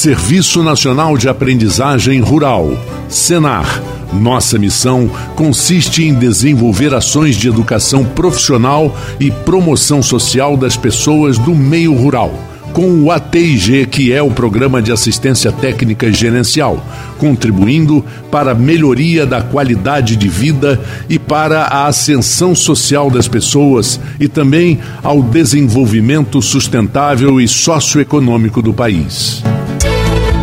Serviço 0.00 0.62
Nacional 0.62 1.18
de 1.18 1.28
Aprendizagem 1.28 2.20
Rural, 2.20 2.72
Senar. 3.06 3.82
Nossa 4.10 4.58
missão 4.58 5.10
consiste 5.36 6.02
em 6.02 6.14
desenvolver 6.14 6.94
ações 6.94 7.36
de 7.36 7.48
educação 7.48 8.02
profissional 8.02 8.96
e 9.20 9.30
promoção 9.30 10.02
social 10.02 10.56
das 10.56 10.74
pessoas 10.74 11.36
do 11.36 11.54
meio 11.54 11.92
rural 11.92 12.32
com 12.72 13.02
o 13.02 13.10
ATIG, 13.10 13.84
que 13.86 14.10
é 14.10 14.22
o 14.22 14.30
Programa 14.30 14.80
de 14.80 14.90
Assistência 14.90 15.52
Técnica 15.52 16.10
Gerencial, 16.10 16.82
contribuindo 17.18 18.02
para 18.30 18.52
a 18.52 18.54
melhoria 18.54 19.26
da 19.26 19.42
qualidade 19.42 20.16
de 20.16 20.28
vida 20.28 20.80
e 21.10 21.18
para 21.18 21.64
a 21.64 21.86
ascensão 21.86 22.54
social 22.54 23.10
das 23.10 23.28
pessoas 23.28 24.00
e 24.18 24.28
também 24.28 24.78
ao 25.02 25.20
desenvolvimento 25.20 26.40
sustentável 26.40 27.38
e 27.38 27.46
socioeconômico 27.46 28.62
do 28.62 28.72
país. 28.72 29.42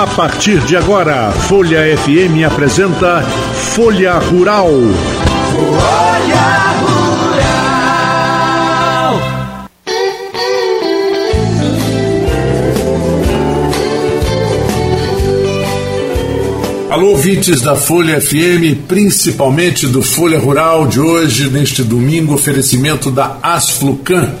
A 0.00 0.06
partir 0.06 0.58
de 0.60 0.74
agora, 0.78 1.30
Folha 1.30 1.80
FM 1.98 2.42
apresenta 2.46 3.20
Folha 3.20 4.14
Rural. 4.14 4.70
Folha 5.52 6.40
Rural. 6.80 7.60
Alô, 16.88 17.08
ouvintes 17.08 17.60
da 17.60 17.76
Folha 17.76 18.18
FM, 18.22 18.86
principalmente 18.88 19.86
do 19.86 20.02
Folha 20.02 20.38
Rural 20.38 20.86
de 20.86 20.98
hoje, 20.98 21.50
neste 21.50 21.82
domingo, 21.82 22.32
oferecimento 22.32 23.10
da 23.10 23.36
Asflucan 23.42 24.32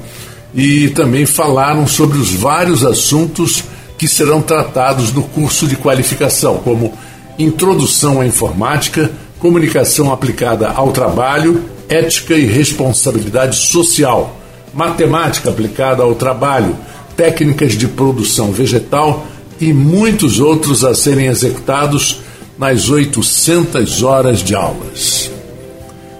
e 0.53 0.89
também 0.89 1.25
falaram 1.25 1.87
sobre 1.87 2.17
os 2.17 2.33
vários 2.33 2.85
assuntos 2.85 3.63
que 3.97 4.07
serão 4.07 4.41
tratados 4.41 5.13
no 5.13 5.23
curso 5.23 5.67
de 5.67 5.75
qualificação, 5.75 6.57
como 6.57 6.93
introdução 7.37 8.19
à 8.19 8.25
informática, 8.25 9.11
comunicação 9.39 10.11
aplicada 10.11 10.69
ao 10.69 10.91
trabalho, 10.91 11.63
ética 11.87 12.35
e 12.35 12.45
responsabilidade 12.45 13.55
social, 13.55 14.37
matemática 14.73 15.49
aplicada 15.49 16.03
ao 16.03 16.15
trabalho, 16.15 16.75
técnicas 17.15 17.73
de 17.73 17.87
produção 17.87 18.51
vegetal 18.51 19.25
e 19.59 19.71
muitos 19.73 20.39
outros 20.39 20.83
a 20.83 20.95
serem 20.95 21.27
executados 21.27 22.21
nas 22.57 22.89
800 22.89 24.03
horas 24.03 24.39
de 24.39 24.55
aulas. 24.55 25.29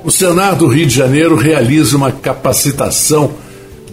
O 0.04 0.12
Senado 0.12 0.66
do 0.66 0.68
Rio 0.68 0.86
de 0.86 0.96
Janeiro 0.96 1.36
realiza 1.36 1.96
uma 1.96 2.12
capacitação 2.12 3.32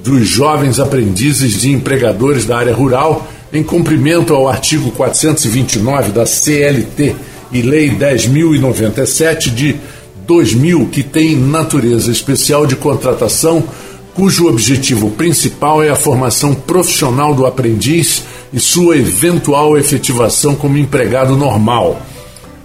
dos 0.02 0.28
jovens 0.28 0.78
aprendizes 0.78 1.60
de 1.60 1.70
empregadores 1.70 2.44
da 2.44 2.58
área 2.58 2.74
rural, 2.74 3.26
em 3.52 3.62
cumprimento 3.62 4.34
ao 4.34 4.48
artigo 4.48 4.90
429 4.92 6.12
da 6.12 6.26
CLT 6.26 7.16
e 7.50 7.62
Lei 7.62 7.90
10.097 7.90 9.54
de 9.54 9.76
2000, 10.26 10.86
que 10.92 11.02
tem 11.02 11.34
natureza 11.36 12.10
especial 12.12 12.66
de 12.66 12.76
contratação, 12.76 13.64
cujo 14.14 14.48
objetivo 14.48 15.10
principal 15.12 15.82
é 15.82 15.88
a 15.88 15.96
formação 15.96 16.54
profissional 16.54 17.34
do 17.34 17.46
aprendiz 17.46 18.24
e 18.52 18.60
sua 18.60 18.96
eventual 18.96 19.78
efetivação 19.78 20.54
como 20.54 20.76
empregado 20.76 21.36
normal. 21.36 22.02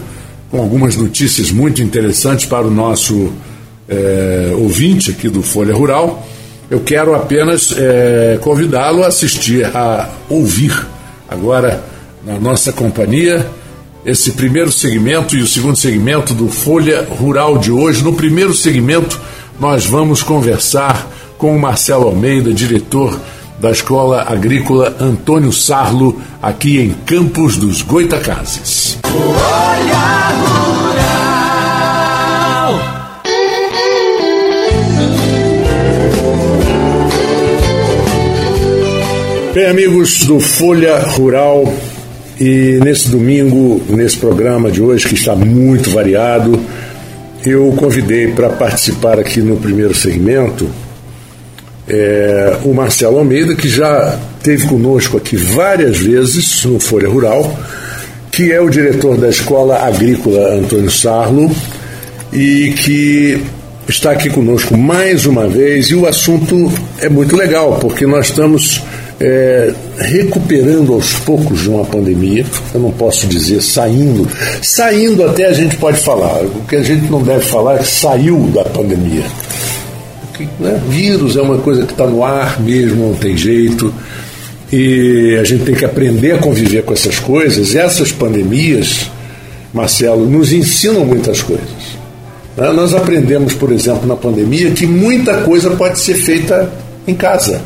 com 0.51 0.61
algumas 0.61 0.97
notícias 0.97 1.53
muito 1.53 1.81
interessantes 1.81 2.47
para 2.47 2.67
o 2.67 2.71
nosso 2.71 3.33
é, 3.89 4.53
ouvinte 4.59 5.13
aqui 5.13 5.29
do 5.29 5.41
Folha 5.41 5.73
Rural, 5.73 6.27
eu 6.69 6.81
quero 6.81 7.15
apenas 7.15 7.73
é, 7.79 8.41
convidá-lo 8.41 9.05
a 9.05 9.07
assistir, 9.07 9.65
a 9.67 10.09
ouvir 10.29 10.77
agora 11.29 11.81
na 12.27 12.41
nossa 12.41 12.73
companhia 12.73 13.49
esse 14.05 14.33
primeiro 14.33 14.73
segmento 14.73 15.37
e 15.37 15.43
o 15.43 15.47
segundo 15.47 15.77
segmento 15.77 16.35
do 16.35 16.49
Folha 16.49 17.07
Rural 17.09 17.57
de 17.57 17.71
hoje. 17.71 18.03
No 18.03 18.15
primeiro 18.15 18.53
segmento, 18.53 19.21
nós 19.61 19.87
vamos 19.87 20.25
conversar 20.25 21.09
com 21.39 21.55
o 21.55 21.61
Marcelo 21.61 22.09
Almeida, 22.09 22.53
diretor 22.53 23.17
da 23.61 23.71
Escola 23.71 24.23
Agrícola 24.27 24.97
Antônio 24.99 25.53
Sarlo, 25.53 26.19
aqui 26.43 26.81
em 26.81 26.91
Campos 27.05 27.59
dos 27.59 27.83
Goitacazes. 27.83 28.99
Bem, 39.53 39.67
amigos 39.67 40.21
do 40.21 40.41
Folha 40.41 40.99
Rural, 41.01 41.71
e 42.41 42.81
nesse 42.83 43.11
domingo, 43.11 43.83
nesse 43.91 44.17
programa 44.17 44.71
de 44.71 44.81
hoje, 44.81 45.07
que 45.07 45.15
está 45.15 45.37
muito 45.37 45.91
variado, 45.91 46.59
eu 47.45 47.71
convidei 47.77 48.29
para 48.29 48.49
participar 48.49 49.19
aqui 49.19 49.41
no 49.41 49.57
primeiro 49.57 49.95
segmento 49.95 50.67
é, 51.91 52.57
o 52.65 52.73
Marcelo 52.73 53.19
Almeida, 53.19 53.55
que 53.55 53.69
já 53.69 54.17
teve 54.43 54.67
conosco 54.69 55.17
aqui 55.17 55.37
várias 55.37 55.99
vezes 55.99 56.65
no 56.65 56.79
Folha 56.79 57.09
Rural, 57.09 57.59
que 58.31 58.53
é 58.53 58.61
o 58.61 58.71
diretor 58.71 59.17
da 59.17 59.29
Escola 59.29 59.77
Agrícola 59.77 60.55
Antônio 60.55 60.91
Sarlo 60.91 61.51
e 62.33 62.73
que 62.79 63.43
está 63.89 64.13
aqui 64.13 64.31
conosco 64.31 64.77
mais 64.77 65.27
uma 65.27 65.49
vez. 65.49 65.87
E 65.87 65.97
o 65.97 66.07
assunto 66.07 66.73
é 67.01 67.09
muito 67.09 67.37
legal, 67.37 67.79
porque 67.81 68.07
nós 68.07 68.29
estamos 68.29 68.81
é, 69.19 69.75
recuperando 69.99 70.93
aos 70.93 71.15
poucos 71.15 71.61
de 71.61 71.69
uma 71.69 71.85
pandemia, 71.85 72.47
eu 72.73 72.81
não 72.81 72.93
posso 72.93 73.27
dizer 73.27 73.61
saindo, 73.61 74.27
saindo 74.63 75.25
até 75.25 75.47
a 75.47 75.53
gente 75.53 75.77
pode 75.77 75.99
falar, 75.99 76.41
o 76.43 76.65
que 76.69 76.77
a 76.77 76.83
gente 76.83 77.11
não 77.11 77.23
deve 77.23 77.45
falar 77.45 77.75
é 77.75 77.79
que 77.79 77.89
saiu 77.89 78.39
da 78.55 78.65
pandemia. 78.65 79.25
Porque, 80.47 80.63
né, 80.63 80.81
vírus 80.89 81.37
é 81.37 81.43
uma 81.43 81.59
coisa 81.59 81.85
que 81.85 81.93
está 81.93 82.07
no 82.07 82.25
ar 82.25 82.61
mesmo, 82.61 83.09
não 83.09 83.15
tem 83.15 83.37
jeito, 83.37 83.93
e 84.73 85.37
a 85.41 85.45
gente 85.45 85.65
tem 85.65 85.75
que 85.75 85.85
aprender 85.85 86.33
a 86.33 86.39
conviver 86.39 86.83
com 86.83 86.93
essas 86.93 87.19
coisas. 87.19 87.75
Essas 87.75 88.13
pandemias, 88.13 89.11
Marcelo, 89.73 90.29
nos 90.29 90.53
ensinam 90.53 91.05
muitas 91.05 91.43
coisas. 91.43 91.99
Né? 92.57 92.71
Nós 92.73 92.95
aprendemos, 92.95 93.55
por 93.55 93.73
exemplo, 93.73 94.07
na 94.07 94.17
pandemia, 94.17 94.71
que 94.71 94.87
muita 94.87 95.43
coisa 95.43 95.71
pode 95.71 95.99
ser 95.99 96.15
feita 96.15 96.73
em 97.07 97.15
casa 97.15 97.61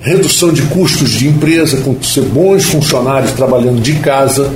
redução 0.00 0.52
de 0.52 0.62
custos 0.62 1.10
de 1.10 1.28
empresa, 1.28 1.78
com 1.78 2.00
ser 2.02 2.22
bons 2.22 2.64
funcionários 2.64 3.32
trabalhando 3.32 3.80
de 3.80 3.94
casa 3.94 4.50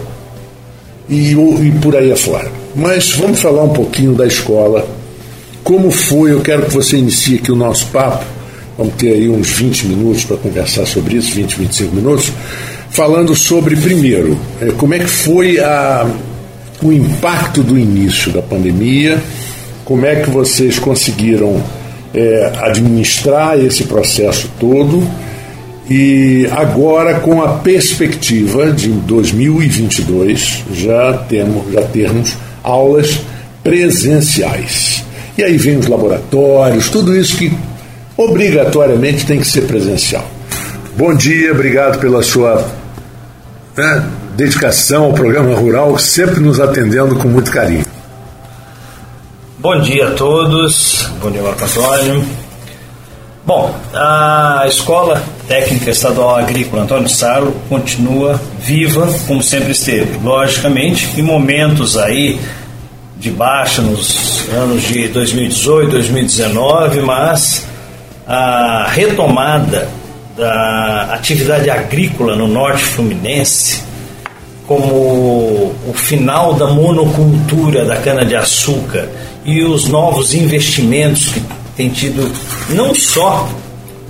e, 1.08 1.32
e 1.32 1.72
por 1.82 1.96
aí 1.96 2.12
afora. 2.12 2.50
Mas 2.74 3.10
vamos 3.12 3.40
falar 3.40 3.64
um 3.64 3.72
pouquinho 3.72 4.14
da 4.14 4.26
escola. 4.26 4.86
Como 5.62 5.90
foi? 5.90 6.32
Eu 6.32 6.40
quero 6.40 6.66
que 6.66 6.74
você 6.74 6.96
inicie 6.96 7.36
aqui 7.36 7.52
o 7.52 7.56
nosso 7.56 7.86
papo. 7.88 8.24
Vamos 8.76 8.94
ter 8.94 9.12
aí 9.12 9.28
uns 9.28 9.50
20 9.50 9.86
minutos 9.86 10.24
para 10.24 10.36
conversar 10.36 10.86
sobre 10.86 11.16
isso 11.16 11.34
20, 11.34 11.58
25 11.58 11.94
minutos. 11.94 12.32
Falando 12.90 13.34
sobre, 13.34 13.76
primeiro, 13.76 14.38
é, 14.60 14.66
como 14.72 14.94
é 14.94 14.98
que 14.98 15.08
foi 15.08 15.58
a, 15.60 16.06
o 16.82 16.92
impacto 16.92 17.62
do 17.62 17.78
início 17.78 18.32
da 18.32 18.42
pandemia, 18.42 19.22
como 19.84 20.04
é 20.04 20.16
que 20.16 20.30
vocês 20.30 20.78
conseguiram 20.78 21.62
é, 22.14 22.52
administrar 22.60 23.58
esse 23.58 23.84
processo 23.84 24.50
todo 24.58 25.06
e 25.88 26.48
agora, 26.52 27.20
com 27.20 27.42
a 27.42 27.58
perspectiva 27.58 28.70
de 28.70 28.88
2022, 28.88 30.64
já 30.74 31.12
temos, 31.28 31.72
já 31.72 31.82
termos 31.82 32.34
aulas 32.62 33.20
presenciais. 33.62 35.04
E 35.36 35.42
aí 35.42 35.56
vem 35.56 35.78
os 35.78 35.86
laboratórios, 35.86 36.90
tudo 36.90 37.16
isso 37.16 37.36
que 37.36 37.52
obrigatoriamente 38.16 39.24
tem 39.24 39.40
que 39.40 39.46
ser 39.46 39.62
presencial. 39.62 40.24
Bom 40.96 41.14
dia, 41.14 41.52
obrigado 41.52 41.98
pela 41.98 42.22
sua 42.22 42.64
né, 43.76 44.04
dedicação 44.36 45.04
ao 45.04 45.12
programa 45.12 45.54
rural, 45.54 45.98
sempre 45.98 46.40
nos 46.40 46.60
atendendo 46.60 47.16
com 47.16 47.28
muito 47.28 47.50
carinho. 47.50 47.86
Bom 49.58 49.80
dia 49.80 50.08
a 50.08 50.10
todos, 50.10 51.08
bom 51.20 51.30
dia 51.30 51.40
Marco 51.40 51.64
Antônio. 51.64 52.24
Bom, 53.44 53.74
a 53.92 54.64
Escola 54.68 55.22
Técnica 55.48 55.90
Estadual 55.90 56.36
Agrícola 56.36 56.82
Antônio 56.82 57.08
Saro 57.08 57.52
continua 57.68 58.40
viva 58.60 59.08
como 59.26 59.42
sempre 59.42 59.72
esteve. 59.72 60.18
Logicamente, 60.22 61.08
em 61.18 61.22
momentos 61.22 61.96
aí 61.96 62.38
de 63.22 63.30
baixa 63.30 63.80
nos 63.80 64.48
anos 64.48 64.82
de 64.82 65.06
2018, 65.06 65.92
2019, 65.92 67.02
mas 67.02 67.64
a 68.26 68.88
retomada 68.90 69.88
da 70.36 71.10
atividade 71.14 71.70
agrícola 71.70 72.34
no 72.34 72.48
norte 72.48 72.82
fluminense, 72.82 73.80
como 74.66 75.72
o 75.86 75.92
final 75.94 76.54
da 76.54 76.66
monocultura 76.66 77.84
da 77.84 77.96
cana-de-açúcar 77.96 79.08
e 79.44 79.62
os 79.62 79.86
novos 79.86 80.34
investimentos 80.34 81.26
que 81.28 81.40
tem 81.76 81.90
tido 81.90 82.28
não 82.70 82.92
só 82.92 83.48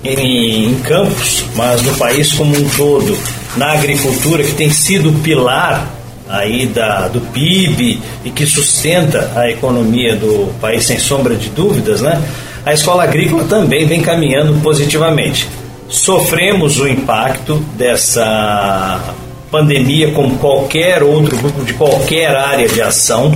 em, 0.03 0.71
em 0.71 0.75
Campos, 0.77 1.45
mas 1.55 1.83
no 1.83 1.95
país 1.99 2.33
como 2.33 2.57
um 2.57 2.69
todo, 2.71 3.19
na 3.59 3.73
agricultura, 3.73 4.43
que 4.43 4.55
tem 4.55 4.71
sido 4.71 5.13
pilar 5.23 6.02
aí 6.33 6.67
da, 6.67 7.09
do 7.09 7.21
PIB 7.21 8.01
e 8.25 8.31
que 8.31 8.47
sustenta 8.47 9.31
a 9.37 9.51
economia 9.51 10.17
do 10.17 10.53
país 10.61 10.85
sem 10.85 10.99
sombra 10.99 11.37
de 11.37 11.51
dúvidas, 11.51 12.01
né? 12.01 12.21
A 12.65 12.73
escola 12.73 13.05
agrícola 13.05 13.45
também 13.45 13.87
vem 13.87 14.01
caminhando 14.01 14.55
positivamente. 14.63 15.47
Sofremos 15.89 16.81
o 16.81 16.89
impacto 16.89 17.57
dessa 17.77 19.15
pandemia 19.51 20.13
como 20.13 20.39
qualquer 20.39 21.03
outro 21.03 21.37
grupo 21.37 21.63
de 21.65 21.75
qualquer 21.75 22.35
área 22.35 22.67
de 22.67 22.81
ação 22.81 23.33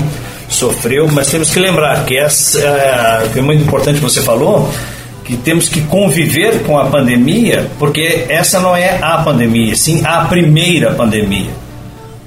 sofreu, 0.48 1.06
mas 1.08 1.28
temos 1.28 1.50
que 1.50 1.60
lembrar 1.60 2.06
que 2.06 2.16
essa 2.16 2.60
é, 2.60 3.38
é 3.38 3.42
muito 3.42 3.62
importante 3.62 3.96
que 3.96 4.04
você 4.04 4.22
falou, 4.22 4.70
que 5.24 5.36
temos 5.36 5.68
que 5.68 5.82
conviver 5.82 6.62
com 6.62 6.78
a 6.78 6.86
pandemia, 6.86 7.68
porque 7.78 8.24
essa 8.28 8.60
não 8.60 8.74
é 8.74 8.98
a 9.02 9.18
pandemia, 9.18 9.74
sim 9.74 10.02
a 10.04 10.24
primeira 10.24 10.92
pandemia. 10.92 11.65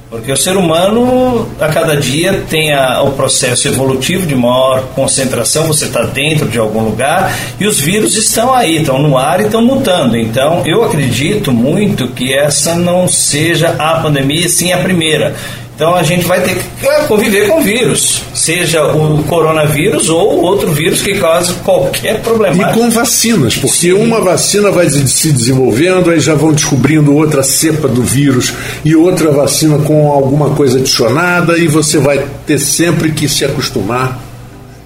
Porque 0.10 0.32
o 0.32 0.38
ser 0.38 0.58
humano, 0.58 1.48
a 1.60 1.68
cada 1.68 1.96
dia, 1.96 2.44
tem 2.50 2.74
a, 2.74 3.04
o 3.04 3.12
processo 3.12 3.68
evolutivo 3.68 4.26
de 4.26 4.34
maior 4.34 4.82
concentração, 4.96 5.68
você 5.68 5.86
está 5.86 6.02
dentro 6.02 6.48
de 6.48 6.58
algum 6.58 6.82
lugar 6.82 7.32
e 7.60 7.68
os 7.68 7.80
vírus 7.80 8.16
estão 8.16 8.52
aí, 8.52 8.78
estão 8.78 9.00
no 9.00 9.16
ar 9.16 9.40
e 9.40 9.44
estão 9.44 9.62
mutando. 9.62 10.18
Então, 10.18 10.64
eu 10.66 10.84
acredito 10.84 11.52
muito 11.52 12.08
que 12.08 12.34
essa 12.34 12.74
não 12.74 13.08
seja 13.08 13.76
a 13.78 14.00
pandemia, 14.00 14.50
sim 14.50 14.74
a 14.74 14.80
primeira. 14.80 15.36
Então 15.80 15.96
a 15.96 16.04
gente 16.04 16.26
vai 16.26 16.42
ter 16.44 16.56
que 16.56 16.86
é, 16.86 17.06
conviver 17.06 17.48
com 17.48 17.62
o 17.62 17.64
vírus, 17.64 18.22
seja 18.34 18.86
o 18.86 19.24
coronavírus 19.24 20.10
ou 20.10 20.42
outro 20.42 20.74
vírus 20.74 21.02
que 21.02 21.18
cause 21.18 21.54
qualquer 21.64 22.22
problema. 22.22 22.70
E 22.70 22.74
com 22.74 22.90
vacinas, 22.90 23.56
porque 23.56 23.88
Sim. 23.88 23.94
uma 23.94 24.20
vacina 24.20 24.72
vai 24.72 24.90
se 24.90 25.32
desenvolvendo, 25.32 26.10
aí 26.12 26.20
já 26.20 26.36
vão 26.36 26.52
descobrindo 26.52 27.16
outra 27.16 27.42
cepa 27.42 27.88
do 27.88 28.04
vírus 28.04 28.52
e 28.84 28.94
outra 28.94 29.32
vacina 29.32 29.78
com 29.78 30.12
alguma 30.12 30.50
coisa 30.50 30.80
adicionada, 30.80 31.58
e 31.58 31.66
você 31.70 31.98
vai 31.98 32.26
ter 32.46 32.60
sempre 32.60 33.14
que 33.14 33.30
se 33.30 33.46
acostumar 33.46 34.20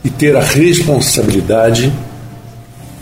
e 0.06 0.12
ter 0.12 0.38
a 0.38 0.44
responsabilidade 0.44 1.92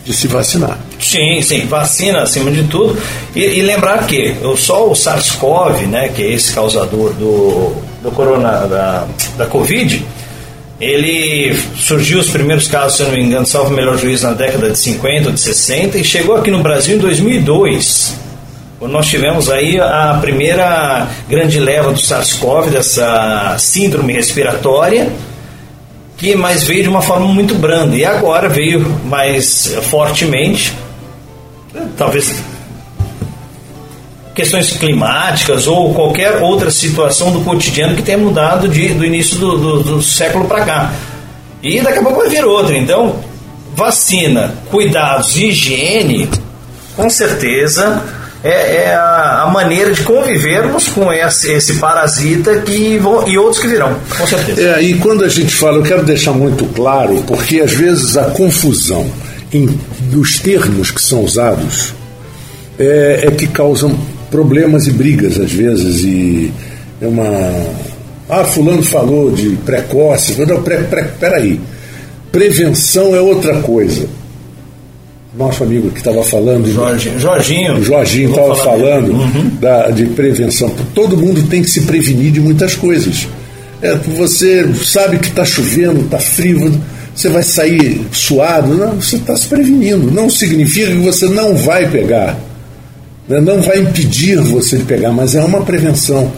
de 0.04 0.12
se 0.12 0.26
vacinar. 0.26 0.78
Sim, 1.00 1.40
sim, 1.42 1.66
vacina 1.66 2.22
acima 2.22 2.50
de 2.50 2.64
tudo. 2.64 2.98
E, 3.34 3.40
e 3.40 3.62
lembrar 3.62 4.06
que 4.06 4.34
só 4.56 4.88
o 4.88 4.94
SARS-CoV, 4.94 5.86
né, 5.86 6.08
que 6.08 6.22
é 6.22 6.32
esse 6.32 6.52
causador 6.52 7.12
do, 7.14 7.72
do 8.02 8.10
corona, 8.10 8.66
da, 8.66 9.06
da 9.36 9.46
Covid, 9.46 10.04
ele 10.80 11.56
surgiu 11.76 12.18
os 12.18 12.28
primeiros 12.28 12.66
casos, 12.66 12.96
se 12.96 13.04
não 13.04 13.12
me 13.12 13.22
engano, 13.22 13.46
salvo 13.46 13.70
melhor 13.70 13.96
juízo, 13.96 14.26
na 14.26 14.32
década 14.32 14.70
de 14.70 14.78
50 14.78 15.28
ou 15.28 15.32
de 15.32 15.40
60 15.40 15.98
e 15.98 16.04
chegou 16.04 16.36
aqui 16.36 16.50
no 16.50 16.60
Brasil 16.60 16.96
em 16.96 16.98
2002. 16.98 18.16
Quando 18.80 18.90
nós 18.90 19.06
tivemos 19.06 19.48
aí 19.48 19.78
a 19.78 20.18
primeira 20.20 21.06
grande 21.28 21.60
leva 21.60 21.92
do 21.92 22.00
SARS-CoV, 22.00 22.70
dessa 22.70 23.54
síndrome 23.56 24.12
respiratória, 24.12 25.08
que 26.22 26.36
mais 26.36 26.62
veio 26.62 26.84
de 26.84 26.88
uma 26.88 27.02
forma 27.02 27.26
muito 27.26 27.52
branda 27.56 27.96
e 27.96 28.04
agora 28.04 28.48
veio 28.48 28.80
mais 29.04 29.74
fortemente, 29.90 30.72
talvez 31.98 32.40
questões 34.32 34.70
climáticas 34.76 35.66
ou 35.66 35.92
qualquer 35.92 36.36
outra 36.36 36.70
situação 36.70 37.32
do 37.32 37.40
cotidiano 37.40 37.96
que 37.96 38.02
tenha 38.02 38.18
mudado 38.18 38.68
de, 38.68 38.94
do 38.94 39.04
início 39.04 39.36
do, 39.36 39.58
do, 39.58 39.82
do 39.82 40.02
século 40.02 40.44
para 40.44 40.64
cá. 40.64 40.92
E 41.60 41.80
daqui 41.80 41.98
a 41.98 42.02
pouco 42.02 42.20
vai 42.20 42.28
vir 42.28 42.44
outra. 42.44 42.78
Então, 42.78 43.16
vacina, 43.74 44.54
cuidados 44.70 45.36
higiene, 45.36 46.30
com 46.94 47.10
certeza 47.10 48.00
é, 48.44 48.84
é 48.84 48.94
a, 48.94 49.44
a, 49.44 49.50
maneira 49.50 49.92
de 49.92 50.02
convivermos 50.02 50.88
com 50.88 51.12
esse, 51.12 51.52
esse 51.52 51.74
parasita 51.78 52.60
que 52.60 52.98
vão, 52.98 53.26
e 53.28 53.38
outros 53.38 53.60
que 53.60 53.68
virão, 53.68 53.96
com 54.18 54.26
certeza. 54.26 54.60
É, 54.60 54.82
e 54.82 54.94
quando 54.94 55.24
a 55.24 55.28
gente 55.28 55.54
fala, 55.54 55.78
eu 55.78 55.82
quero 55.82 56.04
deixar 56.04 56.32
muito 56.32 56.64
claro, 56.66 57.22
porque 57.26 57.60
às 57.60 57.72
vezes 57.72 58.16
a 58.16 58.24
confusão 58.30 59.08
em, 59.52 59.66
dos 60.10 60.38
termos 60.38 60.90
que 60.90 61.00
são 61.00 61.22
usados 61.22 61.94
é, 62.78 63.24
é 63.24 63.30
que 63.30 63.46
causam 63.46 63.96
problemas 64.30 64.86
e 64.86 64.90
brigas 64.90 65.38
às 65.38 65.52
vezes 65.52 66.00
e 66.02 66.50
é 67.00 67.06
uma 67.06 67.26
ah 68.28 68.44
fulano 68.44 68.82
falou 68.82 69.30
de 69.30 69.50
precoce 69.56 70.42
não 70.46 70.62
pre, 70.62 70.78
pre, 70.84 71.04
peraí 71.20 71.60
prevenção 72.30 73.14
é 73.14 73.20
outra 73.20 73.60
coisa 73.60 74.08
nosso 75.34 75.62
amigo 75.62 75.90
que 75.90 75.98
estava 75.98 76.22
falando 76.22 76.70
Jorge, 76.70 77.12
Jorginho 77.18 77.82
Jorginho 77.82 78.30
estava 78.30 78.54
falando 78.56 79.12
uhum. 79.12 79.50
da, 79.60 79.90
de 79.90 80.06
prevenção 80.06 80.70
todo 80.94 81.16
mundo 81.16 81.42
tem 81.48 81.62
que 81.62 81.70
se 81.70 81.82
prevenir 81.82 82.32
de 82.32 82.40
muitas 82.40 82.74
coisas 82.74 83.28
é, 83.80 83.94
você 83.94 84.72
sabe 84.74 85.18
que 85.18 85.28
está 85.28 85.44
chovendo 85.44 86.02
está 86.02 86.18
frio 86.18 86.80
você 87.14 87.28
vai 87.28 87.42
sair 87.42 88.06
suado 88.12 88.74
não, 88.74 89.00
você 89.00 89.16
está 89.16 89.36
se 89.36 89.46
prevenindo 89.46 90.10
não 90.10 90.28
significa 90.28 90.88
que 90.88 90.98
você 90.98 91.26
não 91.26 91.56
vai 91.56 91.88
pegar 91.88 92.38
né? 93.28 93.40
não 93.40 93.60
vai 93.62 93.78
impedir 93.78 94.40
você 94.40 94.78
de 94.78 94.84
pegar, 94.84 95.12
mas 95.12 95.34
é 95.34 95.42
uma 95.42 95.62
prevenção. 95.62 96.30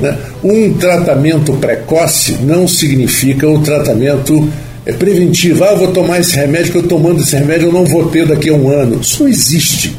Né? 0.00 0.16
Um 0.42 0.72
tratamento 0.74 1.52
precoce 1.54 2.38
não 2.42 2.66
significa 2.66 3.46
o 3.46 3.56
um 3.56 3.62
tratamento 3.62 4.48
é 4.86 4.92
preventivo. 4.92 5.64
Ah, 5.64 5.72
eu 5.72 5.78
vou 5.78 5.88
tomar 5.88 6.20
esse 6.20 6.36
remédio, 6.36 6.70
que 6.70 6.78
eu 6.78 6.82
tomando 6.84 7.20
esse 7.20 7.34
remédio 7.34 7.68
eu 7.68 7.72
não 7.72 7.84
vou 7.84 8.08
ter 8.08 8.26
daqui 8.26 8.48
a 8.48 8.54
um 8.54 8.70
ano. 8.70 9.00
Isso 9.00 9.24
não 9.24 9.28
existe. 9.28 9.94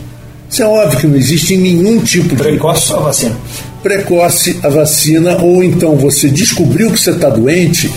Isso 0.50 0.63
é 0.63 0.65
óbvio 0.65 1.00
que 1.00 1.08
não 1.08 1.17
existe 1.17 1.53
em 1.53 1.58
nenhum 1.58 2.00
tipo 2.00 2.29
de. 2.29 2.41
Precoce 2.41 2.94
a 2.94 2.98
vacina. 2.98 3.38
Precoce 3.84 4.60
a 4.63 4.70
vacina, 4.70 5.38
ou 5.41 5.62
então 5.63 5.96
você 5.98 6.29
descobriu 6.29 6.89
que 6.89 7.00
você 7.00 7.12
está 7.12 7.29
doente, 7.29 7.91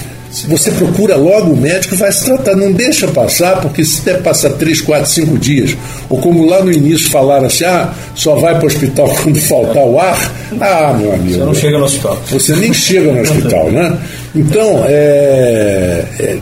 você 0.49 0.71
procura 0.73 1.17
logo 1.17 1.53
o 1.53 1.57
médico 1.57 1.95
e 1.95 1.97
vai 1.97 2.11
se 2.11 2.25
tratar. 2.25 2.57
Não 2.57 2.73
deixa 2.73 3.07
passar, 3.07 3.61
porque 3.61 3.85
se 3.85 4.03
der 4.03 4.21
passar 4.21 4.51
3, 4.51 4.81
4, 4.81 5.09
5 5.09 5.39
dias, 5.39 5.77
ou 6.09 6.19
como 6.19 6.45
lá 6.45 6.63
no 6.63 6.73
início 6.73 7.09
falaram 7.09 7.47
assim, 7.47 7.65
ah, 7.65 7.93
só 8.17 8.35
vai 8.35 8.55
para 8.57 8.65
o 8.65 8.67
hospital 8.67 9.09
quando 9.23 9.41
faltar 9.41 9.85
o 9.85 9.99
ar, 9.99 10.33
ah, 10.61 10.97
meu 10.99 11.13
amigo. 11.13 11.39
Você 11.39 11.45
não 11.45 11.55
chega 11.55 11.79
no 11.79 11.85
hospital. 11.85 12.23
Você 12.31 12.57
nem 12.57 12.75
chega 12.75 13.13
no 13.13 13.21
hospital, 13.21 13.71
né? 13.71 13.99
Então, 14.35 14.85
é, 14.87 16.05
é, 16.19 16.39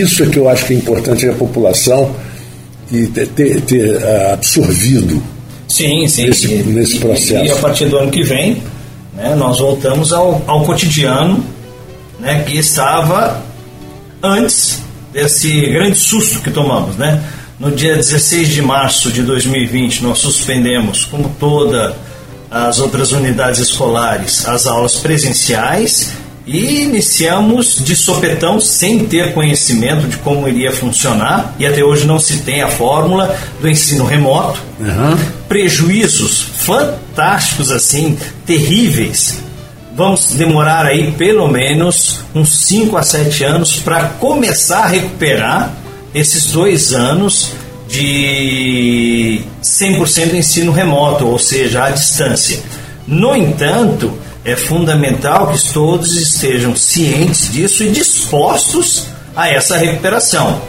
isso 0.00 0.22
é 0.22 0.26
que 0.26 0.38
eu 0.38 0.48
acho 0.48 0.66
que 0.66 0.74
é 0.74 0.76
importante 0.76 1.28
a 1.28 1.32
população 1.32 2.14
e 2.90 3.06
ter, 3.06 3.28
ter, 3.28 3.60
ter 3.62 4.04
absorvido 4.32 5.22
sim, 5.68 6.06
sim, 6.06 6.26
nesse, 6.26 6.48
nesse 6.48 6.98
processo. 6.98 7.44
E, 7.44 7.48
e 7.48 7.50
a 7.50 7.56
partir 7.56 7.86
do 7.86 7.98
ano 7.98 8.10
que 8.10 8.22
vem, 8.22 8.62
né, 9.14 9.34
nós 9.34 9.58
voltamos 9.58 10.12
ao, 10.12 10.42
ao 10.46 10.64
cotidiano 10.64 11.44
né, 12.20 12.44
que 12.46 12.58
estava 12.58 13.42
antes 14.22 14.78
desse 15.12 15.60
grande 15.66 15.96
susto 15.96 16.40
que 16.40 16.50
tomamos, 16.50 16.96
né? 16.96 17.22
No 17.58 17.70
dia 17.70 17.94
16 17.94 18.48
de 18.48 18.60
março 18.60 19.12
de 19.12 19.22
2020, 19.22 20.02
nós 20.02 20.18
suspendemos, 20.18 21.04
como 21.04 21.28
todas 21.38 21.94
as 22.50 22.80
outras 22.80 23.12
unidades 23.12 23.60
escolares, 23.60 24.46
as 24.48 24.66
aulas 24.66 24.96
presenciais 24.96 26.12
e 26.46 26.82
iniciamos 26.82 27.82
de 27.82 27.96
sopetão, 27.96 28.60
sem 28.60 29.06
ter 29.06 29.32
conhecimento 29.32 30.06
de 30.06 30.16
como 30.18 30.48
iria 30.48 30.72
funcionar, 30.72 31.54
e 31.58 31.66
até 31.66 31.82
hoje 31.82 32.06
não 32.06 32.18
se 32.18 32.38
tem 32.38 32.62
a 32.62 32.68
fórmula 32.68 33.34
do 33.60 33.68
ensino 33.68 34.04
remoto. 34.04 34.60
Uhum. 34.78 35.16
Prejuízos 35.48 36.42
fantásticos, 36.42 37.70
assim, 37.70 38.18
terríveis 38.44 39.42
vamos 39.94 40.32
demorar 40.32 40.86
aí 40.86 41.12
pelo 41.12 41.46
menos 41.48 42.20
uns 42.34 42.66
5 42.66 42.96
a 42.96 43.02
7 43.02 43.44
anos 43.44 43.76
para 43.76 44.06
começar 44.06 44.80
a 44.80 44.88
recuperar 44.88 45.72
esses 46.12 46.46
dois 46.46 46.92
anos 46.92 47.52
de 47.88 49.40
100% 49.62 50.34
ensino 50.34 50.72
remoto, 50.72 51.26
ou 51.26 51.38
seja, 51.38 51.84
à 51.84 51.90
distância. 51.90 52.60
No 53.06 53.36
entanto, 53.36 54.12
é 54.44 54.54
fundamental 54.54 55.48
que 55.48 55.72
todos 55.72 56.16
estejam 56.16 56.76
cientes 56.76 57.50
disso 57.50 57.82
e 57.82 57.90
dispostos 57.90 59.06
a 59.34 59.48
essa 59.48 59.76
recuperação. 59.76 60.60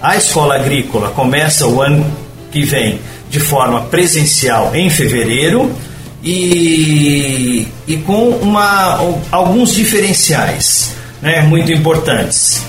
A 0.00 0.16
escola 0.16 0.54
agrícola 0.54 1.10
começa 1.10 1.66
o 1.66 1.82
ano 1.82 2.06
que 2.52 2.62
vem 2.62 3.00
de 3.28 3.40
forma 3.40 3.82
presencial 3.82 4.74
em 4.74 4.88
fevereiro 4.88 5.74
e, 6.22 7.66
e 7.86 7.96
com 7.98 8.28
uma, 8.28 9.00
alguns 9.32 9.74
diferenciais 9.74 10.92
né, 11.20 11.42
muito 11.42 11.72
importantes. 11.72 12.62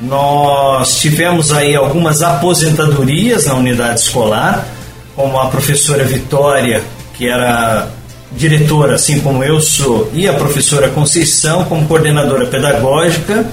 Nós 0.00 1.00
tivemos 1.00 1.52
aí 1.52 1.74
algumas 1.74 2.22
aposentadorias 2.22 3.46
na 3.46 3.54
unidade 3.54 4.00
escolar, 4.00 4.66
como 5.14 5.38
a 5.38 5.46
professora 5.46 6.04
Vitória, 6.04 6.82
que 7.14 7.28
era 7.28 7.88
diretora, 8.32 8.94
assim 8.94 9.20
como 9.20 9.42
eu 9.42 9.60
sou, 9.60 10.10
e 10.14 10.28
a 10.28 10.32
professora 10.32 10.88
Conceição, 10.88 11.64
como 11.64 11.86
coordenadora 11.86 12.46
pedagógica, 12.46 13.46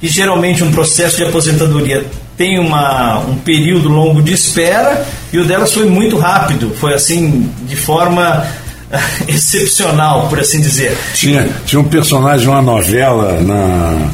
e 0.00 0.08
geralmente 0.08 0.62
um 0.62 0.70
processo 0.70 1.16
de 1.16 1.24
aposentadoria 1.24 2.04
tem 2.36 2.58
uma, 2.58 3.18
um 3.20 3.36
período 3.36 3.88
longo 3.88 4.22
de 4.22 4.32
espera, 4.32 5.06
e 5.32 5.38
o 5.38 5.44
delas 5.44 5.72
foi 5.72 5.86
muito 5.86 6.18
rápido, 6.18 6.74
foi 6.78 6.92
assim, 6.92 7.50
de 7.66 7.76
forma 7.76 8.46
excepcional, 9.26 10.28
por 10.28 10.38
assim 10.40 10.60
dizer. 10.60 10.96
Tinha, 11.14 11.48
tinha 11.64 11.80
um 11.80 11.84
personagem, 11.84 12.46
uma 12.46 12.62
novela 12.62 13.40
na, 13.40 14.10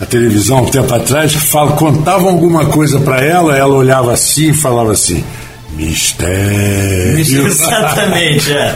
na 0.00 0.06
televisão 0.06 0.62
um 0.62 0.66
tempo 0.66 0.92
atrás, 0.94 1.32
que 1.32 1.40
fala, 1.40 1.72
contavam 1.72 2.28
alguma 2.28 2.66
coisa 2.66 3.00
para 3.00 3.20
ela, 3.20 3.56
ela 3.56 3.74
olhava 3.74 4.12
assim 4.12 4.50
e 4.50 4.54
falava 4.54 4.92
assim. 4.92 5.24
Mistério. 5.70 7.18
Exatamente, 7.46 8.52
é. 8.52 8.72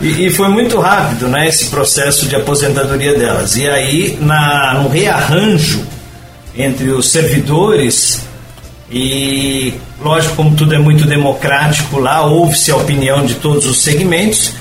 E, 0.00 0.26
e, 0.26 0.30
foi 0.30 0.48
muito 0.48 0.78
rápido, 0.80 1.28
né, 1.28 1.48
esse 1.48 1.66
processo 1.66 2.26
de 2.26 2.36
aposentadoria 2.36 3.16
delas. 3.18 3.56
E 3.56 3.68
aí, 3.68 4.18
na, 4.20 4.74
no 4.74 4.88
rearranjo 4.88 5.84
entre 6.56 6.90
os 6.90 7.10
servidores 7.10 8.20
e, 8.90 9.74
lógico, 10.02 10.36
como 10.36 10.54
tudo 10.54 10.74
é 10.74 10.78
muito 10.78 11.06
democrático 11.06 11.98
lá, 11.98 12.24
ouve-se 12.24 12.70
a 12.70 12.76
opinião 12.76 13.24
de 13.24 13.34
todos 13.34 13.66
os 13.66 13.82
segmentos 13.82 14.52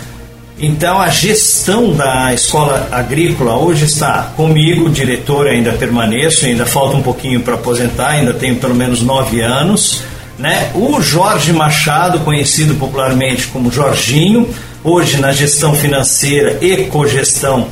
então 0.60 1.02
a 1.02 1.10
gestão 1.10 1.92
da 1.92 2.34
escola 2.34 2.88
agrícola 2.92 3.58
hoje 3.58 3.86
está 3.86 4.32
comigo, 4.38 4.90
diretor, 4.90 5.48
ainda 5.48 5.74
permaneço, 5.74 6.46
ainda 6.46 6.66
falta 6.66 6.96
um 6.96 7.02
pouquinho 7.02 7.42
para 7.42 7.56
aposentar, 7.56 8.12
ainda 8.12 8.34
tenho 8.34 8.56
pelo 8.56 8.76
menos 8.76 9.02
nove 9.02 9.42
anos. 9.42 10.04
Né? 10.44 10.72
O 10.76 11.00
Jorge 11.00 11.54
Machado, 11.54 12.20
conhecido 12.20 12.76
popularmente 12.76 13.48
como 13.48 13.72
Jorginho, 13.72 14.50
hoje 14.84 15.16
na 15.16 15.32
gestão 15.32 15.74
financeira 15.74 16.58
e 16.60 16.84
cogestão 16.88 17.70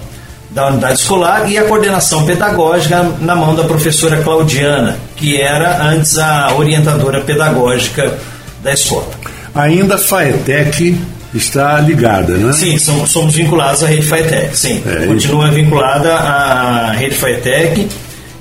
da 0.51 0.67
unidade 0.67 0.99
escolar 0.99 1.51
e 1.51 1.57
a 1.57 1.65
coordenação 1.65 2.25
pedagógica 2.25 3.03
na 3.19 3.35
mão 3.35 3.53
da 3.53 3.65
professora 3.65 4.23
Claudiana, 4.23 4.97
que 5.17 5.35
era 5.35 5.83
antes 5.83 6.17
a 6.17 6.55
orientadora 6.55 7.19
pedagógica 7.19 8.17
da 8.63 8.71
escola. 8.71 9.09
Ainda 9.53 9.97
FAETEC 9.97 10.97
está 11.33 11.77
ligada, 11.81 12.37
né? 12.37 12.53
Sim, 12.53 12.77
somos, 12.77 13.11
somos 13.11 13.35
vinculados 13.35 13.83
à 13.83 13.87
rede 13.87 14.03
FITEC, 14.03 14.57
sim. 14.57 14.81
É, 14.85 15.07
Continua 15.07 15.51
vinculada 15.51 16.13
à 16.13 16.91
rede 16.93 17.15
FITEC. 17.15 17.89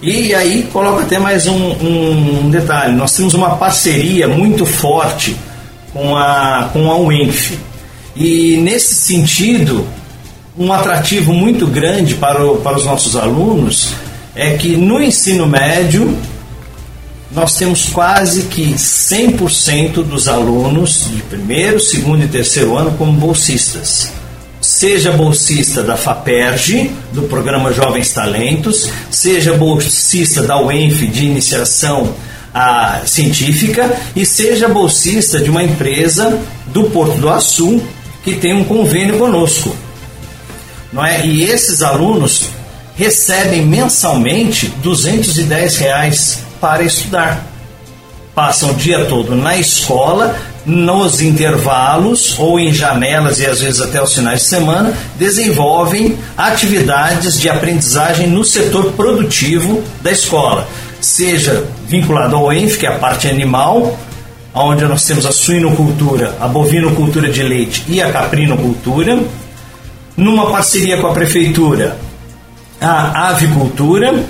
E 0.03 0.35
aí 0.35 0.67
coloco 0.73 1.01
até 1.01 1.19
mais 1.19 1.47
um, 1.47 1.73
um, 1.73 2.51
detalhe, 2.51 2.95
nós 2.95 3.13
temos 3.13 3.35
uma 3.35 3.57
parceria 3.57 4.27
muito 4.27 4.65
forte 4.65 5.37
com 5.93 6.17
a, 6.17 6.71
com 6.73 6.91
a 6.91 6.97
UENF. 6.97 7.59
E 8.17 8.57
nesse 8.57 8.95
sentido, 8.95 9.87
um 10.59 10.73
atrativo 10.73 11.35
muito 11.35 11.67
grande 11.67 12.15
para, 12.15 12.45
o, 12.45 12.57
para 12.57 12.79
os 12.79 12.87
nossos 12.87 13.15
alunos 13.15 13.93
é 14.35 14.57
que 14.57 14.75
no 14.75 15.03
ensino 15.03 15.47
médio 15.47 16.17
nós 17.31 17.55
temos 17.57 17.91
quase 17.91 18.45
que 18.45 18.73
100% 18.73 20.03
dos 20.03 20.29
alunos 20.29 21.11
de 21.15 21.23
primeiro, 21.25 21.79
segundo 21.79 22.25
e 22.25 22.29
terceiro 22.29 22.77
ano 22.77 22.93
como 22.97 23.13
bolsistas. 23.13 24.11
Seja 24.81 25.13
bolsista 25.13 25.83
da 25.83 25.95
FAPERJ, 25.95 26.91
do 27.13 27.25
programa 27.25 27.71
Jovens 27.71 28.15
Talentos, 28.15 28.91
seja 29.11 29.53
bolsista 29.53 30.43
da 30.43 30.59
UENF 30.59 31.07
de 31.07 31.27
iniciação 31.27 32.15
a, 32.55 33.03
científica 33.05 33.95
e 34.17 34.25
seja 34.25 34.71
bolsista 34.71 35.39
de 35.39 35.51
uma 35.51 35.63
empresa 35.63 36.41
do 36.69 36.85
Porto 36.85 37.19
do 37.19 37.29
Açu 37.29 37.83
que 38.25 38.37
tem 38.37 38.55
um 38.55 38.65
convênio 38.65 39.19
conosco. 39.19 39.77
Não 40.91 41.05
é? 41.05 41.27
E 41.27 41.45
esses 41.45 41.83
alunos 41.83 42.49
recebem 42.97 43.67
mensalmente 43.67 44.73
210 44.83 45.77
reais 45.77 46.39
para 46.59 46.83
estudar. 46.83 47.47
Passam 48.35 48.71
o 48.71 48.75
dia 48.75 49.05
todo 49.05 49.37
na 49.37 49.59
escola, 49.59 50.41
nos 50.65 51.21
intervalos 51.21 52.39
ou 52.39 52.59
em 52.59 52.73
janelas 52.73 53.41
e 53.41 53.47
às 53.47 53.61
vezes 53.61 53.81
até 53.81 54.03
os 54.03 54.15
finais 54.15 54.43
de 54.43 54.47
semana, 54.47 54.93
desenvolvem 55.17 56.19
atividades 56.37 57.41
de 57.41 57.49
aprendizagem 57.49 58.27
no 58.27 58.45
setor 58.45 58.93
produtivo 58.93 59.83
da 60.03 60.11
escola, 60.11 60.69
seja 61.01 61.65
vinculado 61.87 62.37
ao 62.37 62.53
ENF, 62.53 62.79
que 62.79 62.87
é 62.87 62.91
a 62.91 62.99
parte 62.99 63.29
animal, 63.29 63.99
onde 64.55 64.85
nós 64.85 65.05
temos 65.05 65.25
a 65.25 65.33
suinocultura, 65.33 66.37
a 66.41 66.47
bovinocultura 66.47 67.31
de 67.31 67.43
leite 67.43 67.85
e 67.89 68.01
a 68.01 68.13
caprinocultura, 68.13 69.19
numa 70.17 70.51
parceria 70.51 70.99
com 70.99 71.07
a 71.07 71.13
prefeitura, 71.13 71.97
a 72.81 73.29
avicultura, 73.29 74.25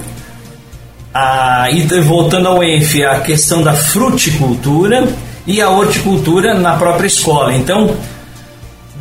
a, 1.12 1.68
e 1.72 1.82
voltando 2.00 2.48
ao 2.48 2.62
ENF, 2.62 3.02
a 3.02 3.20
questão 3.20 3.62
da 3.62 3.72
fruticultura 3.72 5.08
e 5.50 5.60
a 5.60 5.68
horticultura 5.68 6.54
na 6.54 6.76
própria 6.76 7.08
escola. 7.08 7.52
Então, 7.52 7.96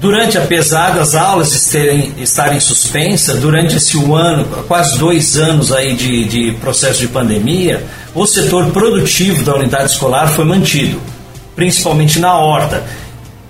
durante, 0.01 0.35
apesar 0.35 0.95
das 0.95 1.13
aulas 1.13 1.53
estarem, 1.53 2.13
estarem 2.17 2.59
suspensas, 2.59 3.39
durante 3.39 3.77
esse 3.77 3.95
um 3.95 4.15
ano, 4.15 4.45
quase 4.67 4.97
dois 4.97 5.37
anos 5.37 5.71
aí 5.71 5.95
de, 5.95 6.25
de 6.25 6.51
processo 6.53 7.01
de 7.01 7.07
pandemia, 7.07 7.85
o 8.15 8.25
setor 8.25 8.71
produtivo 8.71 9.43
da 9.43 9.55
unidade 9.55 9.91
escolar 9.91 10.29
foi 10.29 10.43
mantido, 10.43 10.99
principalmente 11.55 12.17
na 12.17 12.35
horta. 12.35 12.83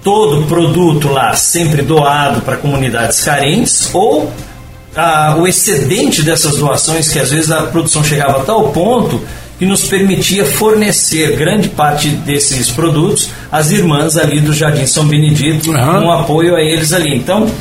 Todo 0.04 0.46
produto 0.48 1.08
lá 1.08 1.34
sempre 1.36 1.82
doado 1.82 2.42
para 2.42 2.58
comunidades 2.58 3.24
carentes 3.24 3.90
ou 3.94 4.30
ah, 4.94 5.36
o 5.38 5.48
excedente 5.48 6.22
dessas 6.22 6.58
doações, 6.58 7.08
que 7.08 7.20
às 7.20 7.32
vezes 7.32 7.50
a 7.50 7.64
produção 7.64 8.04
chegava 8.04 8.42
a 8.42 8.44
tal 8.44 8.70
ponto 8.72 9.22
que 9.60 9.66
nos 9.66 9.84
permitia 9.84 10.46
fornecer 10.46 11.36
grande 11.36 11.68
parte 11.68 12.08
desses 12.08 12.72
produtos 12.72 13.30
às 13.52 13.72
irmãs 13.72 14.16
ali 14.16 14.40
do 14.40 14.54
Jardim 14.54 14.86
São 14.86 15.06
Benedito, 15.06 15.70
uhum. 15.70 16.02
com 16.02 16.12
apoio 16.12 16.56
a 16.56 16.62
eles 16.62 16.94
ali. 16.94 17.14
Então, 17.14 17.52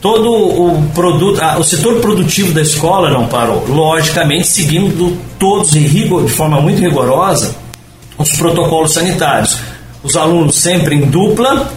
todo 0.00 0.32
o 0.32 0.82
produto, 0.94 1.42
o 1.58 1.64
setor 1.64 2.00
produtivo 2.00 2.52
da 2.52 2.62
escola 2.62 3.10
não 3.10 3.26
parou. 3.26 3.66
Logicamente, 3.66 4.46
seguindo 4.46 5.18
todos 5.36 5.74
em 5.74 5.80
rigor, 5.80 6.24
de 6.24 6.30
forma 6.30 6.60
muito 6.60 6.80
rigorosa 6.80 7.56
os 8.16 8.30
protocolos 8.36 8.92
sanitários. 8.92 9.58
Os 10.02 10.16
alunos 10.16 10.56
sempre 10.56 10.94
em 10.94 11.00
dupla, 11.00 11.72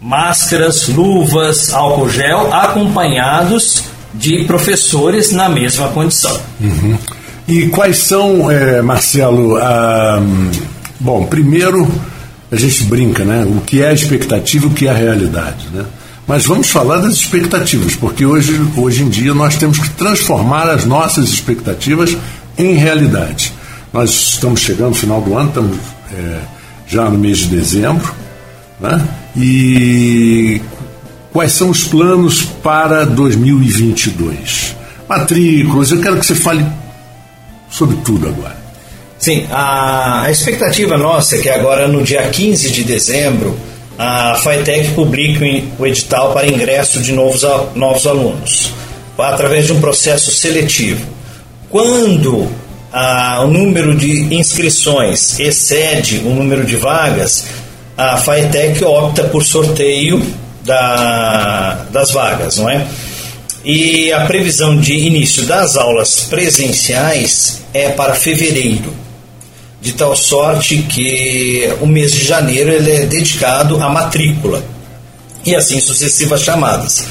máscaras, 0.00 0.88
luvas, 0.88 1.72
álcool 1.72 2.10
gel, 2.10 2.52
acompanhados 2.52 3.84
de 4.12 4.44
professores 4.44 5.32
na 5.32 5.48
mesma 5.48 5.88
condição. 5.88 6.38
Uhum. 6.60 6.98
E 7.48 7.66
quais 7.68 7.96
são, 8.00 8.50
é, 8.50 8.82
Marcelo, 8.82 9.56
a, 9.56 10.22
bom, 11.00 11.24
primeiro 11.24 11.90
a 12.52 12.56
gente 12.56 12.84
brinca, 12.84 13.24
né? 13.24 13.42
O 13.44 13.62
que 13.62 13.82
é 13.82 13.92
expectativa 13.92 14.66
o 14.66 14.70
que 14.70 14.86
é 14.86 14.92
realidade, 14.92 15.66
né? 15.72 15.86
Mas 16.26 16.44
vamos 16.44 16.68
falar 16.68 16.98
das 16.98 17.14
expectativas, 17.14 17.96
porque 17.96 18.26
hoje, 18.26 18.60
hoje 18.76 19.02
em 19.02 19.08
dia 19.08 19.32
nós 19.32 19.56
temos 19.56 19.78
que 19.78 19.88
transformar 19.90 20.68
as 20.68 20.84
nossas 20.84 21.30
expectativas 21.30 22.14
em 22.58 22.74
realidade. 22.74 23.54
Nós 23.94 24.10
estamos 24.10 24.60
chegando 24.60 24.90
no 24.90 24.94
final 24.94 25.22
do 25.22 25.34
ano, 25.34 25.48
estamos 25.48 25.78
é, 26.12 26.40
já 26.86 27.08
no 27.08 27.18
mês 27.18 27.38
de 27.38 27.46
dezembro, 27.46 28.14
né? 28.78 29.02
E 29.34 30.60
quais 31.32 31.52
são 31.52 31.70
os 31.70 31.84
planos 31.84 32.42
para 32.42 33.06
2022? 33.06 34.76
Matrículas, 35.08 35.90
eu 35.90 36.00
quero 36.02 36.18
que 36.18 36.26
você 36.26 36.34
fale 36.34 36.62
sobre 37.70 37.96
tudo 38.04 38.28
agora. 38.28 38.56
Sim, 39.18 39.46
a, 39.50 40.22
a 40.22 40.30
expectativa 40.30 40.96
nossa 40.96 41.36
é 41.36 41.40
que 41.40 41.48
agora 41.48 41.88
no 41.88 42.02
dia 42.02 42.28
15 42.28 42.70
de 42.70 42.84
dezembro 42.84 43.58
a 43.98 44.36
FATEC 44.36 44.92
publique 44.92 45.68
o 45.76 45.84
edital 45.84 46.32
para 46.32 46.46
ingresso 46.46 47.00
de 47.00 47.12
novos, 47.12 47.42
novos 47.74 48.06
alunos, 48.06 48.72
através 49.18 49.66
de 49.66 49.72
um 49.72 49.80
processo 49.80 50.30
seletivo. 50.30 51.04
Quando 51.68 52.48
o 53.42 53.46
número 53.48 53.96
de 53.96 54.34
inscrições 54.34 55.38
excede 55.40 56.18
o 56.18 56.30
número 56.30 56.64
de 56.64 56.76
vagas, 56.76 57.46
a 57.96 58.16
FATEC 58.16 58.84
opta 58.84 59.24
por 59.24 59.44
sorteio 59.44 60.24
da, 60.62 61.86
das 61.90 62.12
vagas, 62.12 62.58
não 62.58 62.70
é? 62.70 62.86
E 63.64 64.12
a 64.12 64.24
previsão 64.24 64.78
de 64.78 64.94
início 64.94 65.44
das 65.44 65.76
aulas 65.76 66.26
presenciais 66.30 67.62
é 67.74 67.90
para 67.90 68.14
fevereiro, 68.14 68.92
de 69.80 69.92
tal 69.92 70.16
sorte 70.16 70.78
que 70.82 71.68
o 71.80 71.86
mês 71.86 72.12
de 72.12 72.24
janeiro 72.24 72.70
ele 72.70 72.90
é 72.90 73.06
dedicado 73.06 73.82
à 73.82 73.88
matrícula 73.88 74.64
e 75.44 75.54
assim 75.54 75.80
sucessivas 75.80 76.42
chamadas. 76.42 77.04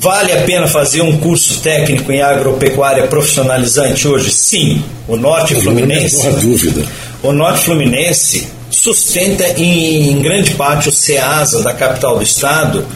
Vale 0.00 0.32
a 0.32 0.42
pena 0.42 0.68
fazer 0.68 1.02
um 1.02 1.18
curso 1.18 1.60
técnico 1.60 2.12
em 2.12 2.22
agropecuária 2.22 3.08
profissionalizante 3.08 4.06
hoje? 4.06 4.30
Sim. 4.30 4.84
O 5.08 5.16
Norte 5.16 5.56
Fluminense. 5.56 6.24
Não 6.24 6.38
dúvida. 6.38 6.84
O 7.20 7.32
Norte 7.32 7.64
Fluminense 7.64 8.46
sustenta 8.70 9.44
em 9.60 10.20
grande 10.20 10.52
parte 10.54 10.88
o 10.88 10.92
SEASA 10.92 11.62
da 11.62 11.74
capital 11.74 12.16
do 12.16 12.22
estado 12.22 12.86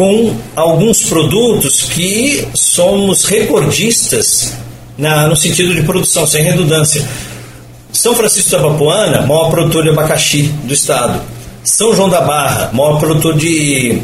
com 0.00 0.34
alguns 0.56 1.02
produtos 1.02 1.82
que 1.82 2.48
somos 2.54 3.26
recordistas 3.26 4.54
na, 4.96 5.28
no 5.28 5.36
sentido 5.36 5.74
de 5.74 5.82
produção, 5.82 6.26
sem 6.26 6.42
redundância. 6.42 7.06
São 7.92 8.14
Francisco 8.14 8.50
da 8.50 8.60
Papuana, 8.60 9.20
maior 9.20 9.50
produtor 9.50 9.82
de 9.82 9.90
abacaxi 9.90 10.44
do 10.64 10.72
estado. 10.72 11.20
São 11.62 11.94
João 11.94 12.08
da 12.08 12.22
Barra, 12.22 12.70
maior 12.72 12.98
produtor 12.98 13.36
de 13.36 14.00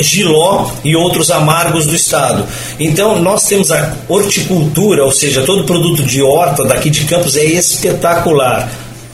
giló 0.00 0.68
e 0.82 0.96
outros 0.96 1.30
amargos 1.30 1.86
do 1.86 1.94
estado. 1.94 2.44
Então, 2.80 3.22
nós 3.22 3.46
temos 3.46 3.70
a 3.70 3.94
horticultura, 4.08 5.04
ou 5.04 5.12
seja, 5.12 5.42
todo 5.42 5.62
produto 5.62 6.02
de 6.02 6.20
horta 6.20 6.64
daqui 6.64 6.90
de 6.90 7.04
Campos 7.04 7.36
é 7.36 7.44
espetacular. 7.44 8.68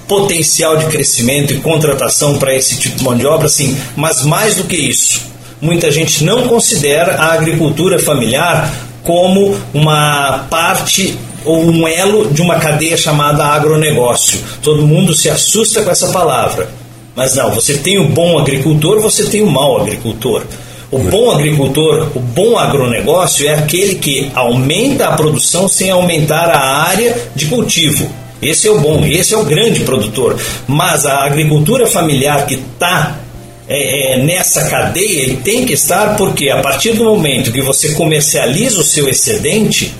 Potencial 0.08 0.78
de 0.78 0.86
crescimento 0.86 1.52
e 1.52 1.58
contratação 1.58 2.38
para 2.38 2.56
esse 2.56 2.78
tipo 2.78 2.96
de 2.96 3.04
mão 3.04 3.14
de 3.14 3.26
obra, 3.26 3.50
sim, 3.50 3.76
mas 3.94 4.24
mais 4.24 4.54
do 4.54 4.64
que 4.64 4.76
isso, 4.76 5.35
muita 5.60 5.90
gente 5.90 6.24
não 6.24 6.48
considera 6.48 7.16
a 7.16 7.32
agricultura 7.34 7.98
familiar 7.98 8.72
como 9.02 9.56
uma 9.72 10.46
parte 10.50 11.16
ou 11.44 11.64
um 11.64 11.86
elo 11.86 12.28
de 12.28 12.42
uma 12.42 12.56
cadeia 12.56 12.96
chamada 12.96 13.44
agronegócio. 13.44 14.40
Todo 14.60 14.86
mundo 14.86 15.14
se 15.14 15.30
assusta 15.30 15.82
com 15.82 15.90
essa 15.90 16.08
palavra. 16.08 16.68
Mas 17.14 17.34
não, 17.34 17.50
você 17.50 17.78
tem 17.78 17.98
o 17.98 18.08
bom 18.08 18.38
agricultor, 18.38 19.00
você 19.00 19.24
tem 19.26 19.42
o 19.42 19.50
mau 19.50 19.80
agricultor. 19.80 20.42
O 20.90 20.98
bom 20.98 21.30
agricultor, 21.30 22.08
o 22.14 22.20
bom 22.20 22.58
agronegócio 22.58 23.48
é 23.48 23.54
aquele 23.54 23.94
que 23.96 24.30
aumenta 24.34 25.08
a 25.08 25.16
produção 25.16 25.68
sem 25.68 25.90
aumentar 25.90 26.50
a 26.50 26.84
área 26.84 27.16
de 27.34 27.46
cultivo. 27.46 28.08
Esse 28.40 28.68
é 28.68 28.70
o 28.70 28.78
bom, 28.78 29.04
esse 29.04 29.34
é 29.34 29.36
o 29.38 29.44
grande 29.44 29.80
produtor. 29.80 30.36
Mas 30.66 31.06
a 31.06 31.24
agricultura 31.24 31.86
familiar 31.86 32.44
que 32.46 32.54
está 32.54 33.18
é, 33.68 34.14
é, 34.14 34.22
nessa 34.22 34.68
cadeia, 34.68 35.22
ele 35.22 35.36
tem 35.38 35.64
que 35.64 35.72
estar 35.72 36.16
porque 36.16 36.48
a 36.48 36.60
partir 36.60 36.92
do 36.92 37.04
momento 37.04 37.52
que 37.52 37.62
você 37.62 37.92
comercializa 37.94 38.80
o 38.80 38.84
seu 38.84 39.08
excedente, 39.08 39.92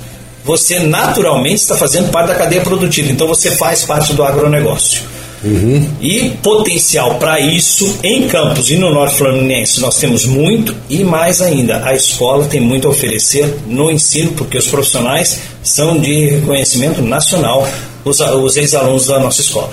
você 0.44 0.79
naturalmente 0.79 1.57
está 1.57 1.74
fazendo 1.74 2.11
parte 2.11 2.29
da 2.29 2.35
cadeia 2.37 2.62
produtiva. 2.62 3.11
Então 3.11 3.26
você 3.26 3.50
faz 3.52 3.85
parte 3.85 4.12
do 4.14 4.22
agronegócio. 4.22 5.02
Uhum. 5.44 5.88
E 6.00 6.31
potencial 6.42 7.16
para 7.16 7.38
isso 7.38 7.98
em 8.02 8.26
Campos 8.26 8.70
e 8.70 8.76
no 8.76 8.92
Norte 8.92 9.16
Fluminense 9.16 9.81
nós 9.81 9.96
temos 9.98 10.24
muito 10.24 10.74
e 10.88 11.05
mais 11.05 11.42
ainda 11.42 11.85
a 11.85 11.94
escola 11.94 12.46
tem 12.46 12.61
muito 12.61 12.88
a 12.88 12.90
oferecer 12.90 13.55
no 13.66 13.90
ensino 13.90 14.33
porque 14.33 14.57
os 14.57 14.66
profissionais 14.66 15.40
são 15.62 15.98
de 16.00 16.31
reconhecimento 16.31 17.02
nacional 17.02 17.68
os, 18.05 18.18
os 18.20 18.57
ex-alunos 18.57 19.07
da 19.07 19.20
nossa 19.20 19.40
escola. 19.40 19.70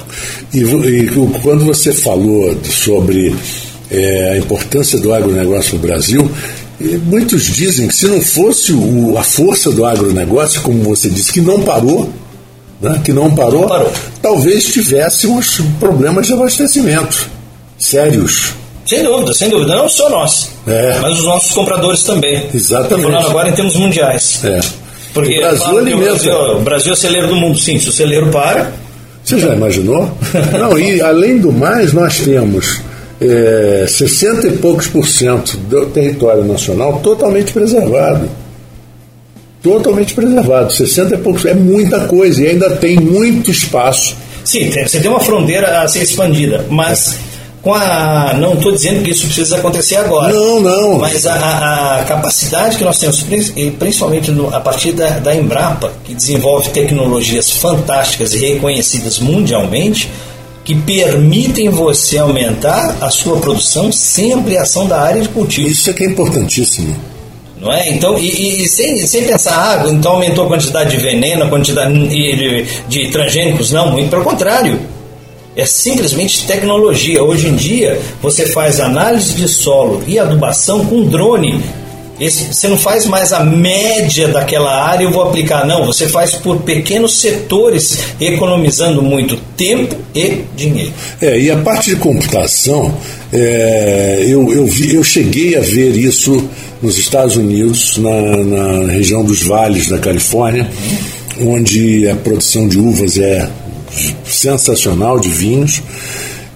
E, 0.53 0.59
e 0.59 1.09
quando 1.41 1.65
você 1.65 1.93
falou 1.93 2.55
sobre 2.65 3.33
é, 3.93 4.31
a 4.33 4.37
importância 4.37 4.97
do 4.99 5.13
agronegócio 5.13 5.75
no 5.75 5.79
Brasil. 5.79 6.29
E 6.81 6.97
muitos 6.97 7.45
dizem 7.45 7.87
que 7.87 7.95
se 7.95 8.07
não 8.07 8.19
fosse 8.21 8.73
o, 8.73 9.15
a 9.17 9.23
força 9.23 9.71
do 9.71 9.85
agronegócio, 9.85 10.61
como 10.61 10.83
você 10.83 11.07
disse, 11.09 11.31
que 11.31 11.39
não 11.39 11.61
parou, 11.61 12.11
né, 12.81 12.99
que 13.05 13.13
não 13.13 13.33
parou, 13.33 13.61
não 13.61 13.67
parou, 13.69 13.91
talvez 14.21 14.65
tivéssemos 14.65 15.61
problemas 15.79 16.27
de 16.27 16.33
abastecimento 16.33 17.29
sérios. 17.77 18.53
Sem 18.85 19.03
dúvida, 19.03 19.33
sem 19.33 19.49
dúvida. 19.49 19.75
Não 19.75 19.87
só 19.87 20.09
nós, 20.09 20.49
É. 20.67 20.99
mas 21.01 21.19
os 21.19 21.25
nossos 21.25 21.51
compradores 21.53 22.03
também. 22.03 22.47
Exatamente. 22.53 23.05
Falando 23.07 23.27
agora 23.27 23.49
em 23.49 23.53
termos 23.53 23.75
mundiais. 23.75 24.41
É. 24.43 24.59
Porque 25.13 25.35
o 25.37 25.41
Brasil 25.41 25.65
que 25.67 25.73
o 25.73 25.77
alimenta. 25.77 26.05
Brasil, 26.09 26.33
o 26.33 26.61
Brasil 26.61 26.89
é 26.91 26.93
o 26.93 26.97
celeiro 26.97 27.27
do 27.27 27.35
mundo. 27.35 27.57
Sim, 27.59 27.79
se 27.79 27.87
o 27.89 27.91
celeiro 27.91 28.27
para, 28.29 28.71
Você 29.23 29.39
já 29.39 29.53
imaginou? 29.55 30.11
Não, 30.59 30.77
e 30.77 30.99
além 31.01 31.37
do 31.37 31.51
mais, 31.51 31.93
nós 31.93 32.17
temos 32.19 32.81
é, 33.21 33.85
60 33.87 34.47
e 34.47 34.57
poucos 34.57 34.87
por 34.87 35.07
cento 35.07 35.55
do 35.57 35.85
território 35.87 36.43
nacional 36.43 36.99
totalmente 37.03 37.51
preservado. 37.53 38.29
Totalmente 39.61 40.13
preservado. 40.13 40.73
60 40.73 41.15
e 41.15 41.17
poucos. 41.19 41.45
É 41.45 41.53
muita 41.53 42.01
coisa 42.01 42.41
e 42.41 42.47
ainda 42.47 42.69
tem 42.71 42.97
muito 42.99 43.49
espaço. 43.49 44.15
sim, 44.43 44.69
você 44.69 44.99
tem 44.99 45.09
uma 45.09 45.21
fronteira 45.21 45.81
a 45.81 45.87
ser 45.87 46.03
expandida, 46.03 46.65
mas 46.69 47.15
com 47.61 47.73
a. 47.73 48.33
Não 48.37 48.55
estou 48.55 48.73
dizendo 48.73 49.01
que 49.03 49.11
isso 49.11 49.25
precisa 49.25 49.55
acontecer 49.55 49.95
agora. 49.95 50.33
Não, 50.33 50.59
não. 50.59 50.97
Mas 50.97 51.25
a, 51.25 51.33
a- 51.99 52.03
capacidade 52.03 52.75
que 52.77 52.83
nós 52.83 52.99
temos, 52.99 53.21
prin- 53.23 53.51
e 53.55 53.71
principalmente 53.71 54.31
no- 54.31 54.53
a 54.53 54.59
partir 54.59 54.91
da, 54.91 55.11
da 55.19 55.33
Embrapa, 55.33 55.93
que 56.03 56.13
desenvolve 56.13 56.69
tecnologias 56.71 57.49
fantásticas 57.51 58.33
e 58.33 58.39
reconhecidas 58.39 59.17
mundialmente, 59.19 60.09
que 60.63 60.75
permitem 60.75 61.69
você 61.69 62.17
aumentar 62.17 62.97
a 63.01 63.09
sua 63.09 63.37
produção 63.37 63.91
sem 63.91 64.31
ampliação 64.31 64.87
da 64.87 65.01
área 65.01 65.21
de 65.21 65.29
cultivo. 65.29 65.67
Isso 65.67 65.89
é 65.89 65.93
que 65.93 66.03
é 66.03 66.07
importantíssimo. 66.07 66.95
Não 67.59 67.71
é? 67.71 67.89
Então, 67.89 68.17
e, 68.17 68.63
e- 68.63 68.67
sem, 68.67 68.97
sem 69.05 69.23
pensar, 69.23 69.83
ah, 69.85 69.89
então 69.89 70.13
aumentou 70.13 70.45
a 70.45 70.47
quantidade 70.47 70.91
de 70.91 70.97
veneno, 70.97 71.43
a 71.43 71.49
quantidade 71.49 71.93
de, 71.93 72.35
de, 72.35 72.65
de 72.87 73.11
transgênicos. 73.11 73.71
Não, 73.71 73.91
muito 73.91 74.09
pelo 74.09 74.23
contrário. 74.23 74.79
É 75.55 75.65
simplesmente 75.65 76.45
tecnologia. 76.45 77.23
Hoje 77.23 77.47
em 77.47 77.55
dia, 77.55 77.99
você 78.21 78.47
faz 78.47 78.79
análise 78.79 79.33
de 79.33 79.47
solo 79.47 80.03
e 80.07 80.17
adubação 80.17 80.85
com 80.85 81.03
drone. 81.03 81.61
Esse- 82.19 82.53
você 82.53 82.67
não 82.67 82.77
faz 82.77 83.05
mais 83.07 83.33
a 83.33 83.43
média 83.43 84.27
daquela 84.27 84.85
área, 84.85 85.03
eu 85.03 85.11
vou 85.11 85.23
aplicar. 85.23 85.65
Não, 85.65 85.85
você 85.85 86.07
faz 86.07 86.35
por 86.35 86.57
pequenos 86.61 87.19
setores, 87.19 87.97
economizando 88.21 89.01
muito 89.01 89.35
tempo 89.57 89.95
e 90.13 90.43
dinheiro. 90.55 90.91
É, 91.21 91.39
e 91.39 91.49
a 91.49 91.57
parte 91.57 91.89
de 91.89 91.95
computação, 91.95 92.93
é, 93.31 94.23
eu, 94.27 94.53
eu, 94.53 94.65
vi- 94.67 94.93
eu 94.93 95.03
cheguei 95.03 95.57
a 95.57 95.61
ver 95.61 95.95
isso 95.97 96.47
nos 96.81 96.97
Estados 96.97 97.35
Unidos, 97.35 97.97
na, 97.97 98.11
na 98.37 98.91
região 98.91 99.23
dos 99.23 99.41
vales 99.43 99.87
da 99.89 99.97
Califórnia, 99.97 100.69
onde 101.41 102.07
a 102.07 102.15
produção 102.15 102.67
de 102.67 102.77
uvas 102.77 103.17
é 103.17 103.49
sensacional, 104.25 105.19
de 105.19 105.29
vinhos, 105.29 105.81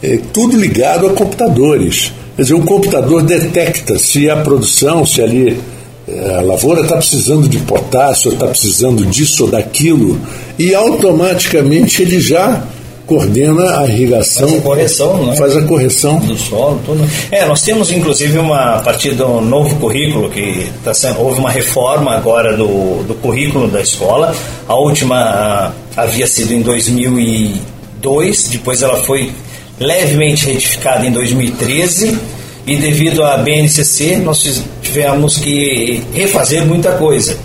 é, 0.03 0.19
tudo 0.33 0.55
ligado 0.57 1.07
a 1.07 1.13
computadores. 1.13 2.11
Quer 2.37 2.43
dizer, 2.43 2.53
o 2.53 2.61
computador 2.61 3.23
detecta 3.23 3.97
se 3.97 4.29
a 4.29 4.37
produção, 4.37 5.03
se 5.03 5.23
ali 5.23 5.59
é, 6.07 6.35
a 6.35 6.41
lavoura 6.41 6.81
está 6.81 6.95
precisando 6.95 7.49
de 7.49 7.57
potássio, 7.57 8.31
está 8.31 8.45
precisando 8.45 9.03
disso 9.07 9.45
ou 9.45 9.49
daquilo, 9.49 10.19
e 10.57 10.75
automaticamente 10.75 12.03
ele 12.03 12.21
já 12.21 12.63
coordena 13.07 13.79
a 13.79 13.87
irrigação, 13.87 14.47
Faz 14.47 14.59
a 14.59 14.61
correção, 14.61 15.25
né? 15.25 15.35
faz 15.35 15.57
a 15.57 15.61
correção. 15.63 16.19
do 16.19 16.37
solo, 16.37 16.79
tudo. 16.85 17.09
É, 17.31 17.43
nós 17.45 17.63
temos 17.63 17.89
inclusive 17.91 18.37
uma 18.37 18.75
a 18.75 18.79
partir 18.81 19.15
do 19.15 19.41
novo 19.41 19.75
currículo 19.77 20.29
que 20.29 20.69
tá 20.83 20.93
sendo, 20.93 21.19
houve 21.21 21.39
uma 21.39 21.49
reforma 21.49 22.13
agora 22.13 22.55
do, 22.55 23.03
do 23.03 23.15
currículo 23.15 23.67
da 23.67 23.81
escola. 23.81 24.35
A 24.67 24.75
última 24.75 25.15
ah, 25.15 25.71
havia 25.95 26.27
sido 26.27 26.53
em 26.53 26.61
2002, 26.61 28.49
depois 28.49 28.83
ela 28.83 28.97
foi 28.97 29.31
levemente 29.79 30.47
retificada 30.47 31.05
em 31.05 31.11
2013 31.11 32.17
e 32.65 32.75
devido 32.75 33.23
à 33.23 33.37
BNCC 33.37 34.17
nós 34.17 34.63
tivemos 34.81 35.37
que 35.37 36.03
refazer 36.13 36.65
muita 36.65 36.93
coisa. 36.93 37.37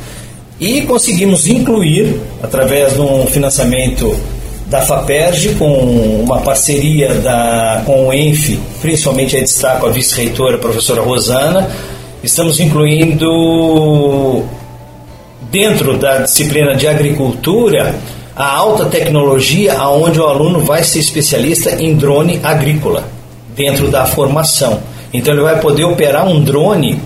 E 0.59 0.83
conseguimos 0.83 1.47
incluir, 1.47 2.21
através 2.42 2.95
de 2.95 3.01
um 3.01 3.27
financiamento 3.27 4.16
da 4.66 4.81
FAPERJ, 4.81 5.55
com 5.57 6.23
uma 6.25 6.40
parceria 6.40 7.14
da, 7.16 7.83
com 7.85 8.09
o 8.09 8.12
ENF, 8.12 8.59
principalmente 8.81 9.37
aí 9.37 9.42
destaco 9.42 9.87
a 9.87 9.90
vice-reitora, 9.90 10.57
a 10.57 10.59
professora 10.59 11.03
Rosana, 11.03 11.68
estamos 12.23 12.59
incluindo 12.61 14.45
dentro 15.51 15.99
da 15.99 16.18
disciplina 16.18 16.75
de 16.75 16.87
agricultura 16.87 17.95
a 18.35 18.57
alta 18.57 18.87
tecnologia, 18.87 19.75
aonde 19.75 20.18
o 20.21 20.27
aluno 20.27 20.61
vai 20.61 20.83
ser 20.83 21.01
especialista 21.01 21.83
em 21.83 21.95
drone 21.95 22.40
agrícola 22.42 23.05
dentro 23.55 23.88
da 23.88 24.07
formação. 24.07 24.81
Então 25.12 25.35
ele 25.35 25.42
vai 25.42 25.61
poder 25.61 25.85
operar 25.85 26.27
um 26.27 26.40
drone 26.40 27.01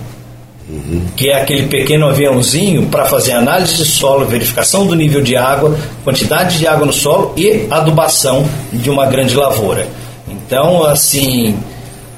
que 1.16 1.30
é 1.30 1.40
aquele 1.40 1.68
pequeno 1.68 2.08
aviãozinho 2.08 2.86
para 2.86 3.04
fazer 3.04 3.32
análise 3.32 3.76
de 3.76 3.84
solo, 3.84 4.26
verificação 4.26 4.86
do 4.86 4.94
nível 4.94 5.22
de 5.22 5.36
água, 5.36 5.76
quantidade 6.02 6.58
de 6.58 6.66
água 6.66 6.86
no 6.86 6.92
solo 6.92 7.32
e 7.36 7.66
adubação 7.70 8.44
de 8.72 8.90
uma 8.90 9.06
grande 9.06 9.34
lavoura. 9.36 9.86
Então, 10.28 10.82
assim, 10.84 11.56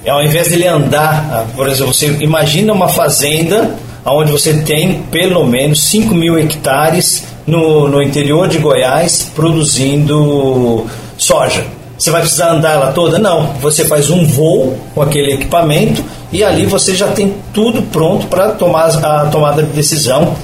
ao 0.07 0.23
invés 0.23 0.49
dele 0.49 0.67
andar, 0.67 1.29
ah, 1.31 1.47
por 1.55 1.69
exemplo, 1.69 1.93
você 1.93 2.17
imagina 2.21 2.73
uma 2.73 2.89
fazenda 2.89 3.77
onde 4.05 4.33
você 4.33 4.63
tem 4.63 5.03
pelo 5.11 5.45
menos 5.45 5.83
5 5.83 6.15
mil 6.15 6.39
hectares 6.39 7.25
no, 7.49 7.89
no 7.89 8.03
interior 8.03 8.47
de 8.49 8.59
Goiás 8.59 9.27
produzindo 9.35 10.87
soja. 11.17 11.65
Você 11.99 12.11
vai 12.13 12.21
precisar 12.21 12.53
andar 12.53 12.75
ela 12.75 12.93
toda? 12.93 13.19
Não. 13.19 13.55
Você 13.61 13.85
faz 13.85 14.09
um 14.11 14.25
voo 14.27 14.77
com 14.95 15.03
aquele 15.03 15.33
equipamento 15.33 16.05
e 16.33 16.45
ali 16.45 16.65
você 16.67 16.95
já 16.95 17.09
tem 17.09 17.35
tudo 17.53 17.83
pronto 17.83 18.27
para 18.29 18.51
tomar 18.51 18.87
a 19.05 19.27
tomada 19.27 19.63
de 19.63 19.71
decisão, 19.73 20.35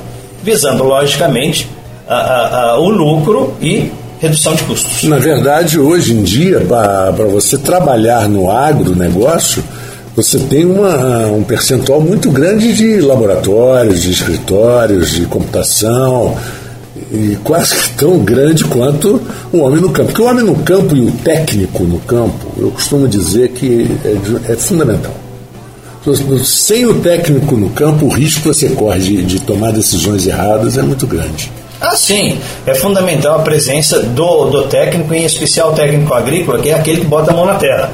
visando, 0.43 0.83
logicamente, 0.83 1.69
a- 2.09 2.15
a- 2.15 2.63
a- 2.73 2.79
o 2.81 2.89
lucro 2.89 3.55
e 3.61 3.93
redução 4.21 4.55
de 4.55 4.65
custos. 4.65 5.05
Na 5.05 5.19
verdade, 5.19 5.79
hoje 5.79 6.13
em 6.15 6.23
dia, 6.23 6.61
para 6.61 7.13
você 7.27 7.57
trabalhar 7.57 8.29
no 8.29 8.51
agronegócio, 8.51 9.63
você 10.17 10.39
tem 10.39 10.65
uma, 10.65 11.27
um 11.29 11.43
percentual 11.45 12.01
muito 12.01 12.31
grande 12.31 12.73
de 12.73 13.01
laboratórios, 13.01 14.03
de 14.03 14.11
escritórios, 14.13 15.11
de 15.11 15.27
computação, 15.27 16.37
e 17.15 17.37
quase 17.43 17.77
que 17.77 17.91
tão 17.91 18.19
grande 18.19 18.65
quanto 18.65 19.21
o 19.53 19.59
homem 19.59 19.81
no 19.81 19.91
campo. 19.91 20.09
Porque 20.09 20.23
o 20.23 20.27
homem 20.27 20.45
no 20.45 20.57
campo 20.57 20.97
e 20.97 21.01
o 21.01 21.13
técnico 21.13 21.85
no 21.85 21.99
campo, 22.01 22.47
eu 22.59 22.71
costumo 22.71 23.07
dizer 23.07 23.51
que 23.51 23.89
é, 24.05 24.53
é 24.53 24.57
fundamental. 24.57 25.15
Sem 26.45 26.85
o 26.85 27.01
técnico 27.01 27.57
no 27.57 27.71
campo, 27.71 28.07
o 28.07 28.09
risco 28.09 28.43
que 28.43 28.49
você 28.49 28.69
corre 28.71 29.01
de, 29.01 29.23
de 29.23 29.41
tomar 29.41 29.73
decisões 29.73 30.27
erradas 30.27 30.77
é 30.77 30.83
muito 30.83 31.07
grande. 31.07 31.51
Ah, 31.81 31.97
sim, 31.97 32.39
é 32.67 32.75
fundamental 32.75 33.41
a 33.41 33.43
presença 33.43 34.03
do, 34.03 34.47
do 34.47 34.65
técnico, 34.65 35.13
em 35.15 35.25
especial 35.25 35.73
o 35.73 35.75
técnico 35.75 36.13
agrícola, 36.13 36.59
que 36.59 36.71
é 36.71 36.75
aquele 36.75 37.01
que 37.01 37.07
bota 37.07 37.31
a 37.31 37.35
mão 37.35 37.47
na 37.47 37.55
terra. 37.55 37.91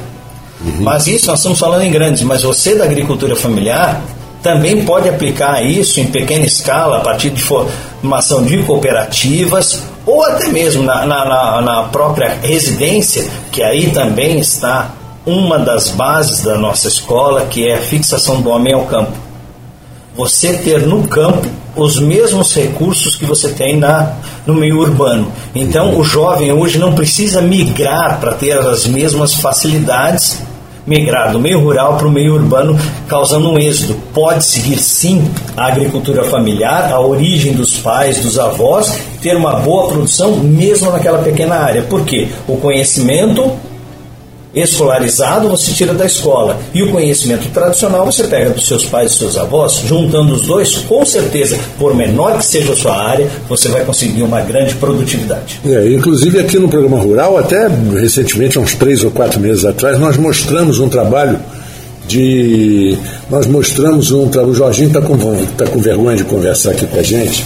Mas 0.79 1.07
isso 1.07 1.27
nós 1.27 1.39
estamos 1.39 1.57
falando 1.57 1.83
em 1.83 1.91
grandes, 1.91 2.21
mas 2.21 2.43
você 2.43 2.75
da 2.75 2.83
agricultura 2.83 3.35
familiar 3.35 4.01
também 4.43 4.83
pode 4.83 5.07
aplicar 5.07 5.63
isso 5.63 5.99
em 5.99 6.07
pequena 6.07 6.45
escala, 6.45 6.97
a 6.97 7.01
partir 7.01 7.29
de 7.29 7.41
formação 7.41 8.43
de 8.43 8.63
cooperativas, 8.63 9.83
ou 10.05 10.23
até 10.23 10.47
mesmo 10.49 10.83
na, 10.83 11.05
na, 11.05 11.61
na- 11.61 11.83
própria 11.83 12.37
residência, 12.41 13.29
que 13.51 13.61
aí 13.61 13.91
também 13.91 14.39
está 14.39 14.91
uma 15.25 15.59
das 15.59 15.89
bases 15.89 16.41
da 16.41 16.57
nossa 16.57 16.87
escola, 16.87 17.45
que 17.45 17.67
é 17.67 17.75
a 17.75 17.81
fixação 17.81 18.41
do 18.41 18.49
homem 18.49 18.73
ao 18.73 18.85
campo 18.85 19.11
você 20.15 20.57
ter 20.57 20.81
no 20.85 21.07
campo 21.07 21.47
os 21.75 21.97
mesmos 21.97 22.53
recursos 22.53 23.15
que 23.15 23.25
você 23.25 23.49
tem 23.49 23.77
na, 23.77 24.13
no 24.45 24.53
meio 24.53 24.77
urbano. 24.77 25.31
Então, 25.55 25.97
o 25.97 26.03
jovem 26.03 26.51
hoje 26.51 26.77
não 26.77 26.93
precisa 26.93 27.41
migrar 27.41 28.19
para 28.19 28.33
ter 28.33 28.57
as 28.57 28.85
mesmas 28.85 29.33
facilidades, 29.35 30.39
migrar 30.85 31.31
do 31.31 31.39
meio 31.39 31.59
rural 31.59 31.97
para 31.97 32.07
o 32.07 32.11
meio 32.11 32.35
urbano, 32.35 32.77
causando 33.07 33.51
um 33.51 33.59
êxodo. 33.59 33.95
Pode 34.13 34.43
seguir 34.43 34.77
sim 34.77 35.23
a 35.55 35.67
agricultura 35.67 36.23
familiar, 36.23 36.91
a 36.91 36.99
origem 36.99 37.53
dos 37.53 37.77
pais, 37.77 38.19
dos 38.19 38.37
avós, 38.39 38.97
ter 39.21 39.35
uma 39.35 39.57
boa 39.57 39.87
produção 39.87 40.37
mesmo 40.37 40.91
naquela 40.91 41.19
pequena 41.19 41.55
área. 41.55 41.83
Por 41.83 42.03
quê? 42.05 42.27
O 42.47 42.57
conhecimento 42.57 43.51
escolarizado 44.53 45.49
você 45.49 45.71
tira 45.71 45.93
da 45.93 46.05
escola 46.05 46.59
e 46.73 46.83
o 46.83 46.91
conhecimento 46.91 47.49
tradicional 47.53 48.05
você 48.05 48.23
pega 48.25 48.49
dos 48.49 48.67
seus 48.67 48.85
pais 48.85 49.11
e 49.11 49.15
seus 49.15 49.37
avós, 49.37 49.81
juntando 49.85 50.33
os 50.33 50.41
dois, 50.41 50.77
com 50.79 51.05
certeza, 51.05 51.57
por 51.79 51.95
menor 51.95 52.37
que 52.37 52.45
seja 52.45 52.73
a 52.73 52.75
sua 52.75 53.01
área, 53.01 53.27
você 53.47 53.69
vai 53.69 53.83
conseguir 53.85 54.23
uma 54.23 54.41
grande 54.41 54.75
produtividade. 54.75 55.59
É, 55.65 55.93
inclusive 55.93 56.39
aqui 56.39 56.57
no 56.59 56.67
programa 56.67 56.97
rural, 56.97 57.37
até 57.37 57.67
recentemente, 57.99 58.57
há 58.57 58.61
uns 58.61 58.75
três 58.75 59.03
ou 59.03 59.11
quatro 59.11 59.39
meses 59.39 59.63
atrás, 59.63 59.99
nós 59.99 60.17
mostramos 60.17 60.79
um 60.79 60.89
trabalho 60.89 61.39
de. 62.07 62.97
Nós 63.29 63.47
mostramos 63.47 64.11
um 64.11 64.27
trabalho. 64.27 64.51
O 64.51 64.55
Jorginho 64.55 64.87
está 64.87 65.01
com, 65.01 65.17
tá 65.57 65.65
com 65.65 65.79
vergonha 65.79 66.17
de 66.17 66.23
conversar 66.23 66.71
aqui 66.71 66.85
com 66.85 66.99
a 66.99 67.03
gente, 67.03 67.45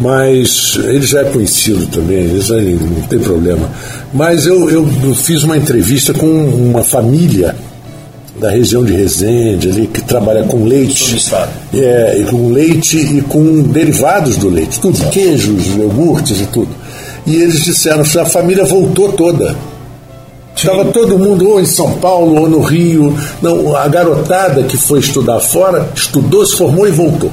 mas 0.00 0.78
ele 0.84 1.06
já 1.06 1.20
é 1.20 1.24
conhecido 1.24 1.86
também, 1.86 2.36
isso 2.36 2.52
aí 2.52 2.74
não 2.74 3.02
tem 3.02 3.18
problema. 3.18 3.68
Mas 4.12 4.46
eu, 4.46 4.70
eu 4.70 5.14
fiz 5.14 5.42
uma 5.42 5.56
entrevista 5.56 6.14
com 6.14 6.26
uma 6.26 6.82
família 6.82 7.54
da 8.38 8.50
região 8.50 8.84
de 8.84 8.92
Resende, 8.92 9.68
ali, 9.68 9.86
que 9.86 10.00
trabalha 10.02 10.44
com 10.44 10.64
leite. 10.64 11.16
É, 11.74 12.18
e 12.20 12.24
com 12.24 12.52
leite 12.52 12.96
e 12.96 13.20
com 13.22 13.62
derivados 13.62 14.36
do 14.36 14.48
leite, 14.48 14.80
tudo, 14.80 14.98
queijos, 15.10 15.66
iogurtes 15.76 16.40
e 16.40 16.46
tudo. 16.46 16.70
E 17.26 17.36
eles 17.36 17.64
disseram 17.64 18.04
que 18.04 18.18
a 18.18 18.24
família 18.24 18.64
voltou 18.64 19.12
toda. 19.12 19.56
Estava 20.56 20.84
todo 20.86 21.18
mundo 21.18 21.48
ou 21.48 21.60
em 21.60 21.66
São 21.66 21.92
Paulo 21.98 22.40
ou 22.40 22.48
no 22.48 22.60
Rio. 22.60 23.16
Não, 23.42 23.76
a 23.76 23.86
garotada 23.86 24.62
que 24.62 24.76
foi 24.76 24.98
estudar 24.98 25.38
fora 25.40 25.88
estudou, 25.94 26.44
se 26.46 26.56
formou 26.56 26.86
e 26.86 26.90
voltou. 26.90 27.30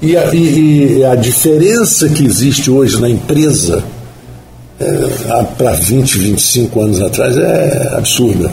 E 0.00 0.16
a, 0.16 0.32
e, 0.34 0.98
e 0.98 1.04
a 1.04 1.14
diferença 1.14 2.08
que 2.08 2.24
existe 2.24 2.70
hoje 2.70 3.00
na 3.00 3.08
empresa 3.08 3.82
é, 4.80 5.42
para 5.56 5.72
20, 5.72 6.18
25 6.18 6.80
anos 6.80 7.02
atrás 7.02 7.36
é 7.36 7.94
absurda. 7.96 8.50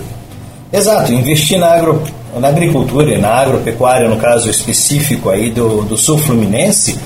Exato, 0.74 1.14
investir 1.14 1.60
na, 1.60 1.68
agro, 1.68 2.02
na 2.40 2.48
agricultura 2.48 3.14
e 3.14 3.18
na 3.18 3.30
agropecuária, 3.30 4.10
no 4.10 4.18
caso 4.18 4.50
específico 4.50 5.30
aí 5.30 5.52
do, 5.52 5.84
do 5.84 5.96
sul 5.96 6.18
fluminense, 6.18 6.98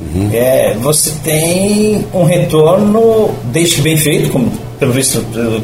uhum. 0.00 0.30
é, 0.32 0.74
você 0.80 1.10
tem 1.24 2.06
um 2.14 2.22
retorno, 2.22 3.34
desde 3.52 3.82
bem 3.82 3.96
feito, 3.96 4.30
como 4.30 4.50
pelo 4.78 4.92
visto, 4.92 5.20
pelo, 5.32 5.62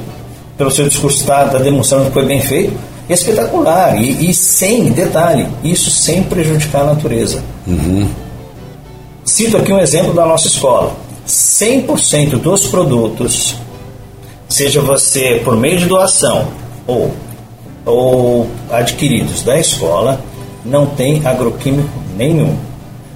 pelo 0.59 0.71
seu 0.71 0.89
discurso 0.89 1.21
está 1.21 1.45
tá 1.45 1.59
demonstrando 1.59 2.07
que 2.07 2.13
foi 2.13 2.27
bem 2.27 2.41
feito, 2.41 2.73
espetacular. 3.09 3.97
E, 3.97 4.29
e, 4.29 4.35
sem, 4.35 4.91
detalhe, 4.91 5.47
isso 5.63 5.91
sem 5.91 6.23
prejudicar 6.25 6.83
a 6.83 6.87
natureza. 6.87 7.43
Uhum. 7.67 8.09
Cito 9.25 9.57
aqui 9.57 9.73
um 9.73 9.79
exemplo 9.79 10.13
da 10.13 10.27
nossa 10.27 10.47
escola. 10.47 10.95
100% 11.27 12.39
dos 12.39 12.67
produtos, 12.67 13.57
seja 14.49 14.81
você 14.83 15.41
por 15.43 15.57
meio 15.57 15.79
de 15.79 15.87
doação 15.87 16.47
ou 16.87 17.11
ou 17.87 18.49
adquiridos 18.71 19.43
da 19.43 19.59
escola 19.59 20.19
não 20.65 20.87
tem 20.87 21.27
agroquímico 21.27 21.89
nenhum. 22.17 22.57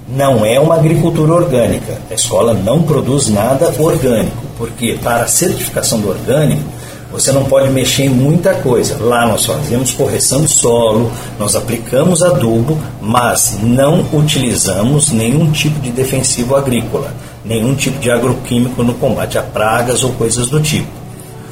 Não 0.09 0.45
é 0.45 0.59
uma 0.59 0.75
agricultura 0.75 1.35
orgânica. 1.35 1.99
A 2.11 2.15
escola 2.15 2.55
não 2.55 2.83
produz 2.83 3.29
nada 3.29 3.75
orgânico, 3.79 4.43
porque 4.57 4.99
para 5.03 5.25
a 5.25 5.29
certificação 5.29 6.01
do 6.01 6.09
orgânico 6.09 6.63
você 7.11 7.33
não 7.33 7.45
pode 7.45 7.71
mexer 7.71 8.05
em 8.05 8.11
muita 8.11 8.55
coisa. 8.55 8.99
Lá 9.01 9.27
nós 9.27 9.47
fazemos 9.47 9.93
correção 9.93 10.43
de 10.43 10.49
solo, 10.49 11.11
nós 11.39 11.57
aplicamos 11.57 12.23
adubo, 12.23 12.79
mas 13.01 13.59
não 13.63 14.05
utilizamos 14.13 15.11
nenhum 15.11 15.51
tipo 15.51 15.81
de 15.81 15.91
defensivo 15.91 16.55
agrícola, 16.55 17.13
nenhum 17.45 17.75
tipo 17.75 17.99
de 17.99 18.11
agroquímico 18.11 18.83
no 18.83 18.95
combate 18.95 19.39
a 19.39 19.43
pragas 19.43 20.05
ou 20.05 20.13
coisas 20.13 20.49
do 20.49 20.61
tipo. 20.61 20.99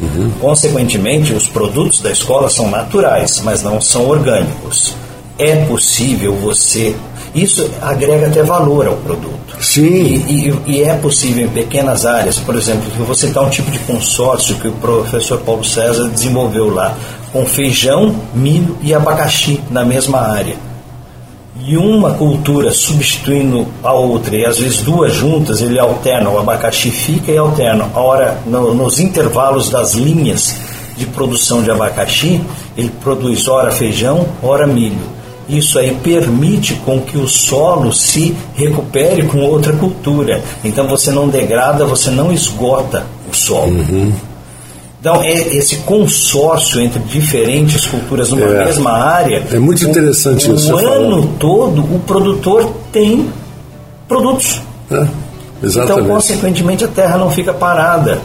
Uhum. 0.00 0.30
Consequentemente, 0.40 1.32
os 1.32 1.48
produtos 1.48 2.00
da 2.00 2.10
escola 2.10 2.50
são 2.50 2.70
naturais, 2.70 3.40
mas 3.42 3.62
não 3.62 3.80
são 3.80 4.06
orgânicos. 4.06 4.94
É 5.38 5.64
possível 5.64 6.34
você. 6.34 6.94
Isso 7.34 7.68
agrega 7.80 8.26
até 8.26 8.42
valor 8.42 8.86
ao 8.86 8.96
produto. 8.96 9.45
Sim. 9.60 9.82
E, 9.84 10.48
e, 10.48 10.60
e 10.66 10.82
é 10.82 10.94
possível 10.94 11.46
em 11.46 11.48
pequenas 11.48 12.04
áreas, 12.04 12.38
por 12.38 12.56
exemplo, 12.56 12.90
você 13.04 13.26
está 13.26 13.40
um 13.40 13.50
tipo 13.50 13.70
de 13.70 13.78
consórcio 13.80 14.56
que 14.56 14.68
o 14.68 14.72
professor 14.72 15.38
Paulo 15.40 15.64
César 15.64 16.08
desenvolveu 16.08 16.72
lá, 16.72 16.94
com 17.32 17.44
feijão, 17.46 18.14
milho 18.34 18.76
e 18.82 18.94
abacaxi 18.94 19.60
na 19.70 19.84
mesma 19.84 20.20
área 20.20 20.66
e 21.66 21.76
uma 21.76 22.14
cultura 22.14 22.70
substituindo 22.70 23.66
a 23.82 23.92
outra, 23.92 24.36
e 24.36 24.44
às 24.44 24.58
vezes 24.58 24.82
duas 24.82 25.12
juntas, 25.12 25.60
ele 25.60 25.78
alterna, 25.78 26.30
o 26.30 26.38
abacaxi 26.38 26.90
fica 26.90 27.32
e 27.32 27.36
alterna. 27.36 27.90
A 27.92 28.00
hora, 28.00 28.38
no, 28.46 28.72
nos 28.72 29.00
intervalos 29.00 29.68
das 29.68 29.94
linhas 29.94 30.54
de 30.96 31.06
produção 31.06 31.62
de 31.62 31.70
abacaxi, 31.70 32.40
ele 32.76 32.90
produz 33.02 33.48
ora 33.48 33.72
feijão, 33.72 34.26
ora 34.42 34.66
milho. 34.66 35.16
Isso 35.48 35.78
aí 35.78 35.96
permite 36.02 36.74
com 36.84 37.00
que 37.00 37.16
o 37.16 37.28
solo 37.28 37.92
se 37.92 38.36
recupere 38.54 39.22
com 39.24 39.38
outra 39.40 39.72
cultura. 39.74 40.42
Então 40.64 40.88
você 40.88 41.10
não 41.10 41.28
degrada, 41.28 41.84
você 41.84 42.10
não 42.10 42.32
esgota 42.32 43.06
o 43.30 43.34
solo. 43.34 43.72
Uhum. 43.72 44.12
Então, 45.00 45.22
é 45.22 45.34
esse 45.56 45.76
consórcio 45.76 46.80
entre 46.80 46.98
diferentes 46.98 47.86
culturas 47.86 48.30
numa 48.30 48.44
é, 48.44 48.64
mesma 48.64 48.90
área. 48.90 49.46
É 49.52 49.58
muito 49.58 49.84
interessante 49.84 50.50
o, 50.50 50.54
isso. 50.56 50.74
O 50.74 50.78
ano 50.78 51.28
todo, 51.38 51.80
o 51.82 52.00
produtor 52.00 52.72
tem 52.90 53.28
produtos. 54.08 54.60
É, 54.90 55.06
exatamente. 55.62 56.00
Então, 56.00 56.14
consequentemente, 56.14 56.84
a 56.84 56.88
terra 56.88 57.18
não 57.18 57.30
fica 57.30 57.54
parada. 57.54 58.20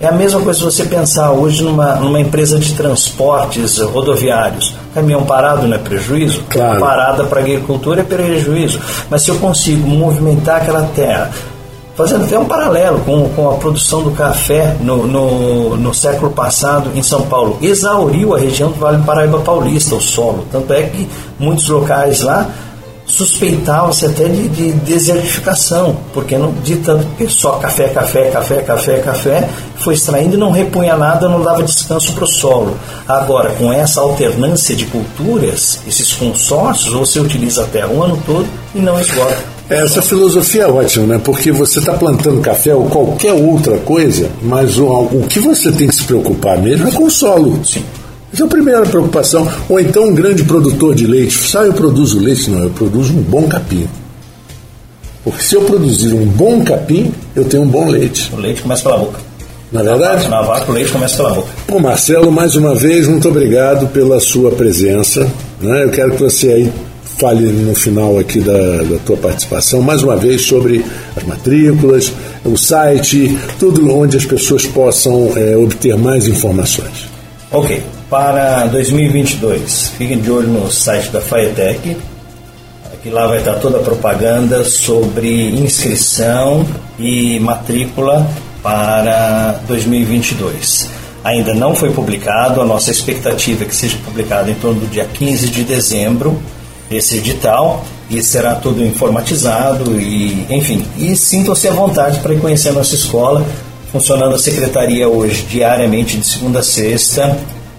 É 0.00 0.06
a 0.06 0.12
mesma 0.12 0.40
coisa 0.40 0.60
se 0.60 0.64
você 0.64 0.84
pensar 0.84 1.32
hoje 1.32 1.64
numa, 1.64 1.96
numa 1.96 2.20
empresa 2.20 2.56
de 2.58 2.72
transportes 2.74 3.78
rodoviários. 3.78 4.72
Caminhão 4.94 5.24
parado 5.24 5.66
não 5.66 5.74
é 5.74 5.78
prejuízo? 5.78 6.44
Claro. 6.48 6.78
Parada 6.78 7.24
para 7.24 7.40
a 7.40 7.42
agricultura 7.42 8.02
é 8.02 8.04
prejuízo. 8.04 8.80
Mas 9.10 9.22
se 9.22 9.30
eu 9.30 9.36
consigo 9.38 9.88
movimentar 9.88 10.62
aquela 10.62 10.82
terra, 10.94 11.32
fazendo 11.96 12.26
até 12.26 12.38
um 12.38 12.44
paralelo 12.44 13.00
com, 13.00 13.28
com 13.30 13.50
a 13.50 13.54
produção 13.54 14.00
do 14.04 14.12
café 14.12 14.76
no, 14.80 15.04
no, 15.04 15.76
no, 15.76 15.92
século 15.92 16.30
passado 16.30 16.92
em 16.94 17.02
São 17.02 17.22
Paulo. 17.22 17.58
Exauriu 17.60 18.36
a 18.36 18.38
região 18.38 18.70
do 18.70 18.78
Vale 18.78 18.98
do 18.98 19.02
Paraíba 19.02 19.40
Paulista, 19.40 19.96
o 19.96 20.00
solo. 20.00 20.46
Tanto 20.52 20.72
é 20.72 20.84
que 20.84 21.08
muitos 21.40 21.68
locais 21.68 22.20
lá 22.20 22.48
suspeitavam-se 23.08 24.06
até 24.06 24.28
de, 24.28 24.48
de, 24.48 24.72
desertificação, 24.72 25.96
porque 26.12 26.36
não, 26.36 26.52
de 26.62 26.76
tanto 26.76 27.06
que 27.16 27.26
só 27.26 27.52
café, 27.52 27.88
café, 27.88 28.30
café, 28.30 28.62
café, 28.62 28.98
café, 28.98 29.48
foi 29.76 29.94
extraindo 29.94 30.34
e 30.34 30.38
não 30.38 30.50
repunha 30.50 30.96
nada, 30.96 31.28
não 31.28 31.42
dava 31.42 31.62
descanso 31.62 32.12
para 32.12 32.24
o 32.24 32.26
solo. 32.26 32.76
Agora, 33.08 33.50
com 33.50 33.72
essa 33.72 34.00
alternância 34.00 34.76
de 34.76 34.84
culturas, 34.86 35.80
esses 35.86 36.12
consórcios, 36.12 36.92
você 36.92 37.18
utiliza 37.18 37.64
a 37.64 37.66
terra 37.66 37.88
o 37.88 38.02
ano 38.02 38.22
todo 38.26 38.46
e 38.74 38.78
não 38.78 39.00
esgota. 39.00 39.58
Essa 39.70 40.00
filosofia 40.00 40.62
é 40.62 40.66
ótima, 40.66 41.06
né? 41.06 41.20
Porque 41.22 41.52
você 41.52 41.78
está 41.78 41.92
plantando 41.92 42.40
café 42.40 42.74
ou 42.74 42.86
qualquer 42.86 43.34
outra 43.34 43.76
coisa, 43.78 44.30
mas 44.42 44.78
o, 44.78 44.86
o 44.86 45.26
que 45.28 45.40
você 45.40 45.70
tem 45.70 45.88
que 45.88 45.94
se 45.94 46.04
preocupar 46.04 46.58
mesmo 46.58 46.88
é 46.88 46.90
com 46.90 47.04
o 47.04 47.10
solo. 47.10 47.62
Sim. 47.64 47.84
Essa 48.32 48.42
é 48.42 48.46
a 48.46 48.48
primeira 48.48 48.82
preocupação. 48.82 49.48
Ou 49.68 49.80
então 49.80 50.04
um 50.04 50.14
grande 50.14 50.44
produtor 50.44 50.94
de 50.94 51.06
leite. 51.06 51.34
Só 51.34 51.64
eu 51.64 51.72
produzo 51.72 52.20
leite? 52.20 52.50
Não, 52.50 52.64
eu 52.64 52.70
produzo 52.70 53.12
um 53.12 53.22
bom 53.22 53.48
capim. 53.48 53.88
Porque 55.24 55.42
se 55.42 55.54
eu 55.54 55.62
produzir 55.62 56.14
um 56.14 56.26
bom 56.26 56.62
capim, 56.62 57.12
eu 57.34 57.44
tenho 57.44 57.62
um 57.62 57.68
bom 57.68 57.88
leite. 57.88 58.30
O 58.32 58.36
leite 58.36 58.62
começa 58.62 58.82
pela 58.82 58.98
boca. 58.98 59.20
Na 59.70 59.80
é 59.80 59.84
verdade? 59.84 60.28
Na 60.28 60.40
vaca, 60.40 60.70
o 60.70 60.74
leite 60.74 60.90
começa 60.90 61.16
pela 61.16 61.34
boca. 61.34 61.48
Bom, 61.68 61.78
Marcelo, 61.78 62.32
mais 62.32 62.56
uma 62.56 62.74
vez, 62.74 63.06
muito 63.06 63.28
obrigado 63.28 63.88
pela 63.88 64.18
sua 64.20 64.50
presença. 64.50 65.30
Né? 65.60 65.84
Eu 65.84 65.90
quero 65.90 66.12
que 66.12 66.22
você 66.22 66.52
aí 66.52 66.72
fale 67.18 67.46
no 67.52 67.74
final 67.74 68.18
aqui 68.18 68.40
da, 68.40 68.82
da 68.82 68.98
tua 69.04 69.16
participação, 69.16 69.82
mais 69.82 70.02
uma 70.02 70.16
vez, 70.16 70.42
sobre 70.42 70.84
as 71.16 71.22
matrículas, 71.24 72.12
o 72.44 72.56
site, 72.56 73.36
tudo 73.58 73.92
onde 73.92 74.16
as 74.16 74.24
pessoas 74.24 74.64
possam 74.66 75.32
é, 75.36 75.56
obter 75.56 75.96
mais 75.96 76.28
informações. 76.28 77.17
Ok. 77.50 77.82
Para 78.10 78.66
2022, 78.66 79.92
fiquem 79.96 80.18
de 80.18 80.30
olho 80.30 80.48
no 80.48 80.70
site 80.70 81.10
da 81.10 81.20
FAETEC, 81.20 81.96
que 83.02 83.10
lá 83.10 83.26
vai 83.26 83.38
estar 83.38 83.54
toda 83.54 83.78
a 83.78 83.82
propaganda 83.82 84.64
sobre 84.64 85.50
inscrição 85.50 86.66
e 86.98 87.38
matrícula 87.40 88.26
para 88.62 89.60
2022. 89.66 90.88
Ainda 91.24 91.54
não 91.54 91.74
foi 91.74 91.90
publicado, 91.90 92.60
a 92.60 92.64
nossa 92.64 92.90
expectativa 92.90 93.64
é 93.64 93.66
que 93.66 93.76
seja 93.76 93.96
publicado 94.04 94.50
em 94.50 94.54
torno 94.54 94.80
do 94.80 94.86
dia 94.86 95.06
15 95.06 95.48
de 95.48 95.64
dezembro 95.64 96.40
esse 96.90 97.18
edital 97.18 97.84
e 98.10 98.22
será 98.22 98.54
tudo 98.54 98.84
informatizado 98.84 100.00
e 100.00 100.46
enfim 100.48 100.84
e 100.96 101.14
sintam-se 101.14 101.68
à 101.68 101.72
vontade 101.72 102.20
para 102.20 102.34
conhecer 102.36 102.70
a 102.70 102.72
nossa 102.72 102.94
escola 102.94 103.44
funcionando 103.90 104.34
a 104.34 104.38
secretaria 104.38 105.08
hoje 105.08 105.42
diariamente 105.42 106.16
de 106.18 106.26
segunda 106.26 106.60
a 106.60 106.62
sexta 106.62 107.38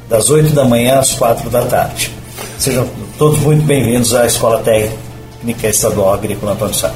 das 0.09 0.29
8 0.29 0.53
da 0.53 0.65
manhã 0.65 0.99
às 0.99 1.13
4 1.13 1.49
da 1.49 1.61
tarde 1.63 2.11
sejam 2.57 2.87
todos 3.17 3.39
muito 3.39 3.63
bem-vindos 3.65 4.13
à 4.15 4.25
Escola 4.25 4.59
Técnica 4.59 5.67
Estadual 5.67 6.13
Agrícola 6.13 6.53
Antônio 6.53 6.73
Sá. 6.73 6.91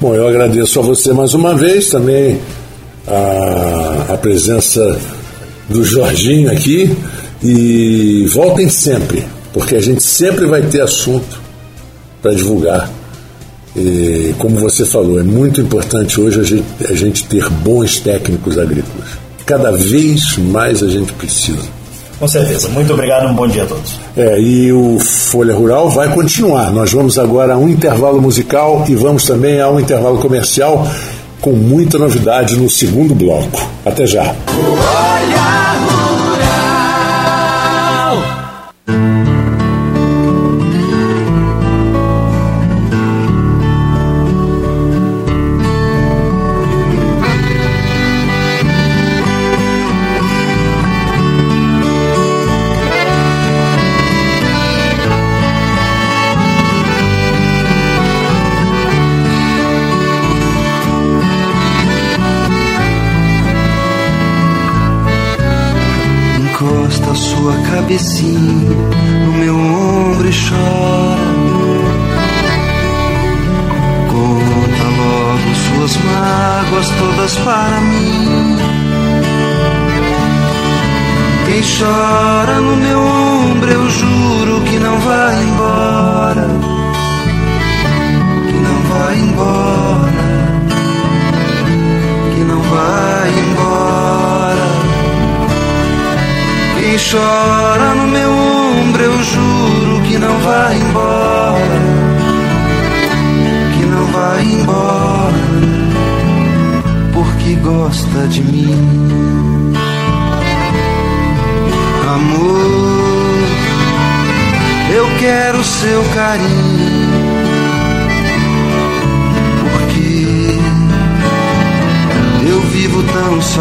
Bom, 0.00 0.14
eu 0.14 0.26
agradeço 0.26 0.80
a 0.80 0.82
você 0.82 1.12
mais 1.12 1.34
uma 1.34 1.54
vez 1.54 1.88
também 1.88 2.40
a, 3.06 4.14
a 4.14 4.16
presença 4.16 4.98
do 5.68 5.84
Jorginho 5.84 6.50
aqui 6.50 6.96
e 7.42 8.26
voltem 8.32 8.68
sempre, 8.68 9.24
porque 9.52 9.76
a 9.76 9.80
gente 9.80 10.02
sempre 10.02 10.46
vai 10.46 10.62
ter 10.62 10.80
assunto 10.80 11.40
para 12.22 12.34
divulgar. 12.34 12.90
E, 13.76 14.34
como 14.38 14.58
você 14.58 14.84
falou, 14.84 15.18
é 15.18 15.22
muito 15.22 15.60
importante 15.60 16.20
hoje 16.20 16.40
a 16.40 16.44
gente, 16.44 16.64
a 16.88 16.94
gente 16.94 17.24
ter 17.24 17.48
bons 17.48 17.98
técnicos 18.00 18.58
agrícolas. 18.58 19.08
Cada 19.44 19.72
vez 19.72 20.38
mais 20.38 20.82
a 20.82 20.88
gente 20.88 21.12
precisa. 21.12 21.74
Com 22.18 22.28
certeza. 22.28 22.68
Muito 22.68 22.92
obrigado, 22.92 23.28
um 23.28 23.34
bom 23.34 23.46
dia 23.46 23.64
a 23.64 23.66
todos. 23.66 23.92
É, 24.16 24.40
e 24.40 24.72
o 24.72 24.98
Folha 24.98 25.54
Rural 25.54 25.90
vai 25.90 26.08
continuar. 26.14 26.72
Nós 26.72 26.92
vamos 26.92 27.18
agora 27.18 27.54
a 27.54 27.58
um 27.58 27.68
intervalo 27.68 28.20
musical 28.20 28.84
e 28.88 28.94
vamos 28.94 29.24
também 29.24 29.60
a 29.60 29.68
um 29.68 29.80
intervalo 29.80 30.18
comercial 30.18 30.86
com 31.40 31.52
muita 31.52 31.98
novidade 31.98 32.56
no 32.56 32.70
segundo 32.70 33.14
bloco. 33.14 33.60
Até 33.84 34.06
já. 34.06 34.34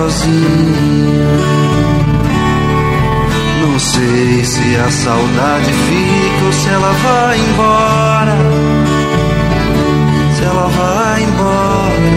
Sozinho. 0.03 1.23
Não 3.61 3.79
sei 3.79 4.43
se 4.43 4.75
a 4.75 4.91
saudade 4.91 5.71
fica 5.71 6.45
ou 6.45 6.53
se 6.53 6.69
ela 6.69 6.91
vai 6.91 7.39
embora. 7.39 8.37
Se 10.35 10.43
ela 10.43 10.67
vai 10.67 11.23
embora. 11.23 12.11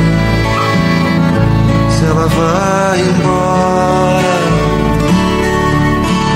Se 1.91 2.05
ela 2.05 2.27
vai 2.27 3.01
embora. 3.01 4.37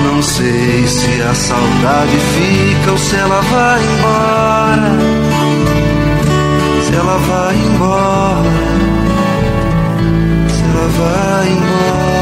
Não 0.05 0.21
sei 0.21 0.87
se 0.87 1.21
a 1.21 1.33
saudade 1.33 2.17
fica 2.35 2.91
ou 2.91 2.97
se 2.97 3.15
ela 3.15 3.41
vai 3.41 3.83
embora. 3.83 4.91
Se 6.85 6.95
ela 6.95 7.17
vai 7.17 7.55
embora. 7.55 8.10
Vai 10.97 11.47
embora. 11.51 12.21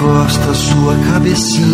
encosta 0.00 0.54
sua 0.54 0.96
cabecinha 0.96 1.69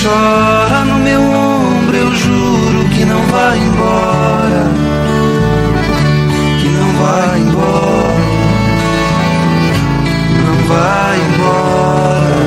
chora 0.00 0.84
no 0.84 0.98
meu 0.98 1.20
ombro, 1.20 1.96
eu 1.96 2.14
juro 2.14 2.88
que 2.90 3.04
não 3.04 3.20
vai 3.26 3.58
embora. 3.58 4.70
Que 6.60 6.68
não 6.68 6.92
vai 7.02 7.40
embora. 7.40 8.22
Não 10.44 10.56
vai 10.68 11.16
embora. 11.28 12.42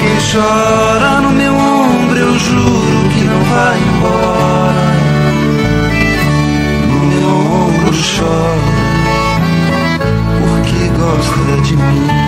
Quem 0.00 0.16
chora 0.30 1.20
no 1.20 1.30
meu 1.30 1.54
ombro, 1.54 2.18
eu 2.18 2.38
juro 2.38 3.08
que 3.12 3.24
não 3.24 3.42
vai 3.44 3.78
embora. 3.78 4.86
No 6.88 6.98
meu 7.06 7.28
ombro 7.28 7.92
chora, 7.92 8.78
porque 10.40 10.88
gosta 10.96 11.62
de 11.62 11.76
mim. 11.76 12.27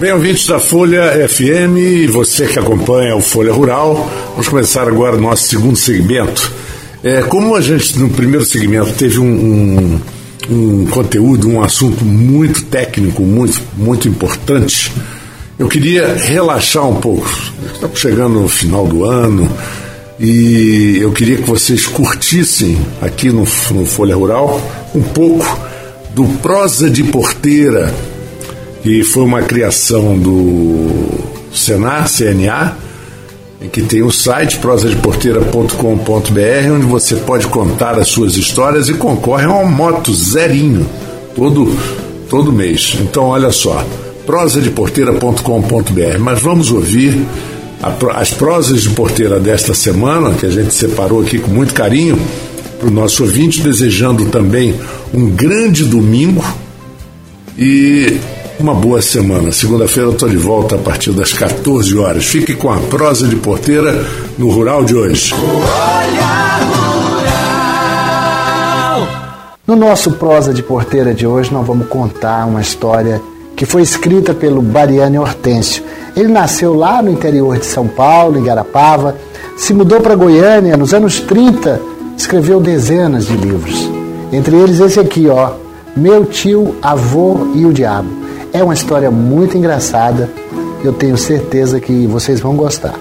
Bem, 0.00 0.12
ouvintes 0.12 0.46
da 0.46 0.60
Folha 0.60 1.28
FM 1.28 1.76
e 1.76 2.06
você 2.06 2.46
que 2.46 2.56
acompanha 2.56 3.16
o 3.16 3.20
Folha 3.20 3.52
Rural, 3.52 4.08
vamos 4.30 4.46
começar 4.46 4.86
agora 4.86 5.16
o 5.16 5.20
nosso 5.20 5.48
segundo 5.48 5.74
segmento. 5.74 6.52
É, 7.02 7.22
como 7.22 7.56
a 7.56 7.60
gente 7.60 7.98
no 7.98 8.08
primeiro 8.08 8.44
segmento 8.44 8.92
teve 8.92 9.18
um, 9.18 9.24
um, 9.24 10.00
um 10.48 10.86
conteúdo, 10.86 11.48
um 11.48 11.60
assunto 11.60 12.04
muito 12.04 12.66
técnico, 12.66 13.22
muito, 13.22 13.60
muito 13.76 14.06
importante, 14.06 14.92
eu 15.58 15.66
queria 15.66 16.14
relaxar 16.14 16.88
um 16.88 17.00
pouco. 17.00 17.28
Estamos 17.74 17.98
chegando 17.98 18.40
no 18.40 18.48
final 18.48 18.86
do 18.86 19.04
ano 19.04 19.50
e 20.20 20.98
eu 21.00 21.10
queria 21.10 21.38
que 21.38 21.42
vocês 21.42 21.86
curtissem 21.86 22.78
aqui 23.02 23.30
no, 23.30 23.40
no 23.72 23.84
Folha 23.84 24.14
Rural 24.14 24.60
um 24.94 25.02
pouco 25.02 25.58
do 26.14 26.24
Prosa 26.38 26.88
de 26.88 27.02
Porteira 27.02 27.92
que 28.88 29.04
foi 29.04 29.22
uma 29.22 29.42
criação 29.42 30.18
do 30.18 30.88
Senar, 31.52 32.08
CNA, 32.08 32.74
que 33.70 33.82
tem 33.82 34.02
o 34.02 34.10
site 34.10 34.56
prosadeporteira.com.br, 34.56 36.72
onde 36.72 36.86
você 36.86 37.16
pode 37.16 37.48
contar 37.48 37.98
as 37.98 38.08
suas 38.08 38.38
histórias 38.38 38.88
e 38.88 38.94
concorre 38.94 39.44
a 39.44 39.50
uma 39.50 39.70
moto 39.70 40.14
zerinho 40.14 40.88
todo, 41.36 41.70
todo 42.30 42.50
mês. 42.50 42.96
Então, 42.98 43.24
olha 43.24 43.52
só, 43.52 43.86
prosadeporteira.com.br. 44.24 46.18
Mas 46.18 46.40
vamos 46.40 46.72
ouvir 46.72 47.26
a, 47.82 47.92
as 48.18 48.30
prosas 48.30 48.84
de 48.84 48.88
porteira 48.88 49.38
desta 49.38 49.74
semana, 49.74 50.32
que 50.32 50.46
a 50.46 50.50
gente 50.50 50.72
separou 50.72 51.20
aqui 51.20 51.38
com 51.38 51.50
muito 51.50 51.74
carinho, 51.74 52.18
para 52.80 52.88
o 52.88 52.90
nosso 52.90 53.22
ouvinte, 53.22 53.60
desejando 53.60 54.24
também 54.30 54.74
um 55.12 55.28
grande 55.28 55.84
domingo 55.84 56.42
e 57.58 58.18
uma 58.58 58.74
boa 58.74 59.00
semana. 59.00 59.52
Segunda-feira 59.52 60.08
eu 60.08 60.12
estou 60.12 60.28
de 60.28 60.36
volta 60.36 60.74
a 60.74 60.78
partir 60.78 61.12
das 61.12 61.32
14 61.32 61.96
horas. 61.96 62.24
Fique 62.24 62.54
com 62.54 62.70
a 62.70 62.78
prosa 62.78 63.26
de 63.26 63.36
porteira 63.36 64.04
no 64.36 64.50
Rural 64.50 64.84
de 64.84 64.94
hoje. 64.94 65.34
No 69.66 69.76
nosso 69.76 70.12
prosa 70.12 70.52
de 70.52 70.62
porteira 70.62 71.14
de 71.14 71.26
hoje, 71.26 71.52
nós 71.52 71.66
vamos 71.66 71.88
contar 71.88 72.46
uma 72.46 72.60
história 72.60 73.20
que 73.54 73.66
foi 73.66 73.82
escrita 73.82 74.34
pelo 74.34 74.62
Bariane 74.62 75.18
Hortêncio. 75.18 75.82
Ele 76.16 76.28
nasceu 76.28 76.74
lá 76.74 77.02
no 77.02 77.10
interior 77.10 77.58
de 77.58 77.66
São 77.66 77.86
Paulo, 77.86 78.38
em 78.38 78.44
Garapava, 78.44 79.16
se 79.56 79.74
mudou 79.74 80.00
para 80.00 80.14
Goiânia 80.14 80.76
nos 80.76 80.94
anos 80.94 81.20
30, 81.20 81.80
escreveu 82.16 82.60
dezenas 82.60 83.26
de 83.26 83.36
livros. 83.36 83.90
Entre 84.32 84.56
eles 84.56 84.80
esse 84.80 84.98
aqui, 84.98 85.28
ó, 85.28 85.52
Meu 85.96 86.24
Tio, 86.24 86.76
Avô 86.80 87.48
e 87.54 87.66
o 87.66 87.72
Diabo. 87.72 88.17
É 88.52 88.62
uma 88.62 88.74
história 88.74 89.10
muito 89.10 89.56
engraçada. 89.56 90.30
Eu 90.82 90.92
tenho 90.92 91.16
certeza 91.16 91.80
que 91.80 92.06
vocês 92.06 92.40
vão 92.40 92.56
gostar. 92.56 92.94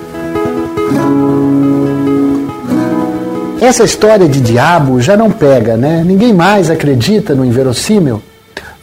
Essa 3.62 3.84
história 3.84 4.28
de 4.28 4.40
diabo 4.40 5.02
já 5.02 5.18
não 5.18 5.32
pega, 5.32 5.76
né? 5.76 6.04
Ninguém 6.06 6.34
mais 6.34 6.70
acredita 6.70 7.34
no 7.34 7.44
inverossímil. 7.44 8.22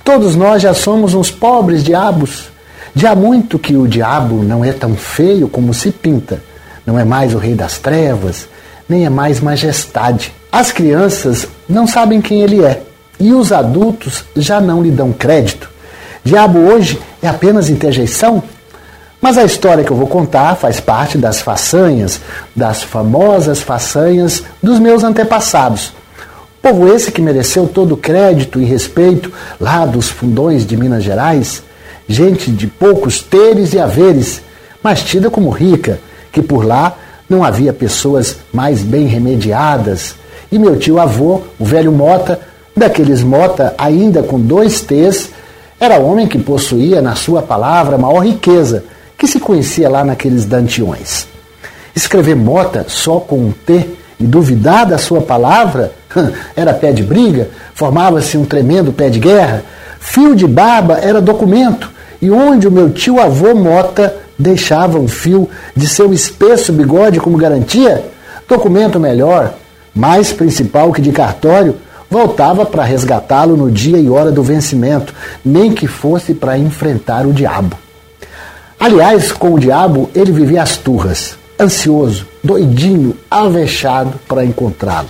Todos 0.02 0.36
nós 0.36 0.62
já 0.62 0.74
somos 0.74 1.14
uns 1.14 1.30
pobres 1.30 1.82
diabos. 1.82 2.48
Já 2.94 3.12
há 3.12 3.16
muito 3.16 3.58
que 3.58 3.76
o 3.76 3.88
diabo 3.88 4.42
não 4.42 4.64
é 4.64 4.72
tão 4.72 4.94
feio 4.94 5.48
como 5.48 5.72
se 5.72 5.90
pinta. 5.90 6.42
Não 6.86 6.98
é 6.98 7.04
mais 7.04 7.34
o 7.34 7.38
rei 7.38 7.54
das 7.54 7.78
trevas, 7.78 8.48
nem 8.88 9.06
é 9.06 9.10
mais 9.10 9.40
majestade. 9.40 10.32
As 10.52 10.70
crianças 10.70 11.48
não 11.68 11.86
sabem 11.86 12.20
quem 12.20 12.42
ele 12.42 12.62
é 12.62 12.82
e 13.18 13.32
os 13.32 13.52
adultos 13.52 14.24
já 14.36 14.60
não 14.60 14.82
lhe 14.82 14.90
dão 14.90 15.12
crédito. 15.12 15.73
Diabo 16.24 16.58
hoje 16.58 16.98
é 17.22 17.28
apenas 17.28 17.68
interjeição? 17.68 18.42
Mas 19.20 19.36
a 19.36 19.44
história 19.44 19.84
que 19.84 19.90
eu 19.90 19.96
vou 19.96 20.06
contar 20.06 20.54
faz 20.54 20.80
parte 20.80 21.18
das 21.18 21.42
façanhas, 21.42 22.18
das 22.56 22.82
famosas 22.82 23.60
façanhas 23.60 24.42
dos 24.62 24.78
meus 24.78 25.04
antepassados. 25.04 25.92
Povo 26.62 26.88
esse 26.88 27.12
que 27.12 27.20
mereceu 27.20 27.66
todo 27.66 27.92
o 27.92 27.96
crédito 27.98 28.58
e 28.58 28.64
respeito 28.64 29.30
lá 29.60 29.84
dos 29.84 30.08
fundões 30.08 30.66
de 30.66 30.78
Minas 30.78 31.04
Gerais, 31.04 31.62
gente 32.08 32.50
de 32.50 32.66
poucos 32.68 33.20
teres 33.20 33.74
e 33.74 33.78
haveres, 33.78 34.40
mas 34.82 35.02
tida 35.02 35.28
como 35.28 35.50
rica, 35.50 36.00
que 36.32 36.40
por 36.40 36.64
lá 36.64 36.96
não 37.28 37.44
havia 37.44 37.72
pessoas 37.72 38.38
mais 38.50 38.82
bem 38.82 39.06
remediadas. 39.06 40.14
E 40.50 40.58
meu 40.58 40.78
tio 40.78 40.98
avô, 40.98 41.42
o 41.58 41.64
velho 41.66 41.92
Mota, 41.92 42.40
daqueles 42.74 43.22
Mota 43.22 43.74
ainda 43.76 44.22
com 44.22 44.40
dois 44.40 44.80
T's, 44.80 45.28
era 45.78 45.98
homem 45.98 46.26
que 46.26 46.38
possuía 46.38 47.02
na 47.02 47.14
sua 47.14 47.42
palavra 47.42 47.98
maior 47.98 48.20
riqueza, 48.20 48.84
que 49.18 49.26
se 49.26 49.40
conhecia 49.40 49.88
lá 49.88 50.04
naqueles 50.04 50.44
dantiões. 50.44 51.26
Escrever 51.94 52.36
Mota 52.36 52.86
só 52.88 53.20
com 53.20 53.36
um 53.36 53.52
T 53.52 53.88
e 54.18 54.24
duvidar 54.24 54.86
da 54.86 54.98
sua 54.98 55.20
palavra 55.20 55.92
era 56.56 56.72
pé 56.72 56.92
de 56.92 57.02
briga, 57.02 57.48
formava-se 57.74 58.36
um 58.36 58.44
tremendo 58.44 58.92
pé 58.92 59.08
de 59.08 59.18
guerra. 59.18 59.62
Fio 60.00 60.34
de 60.36 60.46
barba 60.46 60.98
era 60.98 61.20
documento, 61.20 61.90
e 62.20 62.30
onde 62.30 62.68
o 62.68 62.72
meu 62.72 62.90
tio 62.90 63.20
avô 63.20 63.54
Mota 63.54 64.14
deixava 64.38 64.98
um 64.98 65.08
fio 65.08 65.48
de 65.74 65.88
seu 65.88 66.12
espesso 66.12 66.72
bigode 66.72 67.20
como 67.20 67.38
garantia, 67.38 68.04
documento 68.48 69.00
melhor, 69.00 69.54
mais 69.94 70.32
principal 70.32 70.92
que 70.92 71.00
de 71.00 71.12
cartório, 71.12 71.76
voltava 72.10 72.64
para 72.64 72.84
resgatá-lo 72.84 73.56
no 73.56 73.70
dia 73.70 73.98
e 73.98 74.08
hora 74.08 74.30
do 74.30 74.42
vencimento, 74.42 75.14
nem 75.44 75.72
que 75.72 75.86
fosse 75.86 76.34
para 76.34 76.58
enfrentar 76.58 77.26
o 77.26 77.32
diabo. 77.32 77.76
Aliás, 78.78 79.32
com 79.32 79.54
o 79.54 79.58
diabo 79.58 80.10
ele 80.14 80.32
vivia 80.32 80.62
as 80.62 80.76
turras, 80.76 81.36
ansioso, 81.58 82.26
doidinho, 82.42 83.16
avexado 83.30 84.14
para 84.28 84.44
encontrá-lo. 84.44 85.08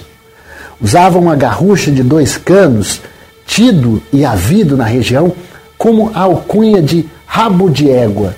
Usava 0.80 1.18
uma 1.18 1.34
garrucha 1.34 1.90
de 1.90 2.03
dois 2.03 2.36
canos, 2.36 3.01
tido 3.47 4.03
e 4.12 4.24
havido 4.24 4.76
na 4.76 4.84
região 4.84 5.32
como 5.76 6.11
a 6.14 6.20
alcunha 6.20 6.82
de 6.82 7.09
rabo 7.26 7.68
de 7.68 7.90
égua. 7.90 8.34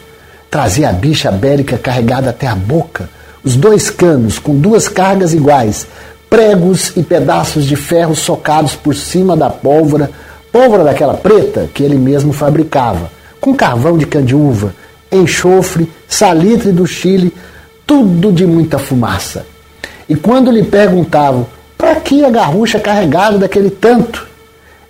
Trazia 0.51 0.89
a 0.89 0.93
bicha 0.93 1.31
bélica 1.31 1.77
carregada 1.77 2.31
até 2.31 2.47
a 2.47 2.55
boca, 2.55 3.09
os 3.45 3.57
dois 3.57 3.91
canos 3.91 4.39
com 4.39 4.59
duas 4.59 4.89
cargas 4.89 5.35
iguais, 5.35 5.87
pregos 6.37 6.95
e 6.95 7.03
pedaços 7.03 7.65
de 7.65 7.77
ferro 7.77 8.15
socados 8.15 8.77
por 8.77 8.95
cima 8.95 9.35
da 9.35 9.49
pólvora, 9.49 10.11
pólvora 10.53 10.85
daquela 10.85 11.15
preta 11.15 11.67
que 11.73 11.83
ele 11.83 11.97
mesmo 11.97 12.31
fabricava, 12.31 13.11
com 13.41 13.55
carvão 13.55 13.97
de 13.97 14.05
candiúva, 14.05 14.75
enxofre, 15.11 15.91
salitre 16.07 16.73
do 16.73 16.87
Chile, 16.87 17.33
tudo 17.87 18.31
de 18.31 18.47
muita 18.47 18.79
fumaça. 18.79 19.47
E 20.07 20.15
quando 20.15 20.51
lhe 20.51 20.63
perguntavam 20.63 21.47
para 21.79 21.95
que 22.01 22.23
a 22.23 22.29
garrucha 22.29 22.79
carregada 22.79 23.39
daquele 23.39 23.71
tanto, 23.71 24.29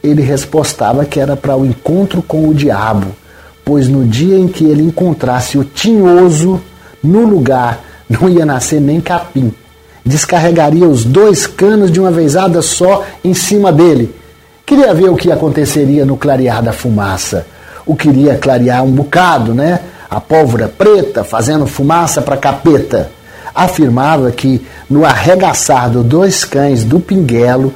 ele 0.03 0.23
respostava 0.23 1.05
que 1.05 1.21
era 1.21 1.37
para 1.37 1.57
o 1.57 1.65
encontro 1.65 2.23
com 2.23 2.49
o 2.49 2.55
diabo, 2.55 3.07
pois 3.65 3.87
no 3.87 4.05
dia 4.05 4.37
em 4.37 4.49
que 4.49 4.65
ele 4.65 4.83
encontrasse 4.83 5.57
o 5.57 5.63
tinhoso, 5.63 6.61
no 7.01 7.25
lugar 7.25 7.85
não 8.11 8.29
ia 8.29 8.45
nascer 8.45 8.81
nem 8.81 9.01
capim. 9.01 9.55
Descarregaria 10.07 10.87
os 10.87 11.05
dois 11.05 11.49
canos 11.49 11.91
de 11.91 11.99
uma 11.99 12.13
vezada 12.13 12.63
só 12.63 13.05
em 13.25 13.35
cima 13.35 13.73
dele. 13.73 14.15
Queria 14.65 14.95
ver 14.95 15.11
o 15.11 15.17
que 15.17 15.33
aconteceria 15.33 16.07
no 16.07 16.17
clarear 16.17 16.63
da 16.63 16.73
fumaça. 16.73 17.45
O 17.85 17.97
queria 17.97 18.37
clarear 18.37 18.85
um 18.85 18.91
bocado, 18.93 19.53
né? 19.53 19.81
a 20.09 20.21
pólvora 20.21 20.69
preta 20.69 21.25
fazendo 21.25 21.67
fumaça 21.67 22.23
para 22.23 22.37
capeta. 22.37 23.11
Afirmava 23.55 24.31
que 24.31 24.65
no 24.89 25.05
arregaçar 25.05 25.91
dos 25.91 26.05
dois 26.05 26.45
cães 26.45 26.85
do 26.85 27.01
pinguelo, 27.01 27.75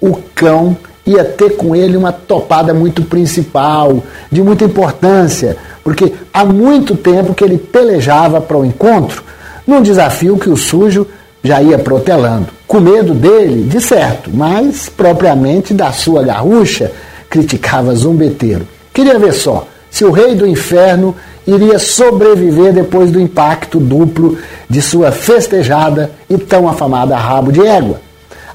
o 0.00 0.16
cão 0.34 0.76
ia 1.06 1.24
ter 1.24 1.56
com 1.56 1.74
ele 1.74 1.96
uma 1.96 2.12
topada 2.12 2.74
muito 2.74 3.02
principal, 3.02 4.02
de 4.30 4.42
muita 4.42 4.64
importância, 4.64 5.56
porque 5.82 6.12
há 6.32 6.44
muito 6.44 6.94
tempo 6.94 7.32
que 7.32 7.42
ele 7.42 7.56
pelejava 7.56 8.40
para 8.40 8.58
o 8.58 8.64
encontro 8.64 9.24
num 9.66 9.82
desafio 9.82 10.38
que 10.38 10.50
o 10.50 10.56
sujo 10.56 11.06
já 11.42 11.62
ia 11.62 11.78
protelando. 11.78 12.48
Com 12.66 12.80
medo 12.80 13.14
dele, 13.14 13.68
de 13.68 13.80
certo, 13.80 14.30
mas 14.32 14.88
propriamente 14.88 15.74
da 15.74 15.92
sua 15.92 16.22
garrucha, 16.22 16.92
criticava 17.28 17.94
zombeteiro. 17.94 18.66
Queria 18.92 19.18
ver 19.18 19.32
só 19.32 19.66
se 19.90 20.04
o 20.04 20.10
rei 20.10 20.34
do 20.34 20.46
inferno 20.46 21.14
iria 21.46 21.78
sobreviver 21.78 22.72
depois 22.72 23.10
do 23.10 23.20
impacto 23.20 23.80
duplo 23.80 24.38
de 24.68 24.80
sua 24.80 25.10
festejada 25.10 26.10
e 26.28 26.38
tão 26.38 26.68
afamada 26.68 27.16
rabo 27.16 27.50
de 27.50 27.66
égua. 27.66 28.00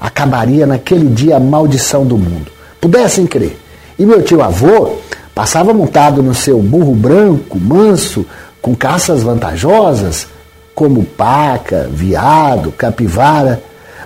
Acabaria 0.00 0.66
naquele 0.66 1.08
dia 1.08 1.36
a 1.36 1.40
maldição 1.40 2.06
do 2.06 2.16
mundo. 2.16 2.50
Pudessem 2.80 3.26
crer. 3.26 3.56
E 3.98 4.04
meu 4.04 4.22
tio 4.22 4.42
avô 4.42 4.96
passava 5.34 5.74
montado 5.74 6.22
no 6.22 6.34
seu 6.34 6.58
burro 6.58 6.94
branco, 6.94 7.58
manso, 7.58 8.24
com 8.60 8.74
caças 8.74 9.22
vantajosas, 9.22 10.28
como 10.76 11.04
paca, 11.04 11.88
viado, 11.90 12.70
capivara, 12.70 13.62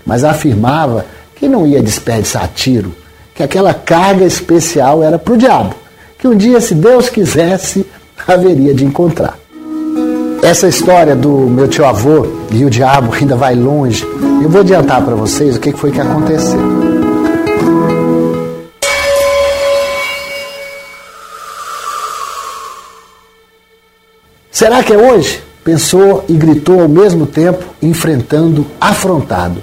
mas 0.06 0.22
afirmava 0.22 1.04
que 1.34 1.48
não 1.48 1.66
ia 1.66 1.82
desperdiçar 1.82 2.48
tiro, 2.54 2.94
que 3.34 3.42
aquela 3.42 3.74
carga 3.74 4.24
especial 4.24 5.02
era 5.02 5.18
para 5.18 5.34
o 5.34 5.36
diabo, 5.36 5.74
que 6.16 6.28
um 6.28 6.36
dia, 6.36 6.60
se 6.60 6.76
Deus 6.76 7.08
quisesse, 7.08 7.84
haveria 8.24 8.72
de 8.72 8.84
encontrar. 8.84 9.36
Essa 10.44 10.68
história 10.68 11.16
do 11.16 11.28
meu 11.28 11.66
tio 11.66 11.84
avô 11.84 12.24
e 12.52 12.64
o 12.64 12.70
diabo 12.70 13.14
ainda 13.14 13.34
vai 13.34 13.56
longe. 13.56 14.06
Eu 14.40 14.48
vou 14.48 14.60
adiantar 14.60 15.04
para 15.04 15.16
vocês 15.16 15.56
o 15.56 15.60
que 15.60 15.72
foi 15.72 15.90
que 15.90 16.00
aconteceu. 16.00 16.60
Será 24.52 24.82
que 24.84 24.92
é 24.92 24.96
hoje? 24.96 25.49
Pensou 25.64 26.24
e 26.28 26.34
gritou 26.34 26.80
ao 26.80 26.88
mesmo 26.88 27.26
tempo, 27.26 27.64
enfrentando, 27.82 28.66
afrontado. 28.80 29.62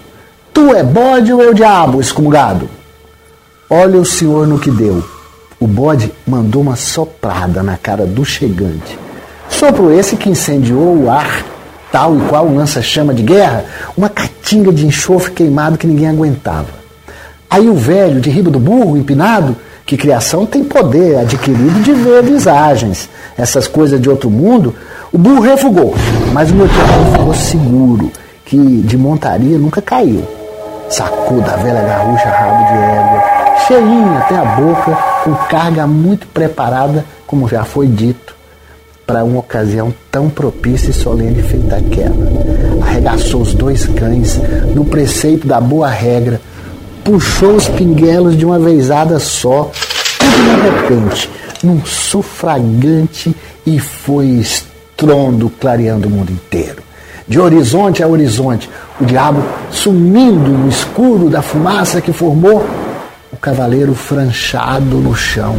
Tu 0.53 0.73
é 0.73 0.83
bode 0.83 1.33
ou 1.33 1.41
é 1.41 1.49
o 1.49 1.53
diabo, 1.53 1.99
excomungado? 1.99 2.69
Olha 3.69 3.99
o 3.99 4.05
senhor 4.05 4.47
no 4.47 4.59
que 4.59 4.71
deu 4.71 5.03
o 5.59 5.65
bode 5.65 6.11
mandou 6.25 6.61
uma 6.61 6.75
soprada 6.75 7.63
na 7.63 7.77
cara 7.77 8.05
do 8.05 8.23
chegante. 8.23 8.97
Sopro 9.49 9.91
esse 9.91 10.15
que 10.15 10.29
incendiou 10.29 10.95
o 10.95 11.09
ar, 11.09 11.43
tal 11.91 12.15
e 12.15 12.21
qual 12.27 12.47
lança-chama 12.47 13.13
de 13.13 13.23
guerra, 13.23 13.65
uma 13.97 14.09
catinga 14.09 14.71
de 14.71 14.85
enxofre 14.85 15.31
queimado 15.31 15.77
que 15.77 15.87
ninguém 15.87 16.09
aguentava. 16.09 16.69
Aí 17.49 17.67
o 17.67 17.75
velho, 17.75 18.21
de 18.21 18.29
riba 18.29 18.51
do 18.51 18.59
burro, 18.59 18.97
empinado, 18.97 19.55
que 19.85 19.97
criação 19.97 20.45
tem 20.45 20.63
poder 20.63 21.17
adquirido 21.17 21.81
de 21.81 21.93
ver 21.93 22.21
visagens, 22.21 23.09
essas 23.37 23.67
coisas 23.67 23.99
de 23.99 24.09
outro 24.09 24.29
mundo, 24.29 24.75
o 25.11 25.17
burro 25.17 25.41
refugou, 25.41 25.95
mas 26.33 26.51
o 26.51 26.55
meu 26.55 26.67
tio 26.67 27.11
ficou 27.13 27.33
seguro, 27.33 28.11
que 28.45 28.57
de 28.57 28.97
montaria 28.97 29.57
nunca 29.57 29.81
caiu. 29.81 30.23
Sacou 30.89 31.41
da 31.41 31.55
velha 31.57 31.81
garrucha 31.81 32.29
rabo 32.29 32.65
de 32.65 32.77
égua, 32.77 33.23
cheinha 33.67 34.19
até 34.19 34.35
a 34.35 34.45
boca, 34.45 34.97
com 35.23 35.35
carga 35.47 35.87
muito 35.87 36.27
preparada, 36.27 37.05
como 37.25 37.47
já 37.47 37.63
foi 37.63 37.87
dito, 37.87 38.35
para 39.05 39.23
uma 39.23 39.39
ocasião 39.39 39.93
tão 40.11 40.29
propícia 40.29 40.89
e 40.89 40.93
solene 40.93 41.41
feita 41.41 41.77
aquela. 41.77 42.27
Arregaçou 42.81 43.41
os 43.41 43.53
dois 43.53 43.85
cães 43.85 44.39
no 44.75 44.83
preceito 44.83 45.47
da 45.47 45.61
boa 45.61 45.89
regra, 45.89 46.41
puxou 47.03 47.55
os 47.55 47.69
pinguelos 47.69 48.37
de 48.37 48.45
uma 48.45 48.59
vezada 48.59 49.19
só, 49.19 49.71
tudo 50.19 50.61
de 50.61 50.69
repente, 50.69 51.29
num 51.63 51.85
sufragante 51.85 53.33
e 53.65 53.79
foi 53.79 54.25
estrondo 54.97 55.49
clareando 55.59 56.07
o 56.07 56.11
mundo 56.11 56.31
inteiro. 56.31 56.81
De 57.27 57.39
horizonte 57.39 58.01
a 58.01 58.07
horizonte, 58.07 58.67
o 58.99 59.05
diabo 59.05 59.43
sumindo 59.69 60.49
no 60.49 60.67
escuro 60.67 61.29
da 61.29 61.41
fumaça 61.41 62.01
que 62.01 62.11
formou 62.11 62.65
o 63.31 63.37
cavaleiro 63.37 63.93
franchado 63.93 64.97
no 64.97 65.15
chão. 65.15 65.57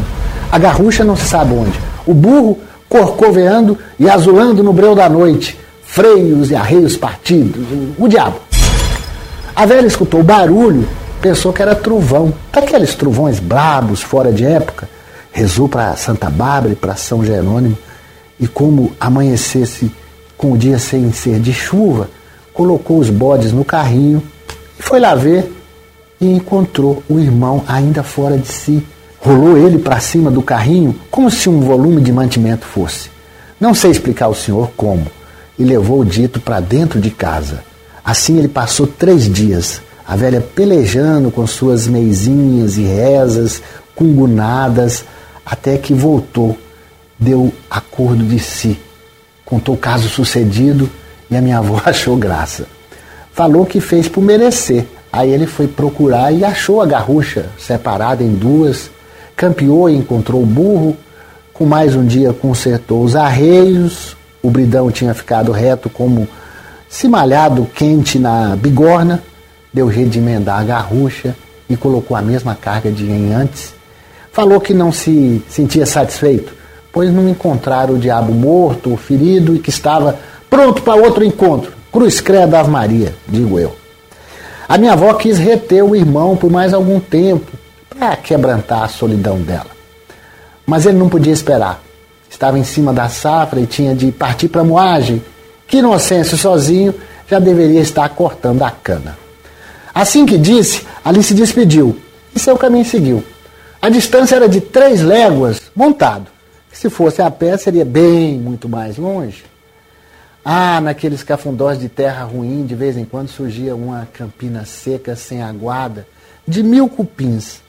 A 0.51 0.59
garrucha 0.59 1.05
não 1.05 1.17
se 1.17 1.27
sabe 1.27 1.55
onde. 1.55 1.79
O 2.05 2.13
burro 2.13 2.59
corcoveando 2.89 3.79
e 3.99 4.11
azulando 4.11 4.63
no 4.63 4.73
breu 4.73 4.95
da 4.95 5.09
noite. 5.09 5.59
Freios 5.85 6.51
e 6.51 6.57
arreios 6.57 6.97
partidos. 6.97 7.63
O 7.97 8.09
diabo. 8.09 8.41
A 9.55 9.67
velha 9.67 9.87
escutou 9.87 10.21
o 10.21 10.25
barulho, 10.25 10.89
pensou 11.21 11.53
que 11.53 11.63
era 11.63 11.75
trovão. 11.75 12.33
Daqueles 12.53 12.95
trovões 12.95 13.39
brabos, 13.39 14.03
fora 14.03 14.33
de 14.33 14.45
época. 14.45 14.89
Rezou 15.31 15.69
para 15.69 15.95
Santa 15.97 16.29
Bárbara 16.29 16.73
e 16.73 16.77
para 16.77 16.97
São 16.97 17.25
Jerônimo. 17.25 17.77
E 18.39 18.47
como 18.47 18.93
amanhecesse 19.01 19.91
com 20.37 20.53
o 20.53 20.59
dia 20.59 20.79
sem 20.79 21.13
ser 21.13 21.41
de 21.41 21.53
chuva, 21.53 22.09
colocou 22.53 22.99
os 22.99 23.11
bodes 23.11 23.53
no 23.53 23.65
carrinho 23.65 24.23
e 24.79 24.83
foi 24.83 25.01
lá 25.01 25.15
ver 25.15 25.53
e 26.21 26.27
encontrou 26.27 27.03
o 27.09 27.19
irmão 27.19 27.63
ainda 27.67 28.03
fora 28.03 28.37
de 28.39 28.49
si. 28.49 28.83
Rolou 29.21 29.57
ele 29.57 29.79
para 29.79 29.99
cima 29.99 30.31
do 30.31 30.43
carrinho 30.43 30.95
como 31.11 31.31
se 31.31 31.49
um 31.49 31.61
volume 31.61 32.01
de 32.01 32.13
mantimento 32.13 32.65
fosse. 32.65 33.11
Não 33.61 33.75
sei 33.75 33.91
explicar 33.91 34.27
ao 34.27 34.35
senhor 34.35 34.71
como, 34.77 35.07
e 35.59 35.65
levou 35.65 36.01
o 36.01 36.05
dito 36.05 36.41
para 36.41 36.61
dentro 36.61 37.01
de 37.01 37.11
casa. 37.11 37.65
Assim 38.05 38.39
ele 38.39 38.49
passou 38.49 38.87
três 38.87 39.31
dias, 39.31 39.83
A 40.07 40.17
velha 40.17 40.41
pelejando 40.41 41.31
com 41.31 41.47
suas 41.47 41.87
meizinhas 41.87 42.79
e 42.79 42.83
rezas, 42.83 43.61
cungunadas, 43.95 45.05
até 45.45 45.77
que 45.77 45.93
voltou, 45.93 46.57
deu 47.19 47.53
acordo 47.69 48.25
de 48.25 48.39
si, 48.39 48.79
contou 49.45 49.75
o 49.75 49.79
caso 49.79 50.09
sucedido 50.09 50.89
e 51.31 51.37
a 51.37 51.43
minha 51.43 51.59
avó 51.59 51.81
achou 51.85 52.17
graça. 52.17 52.67
Falou 53.33 53.67
que 53.67 53.81
fez 53.81 54.09
por 54.09 54.23
merecer. 54.23 54.87
Aí 55.13 55.31
ele 55.31 55.47
foi 55.47 55.67
procurar 55.67 56.33
e 56.33 56.45
achou 56.45 56.83
a 56.83 56.87
garrucha 56.87 57.47
separada 57.59 58.23
em 58.23 58.35
duas, 58.35 58.91
campeou 59.35 59.89
e 59.89 59.97
encontrou 59.97 60.43
o 60.43 60.47
burro. 60.47 60.97
Com 61.53 61.65
mais 61.65 61.97
um 61.97 62.05
dia 62.05 62.33
consertou 62.33 63.03
os 63.03 63.17
arreios, 63.17 64.17
o 64.43 64.51
bridão 64.51 64.91
tinha 64.91 65.15
ficado 65.15 65.51
reto 65.51 65.89
como 65.89 66.29
se 66.89 67.09
malhado 67.09 67.69
quente 67.75 68.19
na 68.19 68.57
bigorna, 68.57 69.23
deu 69.73 69.91
jeito 69.91 70.11
de 70.11 70.19
emendar 70.19 70.61
a 70.61 70.65
garrucha 70.65 71.37
e 71.69 71.77
colocou 71.77 72.17
a 72.17 72.23
mesma 72.23 72.55
carga 72.55 72.91
de 72.91 73.05
em 73.05 73.33
antes. 73.33 73.75
Falou 74.33 74.61
que 74.61 74.73
não 74.73 74.93
se 74.93 75.43
sentia 75.49 75.85
satisfeito, 75.85 76.55
pois 76.99 77.15
não 77.15 77.29
encontraram 77.29 77.95
o 77.95 77.99
diabo 77.99 78.33
morto 78.33 78.97
ferido 78.97 79.55
e 79.55 79.61
que 79.61 79.71
estava 79.71 80.19
pronto 80.51 80.83
para 80.83 80.97
outro 80.97 81.25
encontro. 81.25 81.73
Cruz 81.93 82.21
credo 82.21 82.57
Ave 82.57 82.69
Maria, 82.69 83.15
digo 83.29 83.57
eu. 83.57 83.73
A 84.69 84.77
minha 84.77 84.95
avó 84.95 85.15
quis 85.15 85.39
reter 85.39 85.85
o 85.85 85.95
irmão 85.95 86.37
por 86.37 86.51
mais 86.51 86.75
algum 86.75 86.99
tempo 86.99 87.53
para 87.89 88.17
quebrantar 88.17 88.83
a 88.83 88.89
solidão 88.89 89.39
dela. 89.41 89.69
Mas 90.67 90.87
ele 90.87 90.99
não 90.99 91.09
podia 91.09 91.33
esperar. 91.33 91.81
Estava 92.29 92.59
em 92.59 92.65
cima 92.65 92.93
da 92.93 93.09
safra 93.09 93.61
e 93.61 93.67
tinha 93.67 93.95
de 93.95 94.11
partir 94.11 94.49
para 94.49 94.63
a 94.63 94.65
moagem. 94.65 95.23
Que 95.69 95.77
inocêncio 95.77 96.37
sozinho 96.37 96.93
já 97.31 97.39
deveria 97.39 97.81
estar 97.81 98.09
cortando 98.09 98.65
a 98.65 98.73
cana. 98.73 99.17
Assim 99.95 100.27
que 100.27 100.37
disse, 100.37 100.85
ali 101.05 101.23
se 101.23 101.33
despediu 101.33 101.97
e 102.35 102.41
seu 102.41 102.57
caminho 102.57 102.85
seguiu. 102.85 103.23
A 103.81 103.89
distância 103.89 104.35
era 104.35 104.49
de 104.49 104.61
três 104.61 105.01
léguas 105.01 105.63
montado. 105.77 106.38
Se 106.73 106.89
fosse 106.91 107.21
a 107.23 107.31
pé, 107.31 107.57
seria 107.57 107.85
bem 107.85 108.39
muito 108.39 108.69
mais 108.69 108.97
longe. 108.97 109.45
Ah, 110.45 110.81
naqueles 110.81 111.23
cafundós 111.23 111.79
de 111.79 111.89
terra 111.89 112.25
ruim, 112.25 112.65
de 112.65 112.75
vez 112.75 112.97
em 112.97 113.05
quando 113.05 113.29
surgia 113.29 113.75
uma 113.75 114.07
campina 114.13 114.65
seca, 114.65 115.15
sem 115.17 115.43
aguada, 115.43 116.07
de 116.47 116.63
mil 116.63 116.89
cupins. 116.89 117.61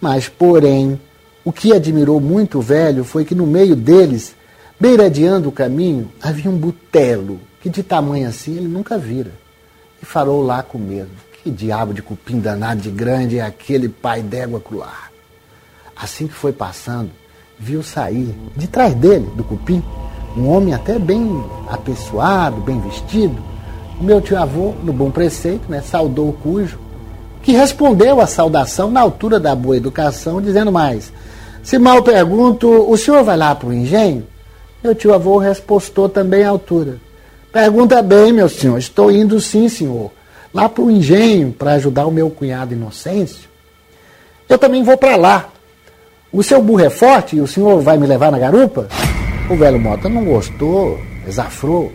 Mas, 0.00 0.28
porém, 0.28 1.00
o 1.44 1.52
que 1.52 1.72
admirou 1.72 2.20
muito 2.20 2.58
o 2.58 2.62
velho 2.62 3.04
foi 3.04 3.24
que 3.24 3.34
no 3.34 3.46
meio 3.46 3.74
deles, 3.74 4.34
beiradeando 4.78 5.48
o 5.48 5.52
caminho, 5.52 6.12
havia 6.22 6.50
um 6.50 6.56
butelo, 6.56 7.40
que 7.60 7.68
de 7.68 7.82
tamanho 7.82 8.28
assim 8.28 8.56
ele 8.56 8.68
nunca 8.68 8.96
vira. 8.96 9.32
E 10.02 10.06
falou 10.06 10.42
lá 10.42 10.62
com 10.62 10.78
medo. 10.78 11.10
Que 11.42 11.50
diabo 11.50 11.92
de 11.92 12.00
cupim 12.00 12.38
danado 12.38 12.80
de 12.80 12.90
grande 12.90 13.38
é 13.38 13.42
aquele 13.42 13.88
pai 13.88 14.22
d'égua 14.22 14.60
cruar? 14.60 15.10
Assim 15.96 16.26
que 16.26 16.34
foi 16.34 16.52
passando, 16.52 17.10
viu 17.58 17.82
sair, 17.82 18.34
de 18.56 18.66
trás 18.66 18.94
dele, 18.94 19.30
do 19.36 19.44
cupim, 19.44 19.82
um 20.36 20.48
homem 20.48 20.74
até 20.74 20.98
bem 20.98 21.44
apessoado, 21.68 22.60
bem 22.60 22.80
vestido. 22.80 23.36
O 24.00 24.04
meu 24.04 24.20
tio 24.20 24.36
avô, 24.36 24.74
no 24.82 24.92
bom 24.92 25.10
preceito, 25.10 25.70
né, 25.70 25.80
saudou 25.80 26.28
o 26.28 26.32
cujo, 26.32 26.78
que 27.42 27.52
respondeu 27.52 28.20
à 28.20 28.26
saudação 28.26 28.90
na 28.90 29.00
altura 29.00 29.38
da 29.38 29.54
boa 29.54 29.76
educação, 29.76 30.42
dizendo 30.42 30.72
mais: 30.72 31.12
Se 31.62 31.78
mal 31.78 32.02
pergunto, 32.02 32.68
o 32.68 32.96
senhor 32.96 33.22
vai 33.22 33.36
lá 33.36 33.54
para 33.54 33.68
o 33.68 33.72
engenho? 33.72 34.26
Meu 34.82 34.94
tio 34.94 35.14
avô 35.14 35.38
respostou 35.38 36.08
também 36.08 36.42
à 36.42 36.48
altura: 36.48 36.96
Pergunta 37.52 38.02
bem, 38.02 38.32
meu 38.32 38.48
senhor, 38.48 38.78
estou 38.78 39.10
indo 39.10 39.40
sim, 39.40 39.68
senhor, 39.68 40.10
lá 40.52 40.68
para 40.68 40.82
o 40.82 40.90
engenho 40.90 41.52
para 41.52 41.74
ajudar 41.74 42.06
o 42.06 42.10
meu 42.10 42.28
cunhado 42.30 42.74
Inocêncio. 42.74 43.48
Eu 44.48 44.58
também 44.58 44.82
vou 44.82 44.96
para 44.96 45.16
lá. 45.16 45.53
O 46.34 46.42
seu 46.42 46.60
burro 46.60 46.84
é 46.84 46.90
forte 46.90 47.36
e 47.36 47.40
o 47.40 47.46
senhor 47.46 47.80
vai 47.80 47.96
me 47.96 48.08
levar 48.08 48.32
na 48.32 48.40
garupa? 48.40 48.88
O 49.48 49.54
velho 49.54 49.78
Mota 49.78 50.08
não 50.08 50.24
gostou, 50.24 50.98
exafrou. 51.24 51.92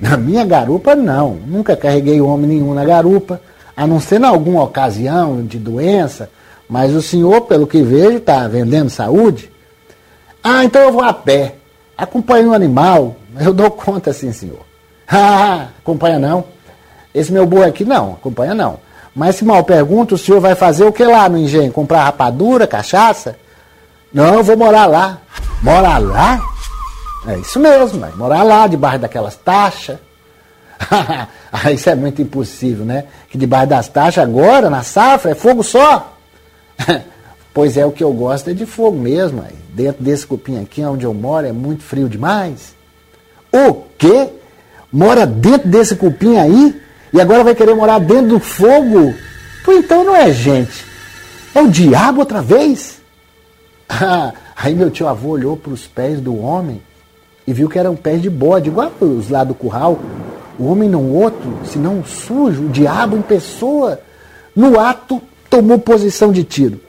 Na 0.00 0.16
minha 0.16 0.44
garupa, 0.44 0.94
não. 0.94 1.34
Nunca 1.44 1.76
carreguei 1.76 2.20
homem 2.20 2.46
nenhum 2.46 2.74
na 2.74 2.84
garupa, 2.84 3.40
a 3.76 3.84
não 3.84 3.98
ser 3.98 4.20
em 4.20 4.24
alguma 4.24 4.62
ocasião 4.62 5.44
de 5.44 5.58
doença. 5.58 6.30
Mas 6.68 6.94
o 6.94 7.02
senhor, 7.02 7.40
pelo 7.40 7.66
que 7.66 7.82
vejo, 7.82 8.18
está 8.18 8.46
vendendo 8.46 8.88
saúde. 8.88 9.50
Ah, 10.44 10.64
então 10.64 10.80
eu 10.80 10.92
vou 10.92 11.02
a 11.02 11.12
pé. 11.12 11.56
Acompanho 11.98 12.50
o 12.50 12.54
animal. 12.54 13.16
Eu 13.40 13.52
dou 13.52 13.68
conta, 13.68 14.12
sim, 14.12 14.32
senhor. 14.32 14.60
Ah, 15.14 15.66
acompanha 15.80 16.20
não. 16.20 16.44
Esse 17.12 17.32
meu 17.32 17.44
boi 17.44 17.66
aqui 17.66 17.84
não, 17.84 18.12
acompanha 18.12 18.54
não. 18.54 18.78
Mas 19.14 19.36
se 19.36 19.44
mal 19.44 19.64
pergunta, 19.64 20.14
o 20.14 20.18
senhor 20.18 20.40
vai 20.40 20.54
fazer 20.54 20.84
o 20.84 20.92
que 20.92 21.04
lá 21.04 21.28
no 21.28 21.36
engenho? 21.36 21.72
Comprar 21.72 22.04
rapadura, 22.04 22.66
cachaça? 22.66 23.36
Não, 24.12 24.42
vou 24.42 24.56
morar 24.56 24.86
lá. 24.86 25.18
Morar 25.62 25.98
lá? 25.98 26.42
É 27.26 27.38
isso 27.38 27.58
mesmo, 27.60 28.00
vai 28.00 28.12
morar 28.12 28.42
lá, 28.42 28.66
debaixo 28.66 28.98
daquelas 28.98 29.36
taxas. 29.36 29.98
isso 31.72 31.88
é 31.88 31.94
muito 31.94 32.20
impossível, 32.20 32.84
né? 32.84 33.04
Que 33.28 33.38
debaixo 33.38 33.68
das 33.68 33.88
taxas 33.88 34.24
agora, 34.24 34.68
na 34.68 34.82
safra, 34.82 35.30
é 35.30 35.34
fogo 35.34 35.62
só. 35.62 36.16
pois 37.54 37.76
é, 37.76 37.86
o 37.86 37.92
que 37.92 38.02
eu 38.02 38.12
gosto 38.12 38.50
é 38.50 38.52
de 38.52 38.66
fogo 38.66 38.98
mesmo. 38.98 39.42
Aí. 39.42 39.54
Dentro 39.72 40.02
desse 40.02 40.26
cupim 40.26 40.60
aqui, 40.60 40.84
onde 40.84 41.06
eu 41.06 41.14
moro, 41.14 41.46
é 41.46 41.52
muito 41.52 41.82
frio 41.82 42.08
demais. 42.08 42.74
O 43.52 43.84
quê? 43.96 44.28
Mora 44.92 45.26
dentro 45.26 45.68
desse 45.68 45.96
cupim 45.96 46.36
aí? 46.36 46.82
E 47.12 47.20
agora 47.20 47.44
vai 47.44 47.54
querer 47.54 47.74
morar 47.74 47.98
dentro 48.00 48.28
do 48.28 48.40
fogo? 48.40 49.14
Pô, 49.64 49.72
então 49.72 50.04
não 50.04 50.16
é 50.16 50.32
gente. 50.32 50.84
É 51.54 51.62
o 51.62 51.68
diabo 51.68 52.20
outra 52.20 52.42
vez? 52.42 53.01
aí 54.56 54.74
meu 54.74 54.90
tio 54.90 55.08
avô 55.08 55.30
olhou 55.30 55.56
para 55.56 55.72
os 55.72 55.86
pés 55.86 56.20
do 56.20 56.38
homem 56.38 56.80
e 57.46 57.52
viu 57.52 57.68
que 57.68 57.78
eram 57.78 57.96
pés 57.96 58.22
de 58.22 58.30
bode, 58.30 58.68
igual 58.68 58.92
os 59.00 59.28
lá 59.28 59.44
do 59.44 59.54
curral. 59.54 59.98
O 60.58 60.66
homem 60.66 60.88
não 60.88 61.10
outro, 61.10 61.58
senão 61.64 62.04
sujo, 62.04 62.66
o 62.66 62.68
diabo 62.68 63.16
em 63.16 63.22
pessoa. 63.22 64.00
No 64.54 64.78
ato, 64.78 65.20
tomou 65.50 65.78
posição 65.78 66.30
de 66.30 66.44
tiro. 66.44 66.80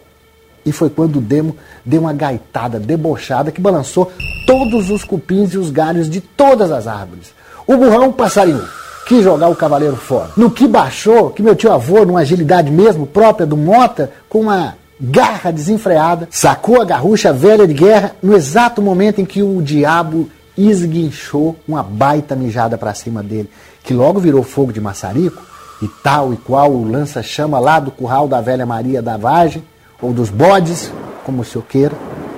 E 0.66 0.72
foi 0.72 0.90
quando 0.90 1.18
o 1.18 1.22
demo 1.22 1.56
deu 1.84 2.02
uma 2.02 2.14
gaitada 2.14 2.80
debochada 2.80 3.52
que 3.52 3.60
balançou 3.60 4.12
todos 4.46 4.90
os 4.90 5.04
cupins 5.04 5.54
e 5.54 5.58
os 5.58 5.70
galhos 5.70 6.10
de 6.10 6.22
todas 6.22 6.72
as 6.72 6.88
árvores. 6.88 7.34
O 7.66 7.76
burrão 7.78 8.12
passarinhou, 8.12 8.64
quis 9.08 9.24
jogar 9.24 9.50
o 9.50 9.56
cavaleiro 9.56 9.96
fora. 9.96 10.32
No 10.38 10.52
que 10.52 10.68
baixou, 10.68 11.32
que 11.32 11.42
meu 11.42 11.56
tio 11.56 11.72
avô, 11.72 12.06
numa 12.06 12.22
agilidade 12.22 12.72
mesmo 12.72 13.08
própria 13.08 13.48
do 13.48 13.58
Mota, 13.58 14.12
com 14.30 14.42
uma 14.42 14.76
garra 15.06 15.52
desenfreada, 15.52 16.30
sacou 16.32 16.82
a 16.82 16.86
garrucha 16.86 17.34
velha 17.34 17.68
de 17.68 17.74
guerra 17.74 18.16
no 18.24 18.34
exato 18.34 18.82
momento 18.82 19.20
em 19.20 19.26
que 19.26 19.44
o 19.44 19.62
diabo 19.62 20.30
esguinchou 20.58 21.58
uma 21.68 21.84
baita 21.84 22.38
mijada 22.38 22.78
para 22.78 22.94
cima 22.94 23.22
dele, 23.22 23.50
que 23.84 23.94
logo 23.94 24.22
virou 24.22 24.44
fogo 24.44 24.72
de 24.72 24.80
maçarico, 24.80 25.44
e 25.82 25.88
tal 26.02 26.34
e 26.34 26.38
qual 26.38 26.72
o 26.72 26.90
lança-chama 26.90 27.60
lá 27.60 27.82
do 27.82 27.92
curral 27.92 28.30
da 28.30 28.40
velha 28.40 28.66
Maria 28.66 29.02
da 29.02 29.18
Vagem, 29.18 29.62
ou 30.02 30.14
dos 30.14 30.30
bodes, 30.30 30.90
como 31.26 31.42
o 31.42 31.46
senhor 31.46 31.66
queira, 31.66 31.96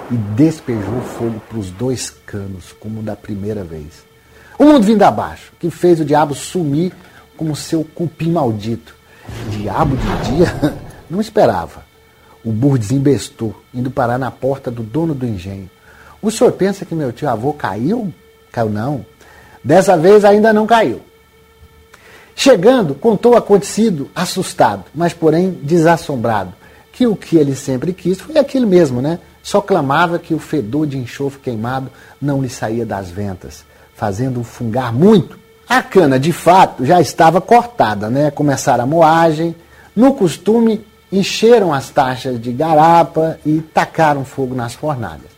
e 0.10 0.16
despejou 0.16 1.02
fogo 1.02 1.40
para 1.48 1.60
os 1.60 1.70
dois 1.70 2.10
canos, 2.26 2.76
como 2.80 3.04
da 3.04 3.16
primeira 3.16 3.64
vez. 3.64 4.04
O 4.58 4.66
mundo 4.66 4.84
vindo 4.84 5.04
abaixo, 5.04 5.52
que 5.60 5.70
fez 5.70 6.00
o 6.00 6.06
diabo 6.06 6.34
sumir 6.34 6.94
como 7.38 7.56
seu 7.56 7.84
cupim 7.84 8.32
maldito. 8.32 8.96
Diabo 9.52 9.96
de 9.96 10.32
dia 10.32 10.74
não 11.08 11.22
esperava. 11.22 11.85
O 12.46 12.52
burro 12.52 12.78
desembestou, 12.78 13.60
indo 13.74 13.90
parar 13.90 14.20
na 14.20 14.30
porta 14.30 14.70
do 14.70 14.84
dono 14.84 15.16
do 15.16 15.26
engenho. 15.26 15.70
O 16.22 16.30
senhor 16.30 16.52
pensa 16.52 16.86
que 16.86 16.94
meu 16.94 17.12
tio 17.12 17.28
avô 17.28 17.52
caiu? 17.52 18.14
Caiu 18.52 18.70
não. 18.70 19.06
Dessa 19.64 19.98
vez 19.98 20.24
ainda 20.24 20.54
não 20.54 20.68
caiu. 20.68 21.02
Chegando, 22.36 22.94
contou 22.94 23.34
o 23.34 23.38
acontecido, 23.38 24.12
assustado, 24.14 24.84
mas 24.94 25.14
porém 25.14 25.58
desassombrado, 25.64 26.54
que 26.92 27.08
o 27.08 27.16
que 27.16 27.38
ele 27.38 27.56
sempre 27.56 27.94
quis 27.94 28.20
foi 28.20 28.38
aquilo 28.38 28.68
mesmo, 28.68 29.02
né? 29.02 29.20
Só 29.42 29.62
clamava 29.62 30.20
que 30.20 30.34
o 30.34 30.40
fedor 30.40 30.86
de 30.86 30.98
enxofre 30.98 31.40
queimado 31.40 31.90
não 32.22 32.42
lhe 32.42 32.50
saía 32.50 32.86
das 32.86 33.10
ventas, 33.10 33.66
fazendo-o 33.96 34.44
fungar 34.44 34.94
muito. 34.94 35.40
A 35.68 35.82
cana, 35.82 36.20
de 36.20 36.32
fato, 36.32 36.86
já 36.86 37.02
estava 37.02 37.42
cortada, 37.42 38.10
né? 38.10 38.30
Começaram 38.30 38.84
a 38.84 38.88
moagem. 38.88 39.56
No 39.96 40.14
costume, 40.14 40.86
encheram 41.18 41.74
as 41.74 41.90
taxas 41.90 42.40
de 42.42 42.52
garapa 42.52 43.40
e 43.46 43.62
tacaram 43.62 44.26
fogo 44.26 44.56
nas 44.56 44.74
fornalhas. 44.74 45.36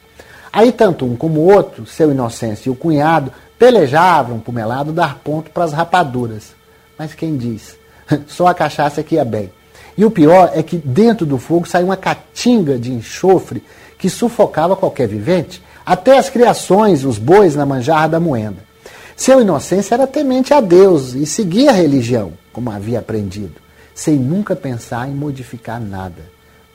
Aí 0.52 0.72
tanto 0.72 1.06
um 1.06 1.16
como 1.16 1.42
o 1.42 1.54
outro, 1.54 1.86
seu 1.86 2.12
Inocêncio 2.12 2.70
e 2.70 2.72
o 2.72 2.76
cunhado, 2.76 3.32
pelejavam 3.60 4.40
por 4.40 4.54
melado 4.54 4.92
dar 4.92 5.20
ponto 5.24 5.52
para 5.52 5.64
as 5.64 5.74
rapaduras. 5.74 6.56
Mas 6.98 7.14
quem 7.14 7.38
diz? 7.38 7.78
Só 8.28 8.48
a 8.48 8.54
cachaça 8.54 9.04
que 9.04 9.16
ia 9.16 9.26
bem. 9.26 9.52
E 9.98 10.06
o 10.06 10.12
pior 10.12 10.52
é 10.54 10.62
que 10.62 10.78
dentro 10.78 11.26
do 11.26 11.38
fogo 11.38 11.68
saiu 11.68 11.88
uma 11.88 11.98
catinga 11.98 12.78
de 12.78 12.92
enxofre 12.92 13.64
que 13.98 14.10
sufocava 14.10 14.76
qualquer 14.76 15.08
vivente, 15.08 15.62
até 15.86 16.18
as 16.18 16.30
criações, 16.30 17.04
os 17.04 17.18
bois 17.18 17.56
na 17.56 17.66
manjarra 17.66 18.10
da 18.10 18.20
moenda. 18.20 18.68
Seu 19.16 19.42
Inocêncio 19.42 19.94
era 19.94 20.06
temente 20.06 20.54
a 20.54 20.62
Deus 20.62 21.14
e 21.16 21.26
seguia 21.26 21.72
a 21.72 21.74
religião, 21.74 22.34
como 22.54 22.70
havia 22.70 23.00
aprendido. 23.00 23.67
Sem 23.98 24.16
nunca 24.16 24.56
pensar 24.56 25.10
em 25.10 25.12
modificar 25.12 25.82
nada. 25.82 26.22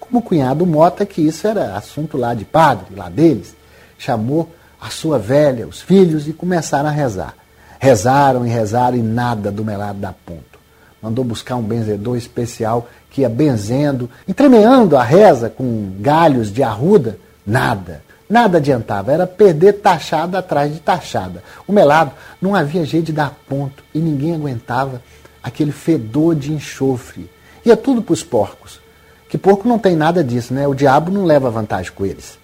Como 0.00 0.18
o 0.18 0.22
cunhado 0.22 0.66
Mota, 0.66 1.06
que 1.06 1.22
isso 1.22 1.46
era 1.46 1.76
assunto 1.76 2.16
lá 2.16 2.34
de 2.34 2.44
padre, 2.44 2.86
lá 2.96 3.08
deles, 3.08 3.54
chamou 3.96 4.50
a 4.80 4.90
sua 4.90 5.20
velha, 5.20 5.68
os 5.68 5.80
filhos, 5.80 6.26
e 6.26 6.32
começaram 6.32 6.88
a 6.88 6.92
rezar. 6.92 7.36
Rezaram 7.78 8.44
e 8.44 8.50
rezaram 8.50 8.96
e 8.98 9.02
nada 9.02 9.52
do 9.52 9.64
melado 9.64 10.00
da 10.00 10.12
ponto. 10.12 10.58
Mandou 11.00 11.24
buscar 11.24 11.54
um 11.54 11.62
benzedor 11.62 12.16
especial 12.16 12.88
que 13.08 13.20
ia 13.20 13.28
benzendo, 13.28 14.10
entremeando 14.26 14.96
a 14.96 15.04
reza 15.04 15.48
com 15.48 15.92
galhos 16.00 16.52
de 16.52 16.64
arruda, 16.64 17.18
nada. 17.46 18.02
Nada 18.28 18.58
adiantava, 18.58 19.12
era 19.12 19.28
perder 19.28 19.74
taxada 19.74 20.40
atrás 20.40 20.74
de 20.74 20.80
taxada. 20.80 21.40
O 21.68 21.72
melado 21.72 22.10
não 22.40 22.56
havia 22.56 22.84
jeito 22.84 23.06
de 23.06 23.12
dar 23.12 23.32
ponto 23.48 23.84
e 23.94 24.00
ninguém 24.00 24.34
aguentava 24.34 25.00
aquele 25.42 25.72
fedor 25.72 26.34
de 26.34 26.52
enxofre. 26.52 27.28
Ia 27.64 27.76
tudo 27.76 28.02
para 28.02 28.12
os 28.12 28.22
porcos. 28.22 28.80
Que 29.28 29.38
porco 29.38 29.66
não 29.66 29.78
tem 29.78 29.96
nada 29.96 30.22
disso, 30.22 30.52
né? 30.52 30.68
O 30.68 30.74
diabo 30.74 31.10
não 31.10 31.24
leva 31.24 31.50
vantagem 31.50 31.90
com 31.92 32.04
eles. 32.04 32.38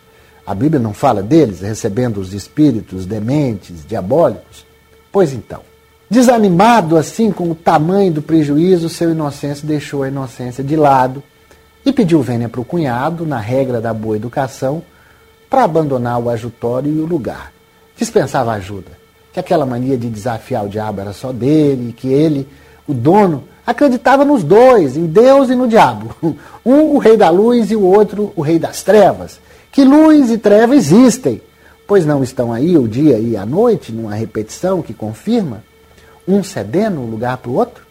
A 0.46 0.54
Bíblia 0.54 0.80
não 0.80 0.94
fala 0.94 1.22
deles 1.22 1.60
recebendo 1.60 2.18
os 2.18 2.32
espíritos 2.32 3.04
dementes, 3.04 3.84
diabólicos? 3.86 4.64
Pois 5.12 5.34
então, 5.34 5.60
desanimado 6.08 6.96
assim 6.96 7.30
com 7.30 7.50
o 7.50 7.54
tamanho 7.54 8.12
do 8.12 8.22
prejuízo, 8.22 8.88
seu 8.88 9.10
inocêncio 9.10 9.66
deixou 9.66 10.02
a 10.02 10.08
inocência 10.08 10.64
de 10.64 10.74
lado 10.74 11.22
e 11.84 11.92
pediu 11.92 12.22
vênia 12.22 12.48
para 12.48 12.60
o 12.60 12.64
cunhado, 12.64 13.26
na 13.26 13.38
regra 13.38 13.80
da 13.80 13.92
boa 13.92 14.16
educação, 14.16 14.82
para 15.50 15.64
abandonar 15.64 16.18
o 16.18 16.30
ajutório 16.30 16.90
e 16.90 17.00
o 17.00 17.06
lugar. 17.06 17.52
Dispensava 17.96 18.52
ajuda, 18.52 18.92
que 19.32 19.40
aquela 19.40 19.66
mania 19.66 19.98
de 19.98 20.08
desafiar 20.08 20.64
o 20.64 20.68
diabo 20.68 21.00
era 21.00 21.12
só 21.12 21.32
dele, 21.32 21.92
que 21.92 22.08
ele, 22.08 22.48
o 22.88 22.94
dono, 22.94 23.44
acreditava 23.66 24.24
nos 24.24 24.42
dois, 24.42 24.96
em 24.96 25.06
Deus 25.06 25.50
e 25.50 25.54
no 25.54 25.68
diabo. 25.68 26.16
Um, 26.66 26.96
o 26.96 26.98
rei 26.98 27.16
da 27.16 27.30
luz, 27.30 27.70
e 27.70 27.76
o 27.76 27.82
outro, 27.82 28.30
o 28.36 28.42
rei 28.42 28.58
das 28.58 28.82
trevas. 28.82 29.40
Que 29.72 29.84
luz 29.84 30.30
e 30.30 30.36
treva 30.36 30.76
existem, 30.76 31.40
pois 31.86 32.04
não 32.04 32.22
estão 32.22 32.52
aí 32.52 32.76
o 32.76 32.86
dia 32.86 33.18
e 33.18 33.38
a 33.38 33.46
noite, 33.46 33.90
numa 33.90 34.14
repetição 34.14 34.82
que 34.82 34.92
confirma, 34.92 35.64
um 36.26 36.42
cedendo 36.42 37.00
um 37.00 37.06
lugar 37.06 37.38
para 37.38 37.50
o 37.50 37.54
outro? 37.54 37.86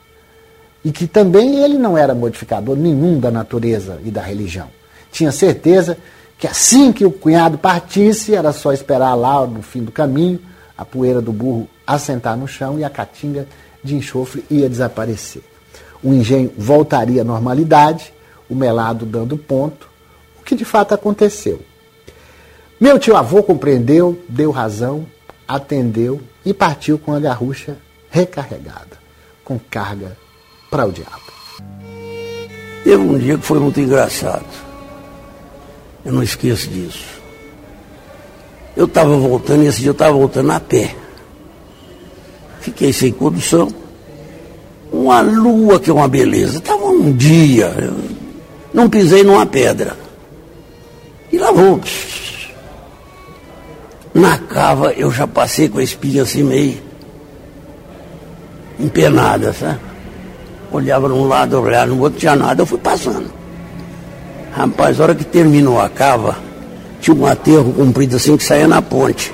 E 0.86 0.92
que 0.92 1.08
também 1.08 1.64
ele 1.64 1.80
não 1.80 1.98
era 1.98 2.14
modificador 2.14 2.78
nenhum 2.78 3.20
da 3.20 3.32
natureza 3.32 4.00
e 4.06 4.12
da 4.12 4.22
religião. 4.22 4.68
Tinha 5.12 5.32
certeza 5.32 5.98
que 6.38 6.46
assim 6.46 6.92
que 6.92 7.04
o 7.04 7.12
cunhado 7.12 7.58
partisse, 7.58 8.36
era 8.36 8.54
só 8.54 8.72
esperar 8.72 9.16
lá 9.16 9.48
no 9.48 9.64
fim 9.64 9.84
do 9.84 9.92
caminho, 9.92 10.40
a 10.78 10.86
poeira 10.86 11.20
do 11.20 11.34
burro 11.34 11.68
assentar 11.88 12.38
no 12.38 12.48
chão 12.48 12.78
e 12.78 12.84
a 12.84 12.90
caatinga 12.90 13.48
de 13.88 13.96
enxofre 13.96 14.44
ia 14.50 14.70
desaparecer. 14.70 15.42
O 16.04 16.14
engenho 16.14 16.52
voltaria 16.58 17.22
à 17.22 17.26
normalidade, 17.26 18.14
o 18.50 18.56
melado 18.56 19.06
dando 19.06 19.38
ponto, 19.38 19.90
o 20.40 20.44
que 20.44 20.56
de 20.56 20.66
fato 20.66 20.94
aconteceu. 20.94 21.60
Meu 22.80 23.00
tio 23.00 23.16
avô 23.16 23.42
compreendeu, 23.42 24.22
deu 24.30 24.52
razão, 24.52 25.08
atendeu 25.48 26.22
e 26.46 26.54
partiu 26.54 27.00
com 27.00 27.14
a 27.14 27.20
garrucha 27.20 27.78
recarregada, 28.12 29.00
com 29.44 29.60
carga 29.60 30.16
para 30.70 30.86
o 30.86 30.92
diabo. 30.92 31.28
Teve 32.84 33.02
um 33.02 33.18
dia 33.18 33.38
que 33.38 33.46
foi 33.46 33.60
muito 33.60 33.80
engraçado. 33.80 34.46
Eu 36.06 36.14
não 36.14 36.24
esqueço 36.24 36.70
disso. 36.70 37.04
Eu 38.76 38.86
estava 38.86 39.16
voltando, 39.18 39.64
esse 39.64 39.80
dia 39.80 39.90
eu 39.90 39.94
estava 39.94 40.14
voltando 40.14 40.52
a 40.52 40.60
pé. 40.60 40.96
Fiquei 42.68 42.92
sem 42.92 43.14
condução. 43.14 43.70
Uma 44.92 45.22
lua 45.22 45.80
que 45.80 45.90
é 45.90 45.94
uma 45.94 46.08
beleza. 46.10 46.58
Estava 46.58 46.84
um 46.84 47.14
dia. 47.14 47.74
não 48.74 48.90
pisei 48.90 49.24
numa 49.24 49.46
pedra. 49.46 49.96
E 51.32 51.38
lá 51.38 51.50
vou. 51.50 51.80
Na 54.14 54.38
cava 54.38 54.92
eu 54.92 55.10
já 55.10 55.26
passei 55.26 55.70
com 55.70 55.80
a 55.80 55.84
espinha 55.84 56.24
assim 56.24 56.44
meio 56.44 56.78
empenada, 58.78 59.54
sabe? 59.54 59.80
Olhava 60.70 61.08
num 61.08 61.26
lado, 61.26 61.62
olhava 61.62 61.86
no 61.86 62.02
outro, 62.02 62.20
tinha 62.20 62.36
nada, 62.36 62.64
eu 62.64 62.66
fui 62.66 62.80
passando. 62.80 63.32
Rapaz, 64.52 65.00
a 65.00 65.04
hora 65.04 65.16
que 65.16 65.24
terminou 65.24 65.80
a 65.80 65.88
cava, 65.88 66.36
tinha 67.00 67.16
um 67.16 67.26
aterro 67.26 67.72
comprido 67.72 68.18
assim 68.18 68.36
que 68.36 68.44
saía 68.44 68.68
na 68.68 68.82
ponte. 68.82 69.34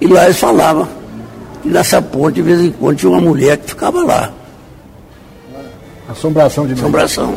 E 0.00 0.06
lá 0.06 0.24
eles 0.24 0.38
falavam 0.38 1.03
que 1.64 1.68
nessa 1.70 2.00
ponte, 2.00 2.34
de 2.34 2.42
vez 2.42 2.60
em 2.60 2.70
quando, 2.70 2.98
tinha 2.98 3.10
uma 3.10 3.20
mulher 3.20 3.56
que 3.56 3.70
ficava 3.70 4.02
lá. 4.04 4.30
Assombração 6.08 6.66
de 6.66 6.74
Assombração. 6.74 7.34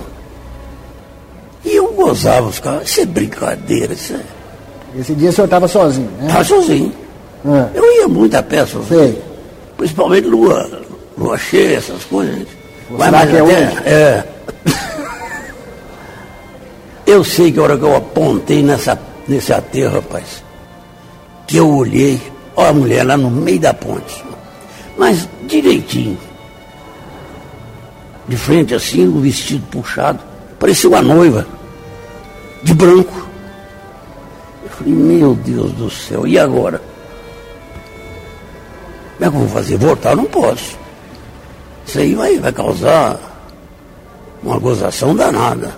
E 1.63 1.73
eu 1.75 1.91
gozava, 1.93 2.47
os 2.47 2.59
caras, 2.59 2.89
isso 2.89 3.01
é 3.01 3.05
brincadeira, 3.05 3.93
isso 3.93 4.13
é. 4.13 4.99
Esse 4.99 5.13
dia 5.15 5.30
o 5.30 5.34
senhor 5.34 5.45
estava 5.45 5.67
sozinho, 5.67 6.09
né? 6.19 6.28
Estava 6.28 6.43
sozinho. 6.43 6.93
É. 7.45 7.67
Eu 7.78 7.93
ia 8.01 8.07
muito 8.07 8.36
a 8.36 8.43
pé 8.43 8.65
sozinho. 8.65 8.99
Sei. 8.99 9.21
Principalmente 9.78 10.28
lua, 10.28 10.82
lua 11.17 11.38
cheia, 11.38 11.78
essas 11.78 12.03
coisas. 12.03 12.45
Vai 12.91 13.09
mais 13.11 13.30
que 13.30 13.36
é 13.38 13.39
até- 13.39 13.43
hoje? 13.43 13.78
É. 13.88 14.23
Eu 17.05 17.23
sei 17.23 17.51
que 17.51 17.59
a 17.59 17.63
hora 17.63 17.78
que 17.78 17.84
eu 17.84 17.95
apontei 17.95 18.61
nessa, 18.61 18.99
nesse 19.28 19.53
aterro, 19.53 19.95
rapaz, 19.95 20.43
que 21.47 21.55
eu 21.57 21.69
olhei, 21.69 22.21
ó 22.58 22.66
a 22.66 22.74
mulher 22.74 23.05
lá 23.05 23.16
no 23.16 23.30
meio 23.30 23.60
da 23.60 23.74
ponte. 23.74 24.26
Mas 24.97 25.30
direitinho. 25.45 26.18
De 28.28 28.36
frente 28.36 28.74
assim, 28.74 29.08
o 29.08 29.22
vestido 29.22 29.66
puxado, 29.68 30.20
parecia 30.60 30.89
uma 30.89 31.01
noiva, 31.01 31.47
de 32.64 32.74
branco. 32.74 33.28
Eu 34.64 34.70
falei, 34.70 34.93
meu 34.93 35.36
Deus 35.36 35.72
do 35.74 35.89
céu, 35.89 36.28
e 36.28 36.38
agora? 36.38 36.82
Como 39.14 39.26
é 39.26 39.30
que 39.30 39.36
eu 39.36 39.39
vou 39.39 39.49
fazer? 39.49 39.78
Voltar 39.78 40.16
não 40.16 40.26
posso. 40.26 40.78
Isso 41.86 41.99
aí 41.99 42.16
vai, 42.16 42.38
vai 42.39 42.51
causar 42.51 43.18
uma 44.43 44.58
gozação 44.58 45.16
danada. 45.16 45.74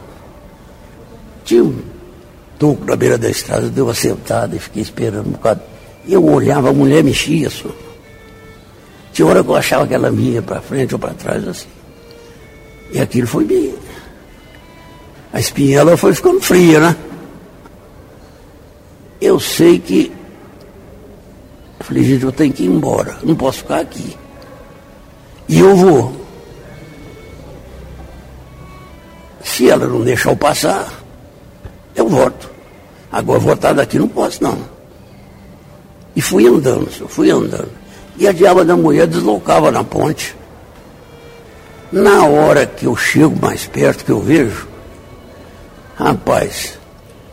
Tinha 1.44 1.64
um 1.64 1.78
toco 2.58 2.84
na 2.86 2.96
beira 2.96 3.18
da 3.18 3.30
estrada, 3.30 3.70
deu 3.70 3.86
uma 3.86 3.94
sentada 3.94 4.56
e 4.56 4.60
fiquei 4.60 4.82
esperando 4.82 5.28
um 5.28 5.32
bocado. 5.32 5.62
Eu 6.08 6.26
olhava, 6.26 6.70
a 6.70 6.74
mulher 6.74 7.04
mexia 7.04 7.50
só. 7.50 7.70
Tinha 9.12 9.28
hora 9.28 9.44
que 9.44 9.50
eu 9.50 9.56
achava 9.56 9.88
que 9.88 9.94
ela 9.94 10.12
vinha 10.12 10.42
para 10.42 10.62
frente 10.62 10.94
ou 10.94 11.00
para 11.00 11.14
trás 11.14 11.48
assim. 11.48 11.68
E 12.92 13.00
aquilo 13.00 13.28
foi 13.28 13.46
bem. 13.46 13.74
A 15.32 15.40
espinhela 15.40 15.96
foi 15.96 16.14
ficando 16.14 16.42
fria, 16.42 16.80
né? 16.80 16.96
Eu 19.22 19.40
sei 19.40 19.78
que. 19.80 20.12
Eu 21.80 21.86
falei, 21.86 22.04
gente, 22.04 22.24
eu 22.24 22.32
tenho 22.32 22.54
que 22.54 22.64
ir 22.64 22.68
embora, 22.68 23.18
não 23.24 23.36
posso 23.36 23.60
ficar 23.60 23.80
aqui. 23.80 24.18
E 25.48 25.60
eu 25.60 25.76
vou. 25.76 26.16
Se 29.44 29.70
ela 29.70 29.88
não 29.88 30.02
deixar 30.02 30.32
eu 30.32 30.38
passar, 30.38 30.92
eu 31.96 32.08
volto. 32.08 32.50
Agora 33.12 33.40
voltar 33.40 33.74
daqui 33.74 33.98
não 34.00 34.08
posso, 34.08 34.44
não. 34.44 34.79
E 36.16 36.22
fui 36.22 36.48
andando, 36.48 36.92
senhor, 36.92 37.10
fui 37.10 37.30
andando. 37.32 37.70
E 38.18 38.28
a 38.28 38.32
diaba 38.32 38.66
da 38.66 38.76
mulher 38.76 39.08
deslocava 39.08 39.72
na 39.72 39.84
ponte. 39.84 40.36
Na 41.92 42.26
hora 42.26 42.66
que 42.66 42.86
eu 42.86 42.96
chego 42.96 43.36
mais 43.42 43.66
perto, 43.66 44.06
que 44.06 44.12
eu 44.12 44.20
vejo, 44.20 44.68
rapaz, 45.96 46.78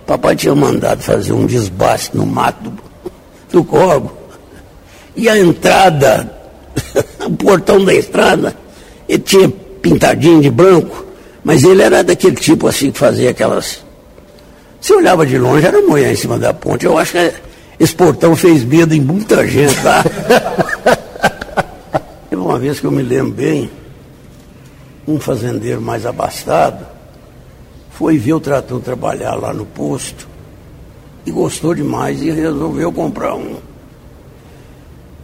papai 0.06 0.36
tinha 0.36 0.54
mandado 0.54 1.02
fazer 1.02 1.32
um 1.32 1.44
desbaste 1.44 2.16
no 2.16 2.24
mato 2.24 2.70
do, 2.70 2.82
do 3.50 3.64
corvo. 3.64 4.12
E 5.14 5.28
a 5.28 5.38
entrada, 5.38 6.32
o 7.26 7.30
portão 7.32 7.84
da 7.84 7.92
estrada, 7.92 8.56
ele 9.08 9.18
tinha 9.18 9.48
pintadinho 9.82 10.40
de 10.40 10.50
branco, 10.50 11.04
mas 11.44 11.64
ele 11.64 11.82
era 11.82 12.02
daquele 12.02 12.36
tipo 12.36 12.66
assim 12.66 12.90
que 12.90 12.98
fazia 12.98 13.30
aquelas. 13.30 13.84
Você 14.80 14.94
olhava 14.94 15.26
de 15.26 15.36
longe, 15.38 15.66
era 15.66 15.80
mulher 15.82 16.12
em 16.12 16.16
cima 16.16 16.38
da 16.38 16.54
ponte. 16.54 16.86
Eu 16.86 16.96
acho 16.96 17.12
que 17.12 17.32
esse 17.78 17.94
portão 17.94 18.34
fez 18.34 18.64
medo 18.64 18.94
em 18.94 19.00
muita 19.00 19.46
gente, 19.46 19.74
tá? 19.82 20.02
Teve 22.30 22.42
uma 22.42 22.58
vez 22.58 22.80
que 22.80 22.86
eu 22.86 22.90
me 22.90 23.02
lembro 23.02 23.32
bem, 23.32 23.70
um 25.06 25.20
fazendeiro 25.20 25.80
mais 25.80 26.06
abastado 26.06 26.96
foi 27.96 28.18
ver 28.18 28.34
o 28.34 28.40
trator 28.40 28.78
trabalhar 28.80 29.34
lá 29.34 29.54
no 29.54 29.64
posto 29.64 30.28
e 31.24 31.30
gostou 31.30 31.74
demais 31.74 32.20
e 32.20 32.30
resolveu 32.30 32.92
comprar 32.92 33.34
um. 33.34 33.56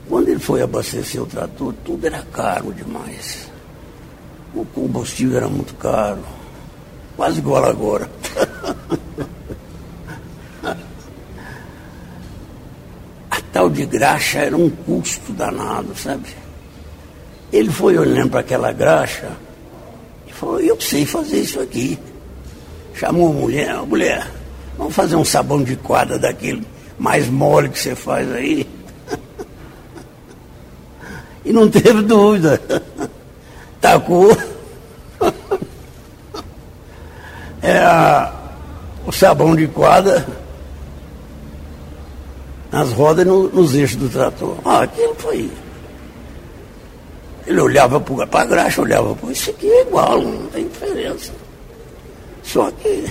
Quando 0.08 0.28
ele 0.28 0.40
foi 0.40 0.62
abastecer 0.62 1.22
o 1.22 1.26
trator, 1.26 1.74
tudo 1.84 2.06
era 2.06 2.22
caro 2.32 2.72
demais. 2.72 3.46
O 4.54 4.64
combustível 4.64 5.36
era 5.36 5.48
muito 5.48 5.74
caro, 5.74 6.22
quase 7.14 7.40
igual 7.40 7.64
agora. 7.64 8.10
tal 13.52 13.68
de 13.68 13.84
graxa 13.84 14.38
era 14.38 14.56
um 14.56 14.70
custo 14.70 15.32
danado, 15.32 15.94
sabe? 15.94 16.28
Ele 17.52 17.70
foi 17.70 17.98
olhando 17.98 18.30
para 18.30 18.40
aquela 18.40 18.72
graxa 18.72 19.30
e 20.26 20.32
falou, 20.32 20.58
eu 20.58 20.80
sei 20.80 21.04
fazer 21.04 21.40
isso 21.40 21.60
aqui. 21.60 21.98
Chamou 22.94 23.30
a 23.30 23.32
mulher, 23.32 23.70
a 23.70 23.82
mulher, 23.82 24.30
vamos 24.78 24.94
fazer 24.94 25.16
um 25.16 25.24
sabão 25.24 25.62
de 25.62 25.76
quadra 25.76 26.18
daquele 26.18 26.66
mais 26.98 27.28
mole 27.28 27.68
que 27.68 27.78
você 27.78 27.94
faz 27.94 28.30
aí. 28.32 28.66
E 31.44 31.52
não 31.52 31.68
teve 31.68 32.02
dúvida. 32.02 32.62
Tacou. 33.80 34.36
É 37.64 37.80
o 39.06 39.12
sabão 39.12 39.54
de 39.54 39.68
quadra 39.68 40.26
nas 42.72 42.90
rodas 42.92 43.26
e 43.26 43.28
no, 43.28 43.48
nos 43.50 43.74
eixos 43.74 43.96
do 43.96 44.08
trator. 44.08 44.56
Ah, 44.64 44.82
aquilo 44.82 45.14
foi. 45.18 45.50
Ele 47.46 47.60
olhava 47.60 48.00
para 48.00 48.40
a 48.40 48.44
graxa, 48.46 48.80
olhava 48.80 49.14
para 49.14 49.30
isso 49.30 49.50
aqui 49.50 49.68
é 49.68 49.82
igual, 49.82 50.22
não 50.22 50.46
tem 50.46 50.66
diferença. 50.66 51.32
Só 52.42 52.70
que 52.70 53.04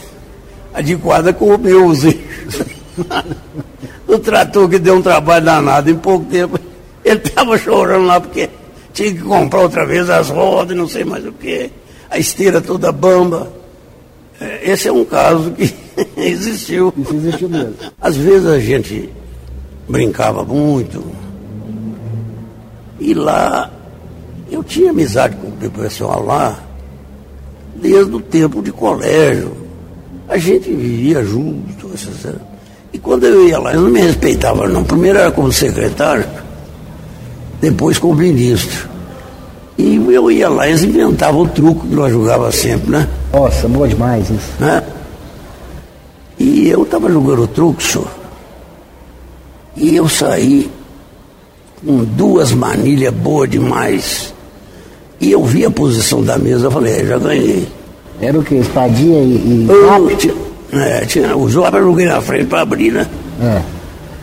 a 0.73 0.81
de 0.81 0.97
quadra 0.97 1.31
comeu 1.31 1.85
os 1.85 2.03
eixos. 2.03 2.65
o 4.07 4.17
trator 4.17 4.67
que 4.67 4.79
deu 4.79 4.95
um 4.95 5.01
trabalho 5.01 5.45
danado 5.45 5.91
em 5.91 5.95
pouco 5.95 6.25
tempo. 6.25 6.59
Ele 7.05 7.19
estava 7.19 7.57
chorando 7.57 8.05
lá 8.05 8.19
porque 8.19 8.49
tinha 8.93 9.13
que 9.13 9.21
comprar 9.21 9.61
outra 9.61 9.85
vez 9.85 10.09
as 10.09 10.29
rodas, 10.29 10.75
não 10.75 10.87
sei 10.87 11.03
mais 11.03 11.25
o 11.25 11.31
que, 11.31 11.69
a 12.09 12.17
esteira 12.17 12.61
toda 12.61 12.91
bamba. 12.91 13.51
É, 14.39 14.71
esse 14.71 14.87
é 14.87 14.91
um 14.91 15.05
caso 15.05 15.51
que 15.51 15.73
existiu. 16.17 16.93
Isso 16.97 17.15
existiu 17.15 17.49
mesmo. 17.49 17.75
Às 17.99 18.15
vezes 18.15 18.47
a 18.47 18.59
gente 18.59 19.09
brincava 19.91 20.43
muito. 20.43 21.03
E 22.99 23.13
lá, 23.13 23.69
eu 24.49 24.63
tinha 24.63 24.91
amizade 24.91 25.35
com 25.35 25.47
o 25.47 25.71
pessoal 25.71 26.23
lá, 26.23 26.59
desde 27.75 28.15
o 28.15 28.19
tempo 28.19 28.61
de 28.61 28.71
colégio. 28.71 29.51
A 30.29 30.37
gente 30.37 30.71
vivia 30.71 31.23
junto. 31.23 31.91
E 32.93 32.97
quando 32.97 33.25
eu 33.25 33.47
ia 33.47 33.59
lá, 33.59 33.73
eu 33.73 33.81
não 33.81 33.89
me 33.89 34.01
respeitava, 34.01 34.67
não. 34.67 34.83
Primeiro 34.83 35.19
era 35.19 35.31
como 35.31 35.51
secretário, 35.51 36.25
depois 37.59 37.99
como 37.99 38.15
ministro. 38.15 38.89
E 39.77 39.95
eu 39.95 40.29
ia 40.29 40.47
lá, 40.49 40.67
eles 40.67 40.83
inventavam 40.83 41.41
o 41.41 41.47
truco 41.47 41.87
que 41.87 41.95
nós 41.95 42.11
jogávamos 42.11 42.55
sempre, 42.55 42.91
né? 42.91 43.07
Nossa, 43.33 43.67
boa 43.67 43.87
demais 43.87 44.29
isso. 44.29 44.51
Né? 44.59 44.83
E 46.37 46.69
eu 46.69 46.83
estava 46.83 47.11
jogando 47.11 47.43
o 47.43 47.47
truco, 47.47 47.81
senhor. 47.81 48.20
E 49.75 49.95
eu 49.95 50.07
saí 50.07 50.69
com 51.85 52.03
duas 52.03 52.51
manilhas 52.51 53.13
boas 53.13 53.49
demais. 53.49 54.33
E 55.19 55.31
eu 55.31 55.43
vi 55.43 55.65
a 55.65 55.71
posição 55.71 56.23
da 56.23 56.37
mesa, 56.37 56.67
eu 56.67 56.71
falei, 56.71 57.01
é, 57.01 57.05
já 57.05 57.17
ganhei. 57.17 57.67
Era 58.19 58.37
o 58.37 58.43
que? 58.43 58.55
Espadinha 58.55 59.19
e. 59.19 59.35
e... 59.35 59.67
Eu, 59.69 60.17
tinha, 60.17 60.33
é, 60.73 61.05
tinha, 61.05 61.35
o 61.35 61.49
zap 61.49 61.75
eu 61.75 61.83
joguei 61.83 62.05
na 62.05 62.21
frente 62.21 62.45
para 62.45 62.61
abrir, 62.61 62.91
né? 62.91 63.07
É. 63.41 63.61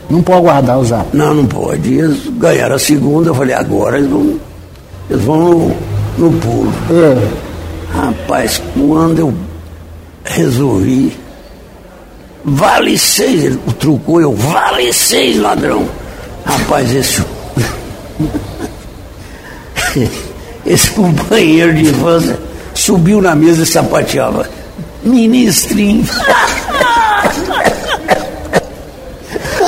Não 0.08 0.22
pode 0.22 0.42
guardar 0.42 0.78
o 0.78 0.84
zap. 0.84 1.16
Não, 1.16 1.34
não 1.34 1.46
pode. 1.46 1.92
E 1.92 1.98
eles 1.98 2.28
ganharam 2.38 2.76
a 2.76 2.78
segunda, 2.78 3.30
eu 3.30 3.34
falei, 3.34 3.54
agora 3.54 3.98
eles 3.98 4.10
vão, 4.10 4.40
eles 5.10 5.24
vão 5.24 5.38
no, 5.38 5.76
no 6.18 6.32
pulo. 6.40 6.72
É. 6.90 7.28
Rapaz, 7.92 8.62
quando 8.74 9.18
eu 9.18 9.34
resolvi 10.24 11.12
Vale 12.44 12.96
seis, 12.98 13.44
ele 13.44 13.58
trucou 13.78 14.20
eu, 14.20 14.32
vale 14.32 14.92
seis, 14.92 15.36
ladrão. 15.38 15.88
Rapaz, 16.44 16.92
esse. 16.94 17.22
esse 20.64 20.90
companheiro 20.90 21.74
de 21.74 21.82
infância 21.82 22.38
subiu 22.74 23.20
na 23.20 23.34
mesa 23.34 23.64
e 23.64 23.66
sapateava. 23.66 24.48
Ministrinho. 25.02 26.06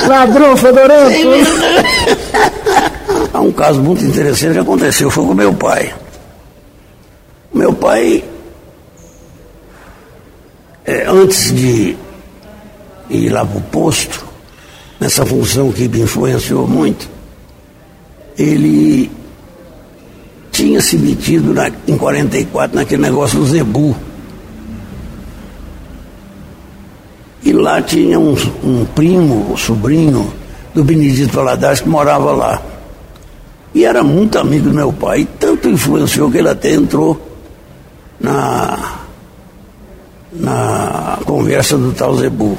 Ladrão 0.07 0.57
fedorento. 0.57 1.29
Há 3.33 3.41
um 3.41 3.53
caso 3.53 3.81
muito 3.81 4.05
interessante 4.05 4.55
que 4.55 4.59
aconteceu, 4.59 5.11
foi 5.11 5.25
com 5.25 5.35
meu 5.35 5.55
pai. 5.55 5.95
Meu 7.53 7.73
pai, 7.73 8.25
é, 10.85 11.05
antes 11.07 11.53
de 11.55 11.97
ir 13.11 13.31
lá 13.31 13.45
para 13.45 13.59
o 13.59 13.63
posto, 13.63 14.25
nessa 14.99 15.27
função 15.27 15.73
que 15.73 15.89
me 15.89 16.01
influenciou 16.01 16.67
muito, 16.67 17.09
ele 18.39 19.11
tinha 20.51 20.81
se 20.81 20.97
metido 20.97 21.53
na, 21.53 21.71
em 21.87 21.97
44 21.97 22.77
naquele 22.77 23.03
negócio 23.03 23.39
do 23.39 23.47
Zebu. 23.47 23.97
E 27.43 27.53
lá 27.53 27.81
tinha 27.81 28.19
um, 28.19 28.37
um 28.63 28.85
primo, 28.85 29.53
um 29.53 29.57
sobrinho 29.57 30.33
do 30.75 30.85
Benedito 30.85 31.35
Valadares 31.35 31.81
que 31.81 31.89
morava 31.89 32.33
lá. 32.33 32.63
E 33.75 33.85
era 33.85 34.03
muito 34.03 34.39
amigo 34.39 34.69
do 34.69 34.75
meu 34.75 34.93
pai, 34.93 35.21
e 35.21 35.25
tanto 35.25 35.69
influenciou 35.69 36.31
que 36.31 36.39
ele 36.39 36.49
até 36.49 36.73
entrou 36.75 37.21
na, 38.21 39.01
na 40.33 41.19
conversa 41.25 41.79
do 41.79 41.93
tal 41.93 42.17
Zebu. 42.17 42.59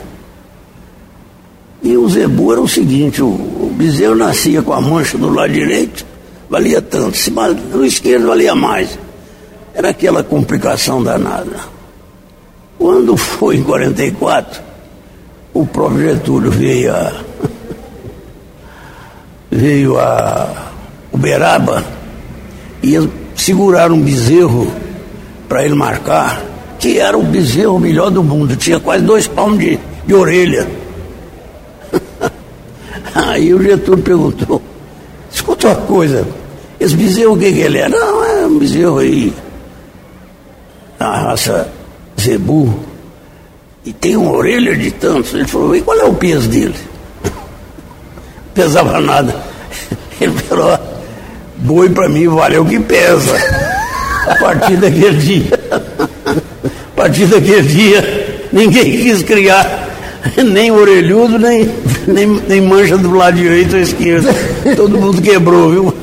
E 1.84 1.98
o 1.98 2.08
zebu 2.08 2.52
era 2.52 2.62
o 2.62 2.68
seguinte, 2.68 3.22
o, 3.24 3.28
o 3.28 3.74
bezerro 3.76 4.16
nascia 4.16 4.62
com 4.62 4.74
a 4.74 4.82
mancha 4.82 5.18
do 5.18 5.30
lado 5.34 5.52
direito, 5.52 6.06
valia 6.50 6.82
tanto, 6.82 7.18
se 7.18 7.32
no 7.32 7.86
esquerdo 7.86 8.28
valia 8.28 8.54
mais. 8.54 9.00
Era 9.74 9.90
aquela 9.90 10.24
complicação 10.24 11.02
danada. 11.02 11.60
Quando 12.78 13.16
foi 13.18 13.58
em 13.58 13.64
44, 13.64 14.62
o 15.54 15.66
próprio 15.66 16.14
Getúlio 16.14 16.52
veio 16.52 16.94
a. 16.94 17.14
veio 19.50 19.98
a 19.98 20.72
Uberaba 21.12 21.84
e 22.82 22.96
seguraram 23.36 23.96
um 23.96 24.02
bezerro 24.02 24.72
para 25.48 25.66
ele 25.66 25.76
marcar, 25.76 26.42
que 26.80 27.00
era 27.00 27.18
o 27.18 27.24
bezerro 27.24 27.80
melhor 27.80 28.10
do 28.10 28.24
mundo, 28.24 28.56
tinha 28.56 28.80
quase 28.80 29.04
dois 29.04 29.28
palmos 29.28 29.60
de, 29.60 29.78
de 30.06 30.14
orelha. 30.14 30.68
Aí 33.16 33.54
o 33.54 33.62
Getúlio 33.62 34.04
perguntou, 34.04 34.62
escuta 35.32 35.68
uma 35.68 35.76
coisa, 35.76 36.28
esse 36.80 36.96
bezerro 36.96 37.34
o 37.34 37.38
que, 37.38 37.52
que 37.52 37.60
ele 37.60 37.80
é? 37.80 37.90
Não, 37.90 38.24
é 38.24 38.46
um 38.46 38.58
bezerro 38.58 39.00
aí, 39.00 39.34
da 40.98 41.18
raça 41.18 41.70
zebu, 42.20 42.74
e 43.86 43.92
tem 43.92 44.16
uma 44.16 44.32
orelha 44.32 44.76
de 44.76 44.92
tantos. 44.92 45.34
Ele 45.34 45.48
falou, 45.48 45.76
e 45.76 45.82
qual 45.82 45.98
é 45.98 46.06
o 46.06 46.14
peso 46.14 46.48
dele? 46.48 46.76
Pesava 48.54 49.00
nada. 49.00 49.36
Ele 50.22 50.34
falou, 50.34 50.78
boi 51.58 51.90
para 51.90 52.08
mim 52.08 52.28
valeu 52.28 52.62
o 52.64 52.66
que 52.66 52.80
pesa. 52.80 53.36
A 54.28 54.36
partir 54.36 54.78
daquele 54.78 55.18
dia, 55.18 55.60
a 55.72 56.96
partir 56.96 57.26
daquele 57.26 57.64
dia, 57.64 58.48
ninguém 58.52 58.92
quis 59.02 59.24
criar 59.24 59.91
nem 60.44 60.72
orelhudo, 60.72 61.38
nem, 61.40 61.70
nem, 62.08 62.28
nem 62.28 62.62
mancha 62.62 62.98
do 62.98 63.12
lado 63.12 63.38
direito 63.38 63.76
ou 63.76 63.82
esquerdo. 63.82 64.28
Todo 64.76 65.00
mundo 65.00 65.22
quebrou, 65.22 65.70
viu? 65.70 65.94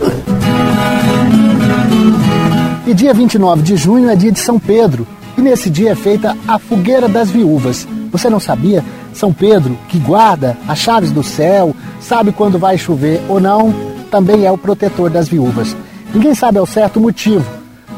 E 2.87 2.95
dia 2.95 3.12
29 3.12 3.62
de 3.62 3.77
junho 3.77 4.09
é 4.09 4.16
dia 4.16 4.33
de 4.33 4.41
São 4.41 4.59
Pedro. 4.59 5.07
E 5.37 5.41
nesse 5.41 5.71
dia 5.71 5.91
é 5.91 5.95
feita 5.95 6.37
a 6.47 6.59
fogueira 6.59 7.09
das 7.09 7.31
viúvas. 7.31 7.87
Você 8.11 8.29
não 8.29 8.41
sabia? 8.41 8.83
São 9.12 9.33
Pedro, 9.33 9.79
que 9.89 9.99
guarda 9.99 10.57
as 10.66 10.79
chaves 10.79 11.11
do 11.11 11.23
céu, 11.23 11.75
sabe 12.01 12.33
quando 12.33 12.59
vai 12.59 12.79
chover 12.79 13.21
ou 13.29 13.39
não, 13.41 13.75
também 14.11 14.47
é 14.47 14.51
o 14.51 14.59
protetor 14.59 15.11
das 15.11 15.29
viúvas. 15.29 15.77
Ninguém 16.14 16.35
sabe 16.35 16.59
ao 16.59 16.66
certo 16.66 16.97
o 16.97 17.03
motivo, 17.03 17.45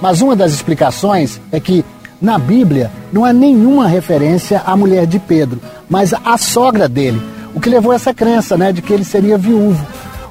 mas 0.03 0.21
uma 0.21 0.35
das 0.35 0.53
explicações 0.53 1.41
é 1.53 1.61
que 1.61 1.85
na 2.21 2.39
Bíblia 2.39 2.91
não 3.13 3.25
há 3.25 3.33
nenhuma 3.33 3.89
referência 3.89 4.63
à 4.67 4.77
mulher 4.77 5.07
de 5.07 5.19
Pedro, 5.19 5.61
mas 5.89 6.13
à 6.13 6.37
sogra 6.37 6.89
dele, 6.89 7.21
o 7.55 7.61
que 7.61 7.71
levou 7.71 7.93
a 7.93 7.95
essa 7.95 8.13
crença 8.13 8.57
né, 8.57 8.73
de 8.73 8.83
que 8.83 8.93
ele 8.93 9.05
seria 9.05 9.39
viúvo. 9.39 9.85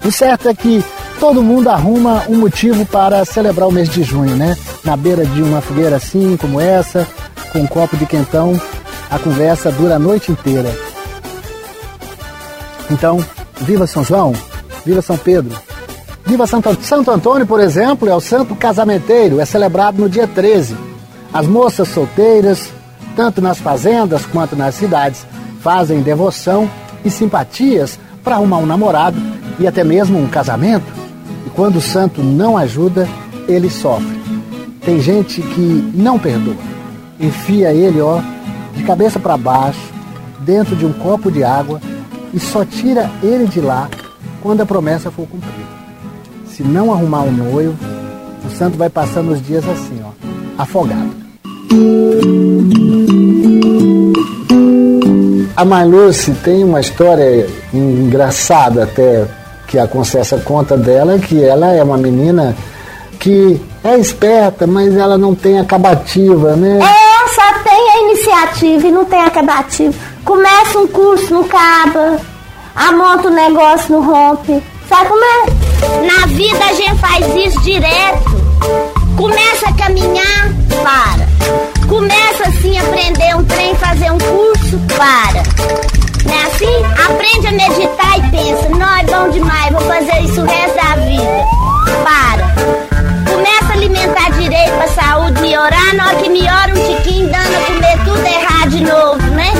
O 0.05 0.11
certo 0.11 0.47
é 0.47 0.53
que 0.53 0.83
todo 1.19 1.43
mundo 1.43 1.69
arruma 1.69 2.23
um 2.29 2.37
motivo 2.37 2.85
para 2.85 3.25
celebrar 3.25 3.67
o 3.67 3.71
mês 3.71 3.89
de 3.89 4.03
junho, 4.03 4.35
né? 4.35 4.55
Na 4.83 4.95
beira 4.95 5.25
de 5.25 5.41
uma 5.41 5.59
fogueira 5.59 5.97
assim, 5.97 6.37
como 6.37 6.61
essa, 6.61 7.05
com 7.51 7.59
um 7.59 7.67
copo 7.67 7.97
de 7.97 8.05
quentão, 8.05 8.59
a 9.09 9.19
conversa 9.19 9.71
dura 9.71 9.95
a 9.95 9.99
noite 9.99 10.31
inteira. 10.31 10.71
Então, 12.89 13.23
viva 13.59 13.85
São 13.85 14.03
João, 14.03 14.33
viva 14.85 15.01
São 15.01 15.17
Pedro, 15.17 15.57
viva 16.25 16.47
Santo, 16.47 16.77
Santo 16.81 17.11
Antônio, 17.11 17.45
por 17.45 17.59
exemplo, 17.59 18.07
é 18.07 18.15
o 18.15 18.21
santo 18.21 18.55
casamenteiro, 18.55 19.41
é 19.41 19.45
celebrado 19.45 20.01
no 20.01 20.07
dia 20.07 20.27
13. 20.27 20.88
As 21.33 21.45
moças 21.47 21.87
solteiras, 21.89 22.71
tanto 23.15 23.41
nas 23.41 23.59
fazendas 23.59 24.25
quanto 24.25 24.55
nas 24.55 24.75
cidades, 24.75 25.25
fazem 25.61 26.01
devoção 26.01 26.69
e 27.03 27.09
simpatias 27.09 27.99
para 28.23 28.35
arrumar 28.35 28.57
um 28.57 28.65
namorado 28.65 29.19
e 29.59 29.67
até 29.67 29.83
mesmo 29.83 30.19
um 30.19 30.27
casamento. 30.27 30.85
E 31.45 31.49
quando 31.51 31.77
o 31.77 31.81
santo 31.81 32.23
não 32.23 32.57
ajuda, 32.57 33.07
ele 33.47 33.69
sofre. 33.69 34.19
tem 34.81 34.99
gente 35.01 35.41
que 35.41 35.91
não 35.93 36.17
perdoa. 36.17 36.55
Enfia 37.19 37.73
ele, 37.73 37.99
ó, 37.99 38.21
de 38.75 38.83
cabeça 38.83 39.19
para 39.19 39.37
baixo, 39.37 39.79
dentro 40.39 40.75
de 40.75 40.85
um 40.85 40.93
copo 40.93 41.31
de 41.31 41.43
água 41.43 41.81
e 42.33 42.39
só 42.39 42.63
tira 42.63 43.09
ele 43.21 43.45
de 43.45 43.59
lá 43.59 43.89
quando 44.41 44.61
a 44.61 44.65
promessa 44.65 45.11
for 45.11 45.27
cumprida. 45.27 45.79
Se 46.47 46.63
não 46.63 46.91
arrumar 46.91 47.21
um 47.21 47.31
noivo, 47.31 47.77
o 48.45 48.49
santo 48.49 48.77
vai 48.77 48.89
passando 48.89 49.31
os 49.31 49.41
dias 49.45 49.67
assim, 49.67 50.01
ó, 50.03 50.61
afogado. 50.61 51.18
A 55.55 55.65
Marluce 55.65 56.31
tem 56.35 56.63
uma 56.63 56.79
história 56.79 57.45
engraçada 57.73 58.83
até 58.83 59.27
que 59.67 59.77
a 59.77 59.87
Concessa 59.87 60.37
conta 60.37 60.77
dela, 60.77 61.19
que 61.19 61.43
ela 61.43 61.73
é 61.73 61.83
uma 61.83 61.97
menina 61.97 62.55
que 63.19 63.59
é 63.83 63.97
esperta, 63.97 64.65
mas 64.65 64.95
ela 64.95 65.17
não 65.17 65.35
tem 65.35 65.59
acabativa, 65.59 66.55
né? 66.55 66.79
É, 66.79 67.27
só 67.35 67.59
tem 67.61 67.91
a 67.91 68.01
iniciativa 68.03 68.87
e 68.87 68.91
não 68.91 69.03
tem 69.03 69.21
acabativa. 69.21 69.93
Começa 70.23 70.79
um 70.79 70.87
curso, 70.87 71.33
não 71.33 71.41
acaba. 71.41 72.19
Amonta 72.73 73.27
um 73.27 73.33
negócio, 73.33 73.91
não 73.91 74.01
rompe. 74.01 74.63
Sabe 74.87 75.09
como 75.09 75.23
é? 75.23 76.07
Na 76.07 76.25
vida 76.27 76.65
a 76.65 76.73
gente 76.73 76.95
faz 76.95 77.35
isso 77.35 77.59
direto. 77.61 78.98
Começa 79.17 79.69
a 79.69 79.73
caminhar, 79.73 80.49
para. 80.83 81.27
Começa 81.87 82.47
assim 82.47 82.77
a 82.77 82.81
aprender 82.83 83.35
um 83.35 83.43
trem, 83.43 83.75
fazer 83.75 84.11
um 84.11 84.17
curso, 84.17 84.79
para. 84.95 85.43
Não 86.25 86.33
é 86.33 86.43
assim? 86.43 86.83
Aprende 87.05 87.47
a 87.47 87.51
meditar 87.51 88.17
e 88.17 88.31
pensa, 88.31 88.69
não 88.69 88.97
é 88.97 89.03
bom 89.03 89.29
demais, 89.29 89.71
vou 89.71 89.81
fazer 89.81 90.19
isso 90.21 90.41
o 90.41 90.45
resto 90.45 90.75
da 90.75 90.95
vida. 90.95 91.45
Para. 92.03 92.49
Começa 93.29 93.65
a 93.69 93.73
alimentar 93.73 94.31
direito 94.31 94.71
pra 94.73 94.87
saúde 94.87 95.41
melhorar, 95.41 95.93
na 95.95 96.07
hora 96.07 96.15
que 96.15 96.29
melhora 96.29 96.73
um 96.73 96.95
tiquinho, 96.95 97.29
dando 97.29 97.55
a 97.55 97.65
comer 97.65 97.97
tudo 98.05 98.25
errado 98.25 98.69
de 98.69 98.83
novo, 98.83 99.21
né? 99.35 99.51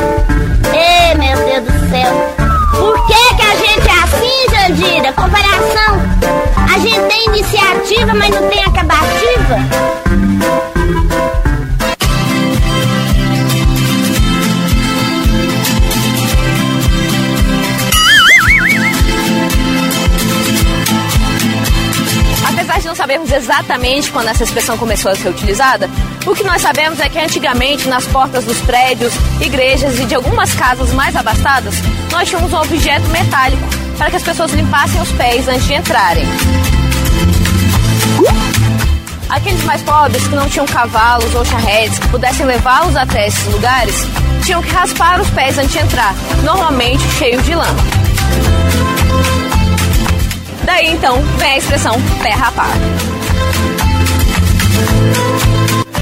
Ê, 0.74 1.16
meu 1.16 1.38
Deus 1.46 1.64
do 1.64 1.90
céu. 1.90 2.50
Por 2.72 3.08
que, 3.08 3.36
que 3.36 3.42
a 3.42 3.56
gente 3.56 3.88
é 3.88 4.04
assim, 4.04 4.40
Jandira? 4.52 5.14
Comparação. 5.14 5.89
Tem 7.10 7.26
iniciativa, 7.26 8.14
mas 8.14 8.30
não 8.30 8.48
tem 8.50 8.64
acabativa? 8.64 9.56
Apesar 22.48 22.80
de 22.80 22.86
não 22.86 22.96
sabermos 22.96 23.32
exatamente 23.32 24.12
quando 24.12 24.28
essa 24.28 24.44
expressão 24.44 24.78
começou 24.78 25.12
a 25.12 25.16
ser 25.16 25.30
utilizada, 25.30 25.90
o 26.28 26.36
que 26.36 26.44
nós 26.44 26.62
sabemos 26.62 27.00
é 27.00 27.10
que 27.10 27.18
antigamente, 27.18 27.90
nas 27.90 28.06
portas 28.06 28.46
dos 28.46 28.60
prédios, 28.62 29.14
igrejas 29.42 29.98
e 29.98 30.06
de 30.06 30.14
algumas 30.14 30.54
casas 30.54 30.94
mais 30.94 31.16
abastadas, 31.16 31.74
nós 32.12 32.30
tínhamos 32.30 32.54
um 32.54 32.58
objeto 32.58 33.08
metálico 33.08 33.68
para 33.98 34.12
que 34.12 34.18
as 34.18 34.24
pessoas 34.24 34.52
limpassem 34.52 35.02
os 35.02 35.12
pés 35.14 35.48
antes 35.48 35.66
de 35.66 35.74
entrarem. 35.74 36.26
Aqueles 39.30 39.64
mais 39.64 39.82
pobres 39.84 40.28
que 40.28 40.36
não 40.36 40.50
tinham 40.50 40.66
cavalos 40.66 41.34
ou 41.36 41.46
charretes 41.46 42.00
que 42.00 42.08
pudessem 42.08 42.46
levá-los 42.46 42.96
até 42.96 43.28
esses 43.28 43.46
lugares, 43.54 43.96
tinham 44.44 44.62
que 44.62 44.72
raspar 44.72 45.22
os 45.22 45.30
pés 45.30 45.58
antes 45.58 45.72
de 45.72 45.78
entrar, 45.78 46.16
normalmente 46.44 47.04
cheios 47.12 47.44
de 47.46 47.54
lama. 47.54 47.80
Daí 50.66 50.92
então 50.92 51.22
vem 51.38 51.52
a 51.52 51.58
expressão 51.58 51.96
pé 52.24 52.32
rapado. 52.32 52.80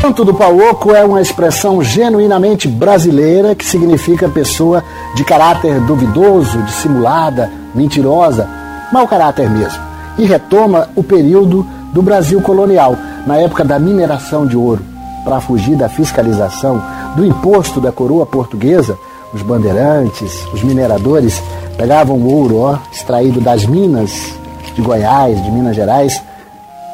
Santo 0.02 0.24
do 0.24 0.34
Pauoco 0.34 0.94
é 0.94 1.04
uma 1.04 1.22
expressão 1.22 1.84
genuinamente 1.84 2.68
brasileira 2.68 3.54
que 3.56 3.66
significa 3.66 4.30
pessoa 4.30 4.84
de 5.16 5.26
caráter 5.26 5.82
duvidoso, 5.82 6.62
dissimulada, 6.62 7.52
mentirosa, 7.76 8.48
mau 8.92 9.06
caráter 9.06 9.50
mesmo. 9.50 9.82
E 10.18 10.26
retoma 10.26 10.90
o 10.96 11.04
período 11.04 11.68
do 11.92 12.02
Brasil 12.02 12.40
colonial, 12.42 12.96
na 13.28 13.38
época 13.38 13.66
da 13.66 13.78
mineração 13.78 14.48
de 14.48 14.56
ouro. 14.56 14.84
Para 15.24 15.42
fugir 15.42 15.76
da 15.76 15.90
fiscalização 15.90 16.82
do 17.16 17.26
imposto 17.26 17.82
da 17.82 17.92
coroa 17.92 18.26
portuguesa, 18.26 18.98
os 19.34 19.42
bandeirantes, 19.42 20.46
os 20.54 20.64
mineradores 20.64 21.44
pegavam 21.78 22.16
o 22.16 22.34
ouro 22.34 22.58
ó, 22.60 22.78
extraído 22.92 23.42
das 23.42 23.66
minas 23.66 24.34
de 24.74 24.82
Goiás, 24.82 25.44
de 25.44 25.52
Minas 25.52 25.76
Gerais, 25.76 26.24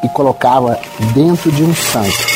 e 0.03 0.09
colocava 0.09 0.77
dentro 1.13 1.51
de 1.51 1.63
um 1.63 1.73
santo 1.73 2.33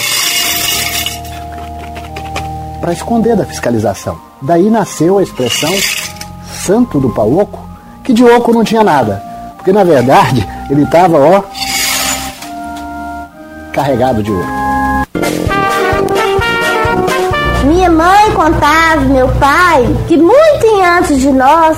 para 2.79 2.93
esconder 2.93 3.35
da 3.35 3.45
fiscalização. 3.45 4.17
Daí 4.41 4.69
nasceu 4.69 5.17
a 5.17 5.23
expressão 5.23 5.73
santo 6.63 6.99
do 6.99 7.09
pauoco, 7.09 7.59
que 8.03 8.13
de 8.13 8.23
oco 8.23 8.53
não 8.53 8.63
tinha 8.63 8.83
nada, 8.83 9.21
porque 9.55 9.73
na 9.73 9.83
verdade 9.83 10.47
ele 10.69 10.83
estava, 10.83 11.17
ó, 11.17 11.43
carregado 13.77 14.23
de 14.23 14.31
ouro. 14.31 14.47
Minha 17.65 17.91
mãe 17.91 18.31
contava, 18.31 19.01
meu 19.01 19.27
pai, 19.39 19.85
que 20.07 20.17
muito 20.17 20.81
antes 20.97 21.19
de 21.19 21.29
nós, 21.29 21.77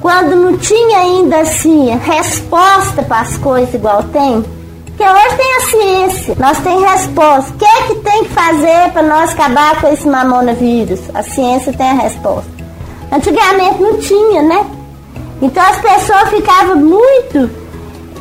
quando 0.00 0.34
não 0.34 0.58
tinha 0.58 0.98
ainda 0.98 1.42
assim 1.42 1.96
resposta 1.96 3.04
para 3.04 3.20
as 3.20 3.36
coisas 3.38 3.72
igual 3.72 4.02
tem, 4.04 4.44
porque 4.86 5.04
hoje 5.04 5.36
tem 5.36 5.56
a 5.56 5.60
ciência, 5.60 6.36
nós 6.40 6.58
tem 6.58 6.80
resposta. 6.80 7.50
O 7.52 7.56
que 7.56 7.64
é 7.64 7.82
que 7.82 7.94
tem 7.96 8.24
que 8.24 8.30
fazer 8.30 8.90
para 8.92 9.02
nós 9.02 9.30
acabar 9.30 9.80
com 9.80 9.92
esse 9.92 10.08
mamonavírus? 10.08 11.00
A 11.14 11.22
ciência 11.22 11.72
tem 11.72 11.88
a 11.88 11.94
resposta. 11.94 12.50
Antigamente 13.12 13.80
não 13.80 13.96
tinha, 13.98 14.42
né? 14.42 14.66
Então 15.40 15.62
as 15.62 15.80
pessoas 15.80 16.30
ficavam 16.30 16.76
muito 16.76 17.63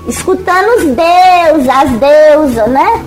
escutando 0.07 0.67
os 0.77 0.83
deuses, 0.83 1.69
as 1.69 1.89
deusas, 1.91 2.67
né? 2.69 3.03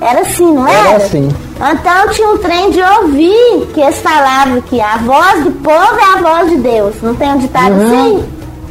Era 0.00 0.20
assim, 0.20 0.52
não 0.54 0.66
era? 0.66 0.88
Era 0.88 0.96
assim. 1.04 1.28
Então 1.56 2.08
tinha 2.14 2.28
um 2.28 2.38
trem 2.38 2.70
de 2.70 2.80
ouvir 2.82 3.66
que 3.74 3.80
eles 3.80 3.98
falavam 3.98 4.60
que 4.62 4.80
a 4.80 4.96
voz 4.98 5.44
do 5.44 5.50
povo 5.62 5.98
é 5.98 6.18
a 6.18 6.22
voz 6.22 6.50
de 6.50 6.56
Deus. 6.56 6.94
Não 7.02 7.14
tem 7.14 7.28
um 7.30 7.38
ditado 7.38 7.72
Uhum. 7.74 7.86
assim? 7.86 8.24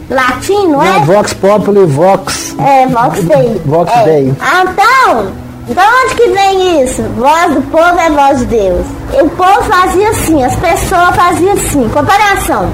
Latim, 0.10 0.68
não 0.70 0.82
é? 0.82 0.94
Não, 0.94 1.04
Vox 1.06 1.34
Populi, 1.34 1.86
Vox. 1.86 2.56
É, 2.60 2.88
Vox 2.88 3.24
Dei. 3.24 3.62
Vox 3.64 3.92
é. 3.96 4.04
Dei. 4.06 4.34
Ah, 4.42 4.64
então, 4.64 5.32
de 5.68 5.80
onde 5.80 6.16
que 6.16 6.30
vem 6.32 6.84
isso? 6.84 7.04
Voz 7.16 7.54
do 7.54 7.62
povo 7.70 8.00
é 8.00 8.10
voz 8.10 8.40
de 8.40 8.46
Deus. 8.46 8.86
E 9.16 9.22
o 9.22 9.30
povo 9.30 9.62
fazia 9.66 10.10
assim, 10.10 10.44
as 10.44 10.56
pessoas 10.56 11.16
faziam 11.16 11.54
assim, 11.54 11.88
comparação. 11.90 12.72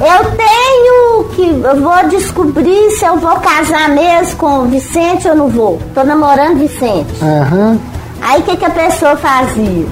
Eu 0.00 0.30
tenho 0.32 1.24
que. 1.34 1.62
Eu 1.62 1.80
vou 1.80 2.08
descobrir 2.08 2.90
se 2.92 3.04
eu 3.04 3.16
vou 3.16 3.36
casar 3.36 3.88
mesmo 3.90 4.36
com 4.36 4.60
o 4.60 4.64
Vicente 4.64 5.28
ou 5.28 5.36
não 5.36 5.48
vou. 5.48 5.80
Tô 5.94 6.02
namorando 6.02 6.58
Vicente. 6.58 7.12
Aham. 7.22 7.78
Aí 8.20 8.40
o 8.40 8.42
que, 8.42 8.56
que 8.56 8.64
a 8.64 8.70
pessoa 8.70 9.16
fazia? 9.16 9.86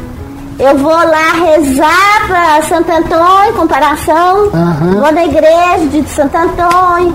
Eu 0.58 0.78
vou 0.78 0.90
lá 0.90 1.32
rezar 1.44 2.26
para 2.26 2.62
Santo 2.62 2.90
Antônio, 2.90 3.52
comparação. 3.54 4.50
Aham. 4.52 5.00
Vou 5.00 5.12
na 5.12 5.24
igreja 5.24 5.86
de 5.90 6.08
Santo 6.08 6.36
Antônio, 6.36 7.14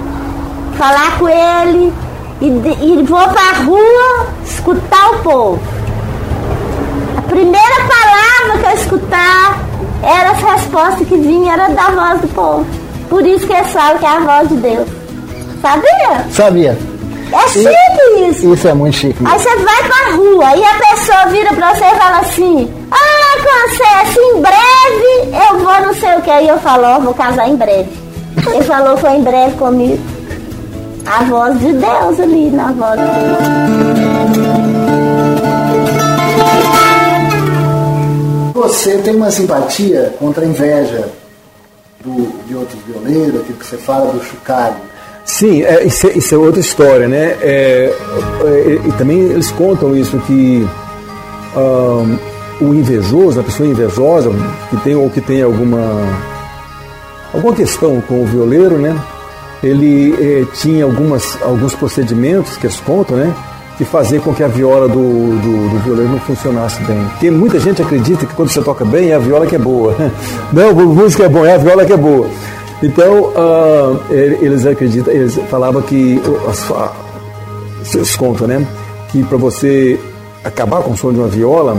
falar 0.77 1.17
com 1.19 1.27
ele 1.27 1.93
e, 2.41 2.45
e 2.45 3.03
vou 3.03 3.27
pra 3.29 3.63
rua 3.63 4.27
escutar 4.45 5.11
o 5.11 5.19
povo. 5.19 5.59
A 7.17 7.21
primeira 7.23 7.75
palavra 7.87 8.59
que 8.59 8.65
eu 8.65 8.81
escutar 8.81 9.66
era 10.03 10.31
as 10.31 10.39
respostas 10.41 11.07
que 11.07 11.17
vinha, 11.17 11.53
era 11.53 11.69
da 11.69 11.83
voz 11.83 12.21
do 12.21 12.27
povo. 12.29 12.65
Por 13.09 13.25
isso 13.25 13.45
que 13.47 13.53
eles 13.53 13.71
falam 13.71 13.97
que 13.97 14.05
é 14.05 14.09
a 14.09 14.19
voz 14.19 14.49
de 14.49 14.55
Deus. 14.57 14.87
Sabia? 15.61 16.25
Sabia? 16.31 16.77
É 17.31 17.47
chique 17.49 18.29
isso. 18.29 18.53
Isso 18.53 18.67
é 18.67 18.73
muito 18.73 18.95
chique. 18.95 19.17
Aí 19.25 19.39
você 19.39 19.55
vai 19.57 19.83
pra 19.83 20.15
rua 20.15 20.55
e 20.55 20.63
a 20.63 20.73
pessoa 20.75 21.25
vira 21.27 21.53
pra 21.53 21.73
você 21.73 21.85
e 21.85 21.95
fala 21.95 22.19
assim: 22.19 22.73
Ah, 22.91 23.37
Concessa, 23.37 24.19
em 24.19 24.41
breve 24.41 25.37
eu 25.51 25.59
vou 25.59 25.81
não 25.81 25.93
sei 25.93 26.15
o 26.15 26.21
que. 26.21 26.29
Aí 26.31 26.47
eu 26.47 26.57
falo: 26.59 26.83
Ó, 26.85 26.99
vou 26.99 27.13
casar 27.13 27.49
em 27.49 27.55
breve. 27.55 27.89
Ele 28.37 28.63
falou: 28.63 28.95
Foi 28.97 29.11
em 29.11 29.23
breve 29.23 29.57
comigo. 29.57 29.99
A 31.05 31.23
voz 31.23 31.59
de 31.59 31.71
Deus 31.73 32.19
ali, 32.19 32.49
na 32.49 32.71
voz 32.71 32.99
de 32.99 33.05
Deus. 33.05 34.66
Você 38.57 38.97
tem 38.97 39.15
uma 39.15 39.29
simpatia 39.29 40.11
contra 40.19 40.43
a 40.43 40.47
inveja 40.47 41.07
do- 42.03 42.43
de 42.47 42.55
outros 42.55 42.79
violeiros, 42.87 43.41
aquilo 43.41 43.57
que 43.59 43.65
você 43.67 43.77
fala 43.77 44.11
do 44.11 44.23
chocalho. 44.23 44.75
Sim, 45.23 45.61
é, 45.61 45.83
isso, 45.83 46.07
é, 46.07 46.13
isso 46.13 46.33
é 46.33 46.37
outra 46.39 46.59
história, 46.59 47.07
né? 47.07 47.37
É, 47.39 47.93
é, 48.45 48.79
e 48.83 48.91
também 48.97 49.19
eles 49.19 49.51
contam 49.51 49.95
isso, 49.95 50.17
que 50.25 50.67
ahn, 51.55 52.17
o 52.59 52.73
invejoso, 52.73 53.39
a 53.39 53.43
pessoa 53.43 53.69
invejosa, 53.69 54.31
que 54.71 54.77
tem 54.77 54.95
ou 54.95 55.07
que 55.11 55.21
tem 55.21 55.43
alguma, 55.43 56.01
alguma 57.31 57.53
questão 57.53 58.01
com 58.01 58.23
o 58.23 58.25
violeiro, 58.25 58.79
né? 58.79 58.99
Ele 59.61 60.15
eh, 60.19 60.45
tinha 60.55 60.83
algumas, 60.83 61.37
alguns 61.43 61.75
procedimentos 61.75 62.57
que 62.57 62.65
eles 62.65 62.79
contam, 62.79 63.17
né? 63.17 63.31
De 63.77 63.85
fazer 63.85 64.19
com 64.21 64.33
que 64.33 64.43
a 64.43 64.47
viola 64.47 64.87
do, 64.87 64.95
do, 64.95 65.69
do 65.69 65.79
violeiro 65.83 66.11
não 66.11 66.19
funcionasse 66.19 66.81
bem. 66.83 66.99
Porque 67.11 67.29
muita 67.29 67.59
gente 67.59 67.81
acredita 67.81 68.25
que 68.25 68.33
quando 68.33 68.49
você 68.49 68.61
toca 68.61 68.83
bem 68.83 69.11
é 69.11 69.15
a 69.15 69.19
viola 69.19 69.45
que 69.45 69.55
é 69.55 69.59
boa. 69.59 69.95
Não, 70.51 70.69
a 70.69 70.73
música 70.73 71.25
é 71.25 71.29
boa, 71.29 71.47
é 71.47 71.53
a 71.53 71.57
viola 71.57 71.85
que 71.85 71.93
é 71.93 71.97
boa. 71.97 72.27
Então, 72.81 73.31
uh, 73.31 73.99
eles 74.11 74.65
acreditam, 74.65 75.13
eles 75.13 75.35
falavam 75.49 75.81
que, 75.81 76.21
vocês 77.83 78.15
contam, 78.15 78.47
né? 78.47 78.65
Que 79.11 79.23
para 79.23 79.37
você 79.37 79.99
acabar 80.43 80.81
com 80.81 80.91
o 80.91 80.97
som 80.97 81.11
de 81.11 81.19
uma 81.19 81.27
viola, 81.27 81.77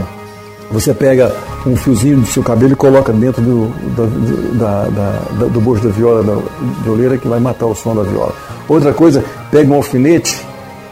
você 0.70 0.92
pega 0.92 1.34
um 1.66 1.76
fiozinho 1.76 2.18
do 2.18 2.26
seu 2.26 2.42
cabelo 2.42 2.72
e 2.72 2.76
coloca 2.76 3.12
dentro 3.12 3.42
do, 3.42 3.66
do, 3.66 4.59
da, 4.59 4.84
da, 4.84 5.46
do 5.46 5.61
bojo 5.61 5.82
da 5.82 5.90
viola, 5.90 6.22
da 6.22 6.36
violeira, 6.82 7.16
que 7.18 7.28
vai 7.28 7.40
matar 7.40 7.66
o 7.66 7.74
som 7.74 7.94
da 7.94 8.03
viola. 8.03 8.34
Outra 8.68 8.92
coisa, 8.92 9.24
pega 9.51 9.72
um 9.72 9.76
alfinete 9.76 10.44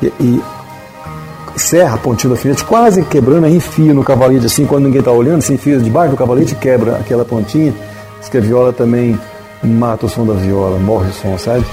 e, 0.03 0.07
e 0.21 0.43
serra 1.57 1.95
a 1.95 1.99
pontinha 1.99 2.29
do 2.29 2.35
alfinete, 2.35 2.65
quase 2.65 3.03
quebrando, 3.03 3.47
enfia 3.49 3.95
no 3.95 4.05
cavalete, 4.05 4.47
assim, 4.47 4.67
quando 4.67 4.85
ninguém 4.85 5.01
está 5.01 5.13
olhando, 5.13 5.43
se 5.43 5.55
enfia 5.55 5.79
debaixo 5.79 6.11
do 6.11 6.17
cavalete 6.17 6.53
e 6.53 6.57
quebra 6.57 6.97
aquela 6.97 7.25
pontinha. 7.25 7.75
Diz 8.21 8.29
que 8.29 8.39
a 8.39 8.41
viola 8.41 8.73
também 8.73 9.19
mata 9.63 10.07
o 10.07 10.09
som 10.09 10.27
da 10.27 10.35
viola, 10.35 10.79
morre 10.79 11.09
o 11.09 11.13
som, 11.13 11.39
sabe? 11.39 11.65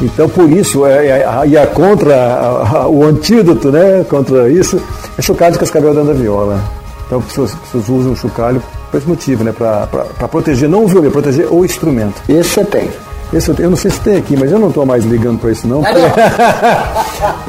Então, 0.00 0.28
por 0.28 0.50
isso, 0.50 0.86
é, 0.86 1.06
é, 1.08 1.26
e 1.46 1.56
a 1.56 1.66
contra, 1.66 2.14
a, 2.14 2.82
a, 2.82 2.88
o 2.88 3.04
antídoto 3.04 3.70
né, 3.70 4.04
contra 4.08 4.48
isso 4.48 4.80
é 5.18 5.22
chocalho 5.22 5.52
de 5.52 5.58
cascavel 5.58 5.92
dentro 5.92 6.14
da 6.14 6.14
viola. 6.14 6.62
Então, 7.06 7.18
as 7.18 7.24
pessoas, 7.24 7.52
as 7.52 7.58
pessoas 7.58 7.88
usam 7.88 8.12
o 8.12 8.16
chocalho 8.16 8.62
por 8.90 8.98
esse 8.98 9.08
motivo, 9.08 9.42
né, 9.42 9.52
para 9.52 10.28
proteger 10.28 10.68
não 10.68 10.84
o 10.84 10.88
violino, 10.88 11.10
proteger 11.10 11.52
o 11.52 11.64
instrumento. 11.64 12.22
Esse 12.28 12.50
você 12.50 12.64
tem. 12.64 12.90
Esse 13.32 13.50
eu, 13.58 13.68
não 13.70 13.76
sei 13.76 13.90
se 13.90 14.00
tem 14.00 14.16
aqui, 14.16 14.36
mas 14.36 14.50
eu 14.50 14.58
não 14.58 14.68
estou 14.68 14.86
mais 14.86 15.04
ligando 15.04 15.38
para 15.38 15.50
isso 15.50 15.66
não. 15.66 15.82
Porque, 15.82 16.00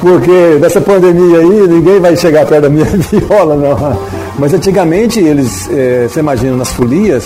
porque 0.00 0.58
dessa 0.60 0.80
pandemia 0.80 1.38
aí, 1.38 1.68
ninguém 1.68 1.98
vai 1.98 2.16
chegar 2.16 2.44
perto 2.46 2.62
da 2.62 2.68
minha 2.68 2.84
viola, 3.10 3.56
não. 3.56 3.98
Mas 4.38 4.52
antigamente, 4.52 5.20
eles, 5.20 5.70
é, 5.70 6.06
você 6.06 6.20
imagina, 6.20 6.54
nas 6.56 6.70
folias, 6.70 7.24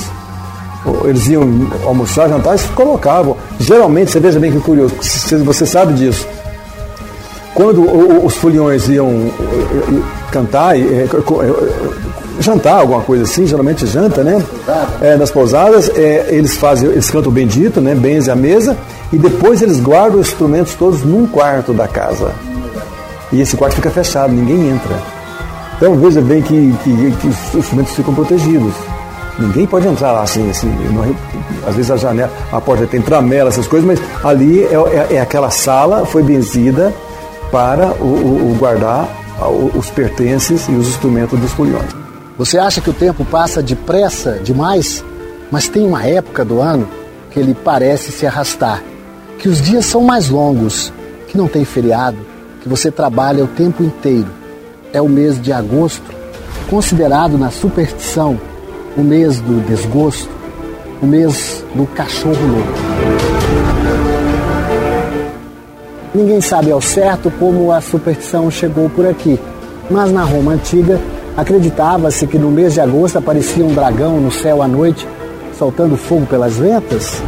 eles 1.04 1.26
iam 1.28 1.42
almoçar, 1.84 2.28
jantar 2.28 2.54
e 2.56 2.58
colocavam. 2.74 3.36
Geralmente, 3.58 4.12
você 4.12 4.20
veja 4.20 4.38
bem 4.38 4.52
que 4.52 4.60
curioso, 4.60 4.94
você 5.44 5.66
sabe 5.66 5.94
disso. 5.94 6.26
Quando 7.54 7.82
os 8.24 8.36
foliões 8.36 8.88
iam 8.88 9.30
cantar, 10.30 10.74
jantar, 12.40 12.80
alguma 12.80 13.00
coisa 13.00 13.24
assim, 13.24 13.46
geralmente 13.46 13.86
janta, 13.86 14.22
né? 14.22 14.42
É, 15.00 15.16
nas 15.16 15.30
pousadas, 15.30 15.90
é, 15.94 16.26
eles 16.30 16.56
fazem, 16.56 16.88
eles 16.88 17.10
cantam 17.10 17.30
o 17.30 17.34
bendito, 17.34 17.80
né? 17.80 17.94
Benze 17.94 18.30
a 18.30 18.36
mesa, 18.36 18.76
e 19.12 19.18
depois 19.18 19.62
eles 19.62 19.80
guardam 19.80 20.20
os 20.20 20.28
instrumentos 20.28 20.74
todos 20.74 21.02
num 21.02 21.26
quarto 21.26 21.72
da 21.72 21.86
casa. 21.86 22.32
E 23.32 23.40
esse 23.40 23.56
quarto 23.56 23.74
fica 23.74 23.90
fechado, 23.90 24.32
ninguém 24.32 24.70
entra. 24.70 24.96
Então 25.76 25.96
veja 25.96 26.20
bem 26.20 26.40
que, 26.40 26.74
que, 26.84 27.10
que 27.20 27.26
os 27.26 27.54
instrumentos 27.54 27.94
ficam 27.94 28.14
protegidos. 28.14 28.74
Ninguém 29.38 29.66
pode 29.66 29.88
entrar 29.88 30.12
lá 30.12 30.22
assim, 30.22 30.48
assim 30.48 30.68
não, 30.92 31.14
às 31.66 31.74
vezes 31.74 31.90
a 31.90 31.96
janela, 31.96 32.30
a 32.52 32.60
porta 32.60 32.86
tem 32.86 33.02
tramela, 33.02 33.48
essas 33.48 33.66
coisas, 33.66 33.86
mas 33.86 34.00
ali 34.22 34.62
é, 34.62 34.74
é, 34.74 35.16
é 35.16 35.20
aquela 35.20 35.50
sala, 35.50 36.06
foi 36.06 36.22
benzida 36.22 36.94
para 37.50 37.88
o, 38.00 38.04
o, 38.04 38.52
o 38.52 38.56
guardar 38.56 39.08
os 39.74 39.90
pertences 39.90 40.68
e 40.68 40.72
os 40.72 40.88
instrumentos 40.88 41.38
dos 41.38 41.52
foliões. 41.52 42.03
Você 42.36 42.58
acha 42.58 42.80
que 42.80 42.90
o 42.90 42.94
tempo 42.94 43.24
passa 43.24 43.62
depressa 43.62 44.40
demais? 44.42 45.04
Mas 45.52 45.68
tem 45.68 45.86
uma 45.86 46.04
época 46.04 46.44
do 46.44 46.60
ano 46.60 46.88
que 47.30 47.38
ele 47.38 47.54
parece 47.54 48.10
se 48.10 48.26
arrastar, 48.26 48.82
que 49.38 49.48
os 49.48 49.62
dias 49.62 49.86
são 49.86 50.00
mais 50.00 50.28
longos, 50.28 50.92
que 51.28 51.38
não 51.38 51.46
tem 51.46 51.64
feriado, 51.64 52.16
que 52.60 52.68
você 52.68 52.90
trabalha 52.90 53.44
o 53.44 53.46
tempo 53.46 53.84
inteiro. 53.84 54.26
É 54.92 55.00
o 55.00 55.08
mês 55.08 55.40
de 55.40 55.52
agosto, 55.52 56.04
considerado 56.68 57.38
na 57.38 57.52
superstição 57.52 58.38
o 58.96 59.02
mês 59.02 59.40
do 59.40 59.64
desgosto, 59.64 60.28
o 61.00 61.06
mês 61.06 61.64
do 61.72 61.86
cachorro 61.86 62.46
louco. 62.46 62.72
Ninguém 66.12 66.40
sabe 66.40 66.72
ao 66.72 66.80
certo 66.80 67.30
como 67.38 67.70
a 67.70 67.80
superstição 67.80 68.50
chegou 68.50 68.90
por 68.90 69.06
aqui, 69.06 69.38
mas 69.88 70.10
na 70.10 70.24
Roma 70.24 70.52
antiga 70.52 71.00
acreditava-se 71.36 72.26
que 72.26 72.38
no 72.38 72.50
mês 72.50 72.74
de 72.74 72.80
agosto 72.80 73.18
aparecia 73.18 73.64
um 73.64 73.74
dragão 73.74 74.20
no 74.20 74.30
céu 74.30 74.62
à 74.62 74.68
noite, 74.68 75.06
soltando 75.58 75.96
fogo 75.96 76.26
pelas 76.26 76.56
ventas. 76.56 77.22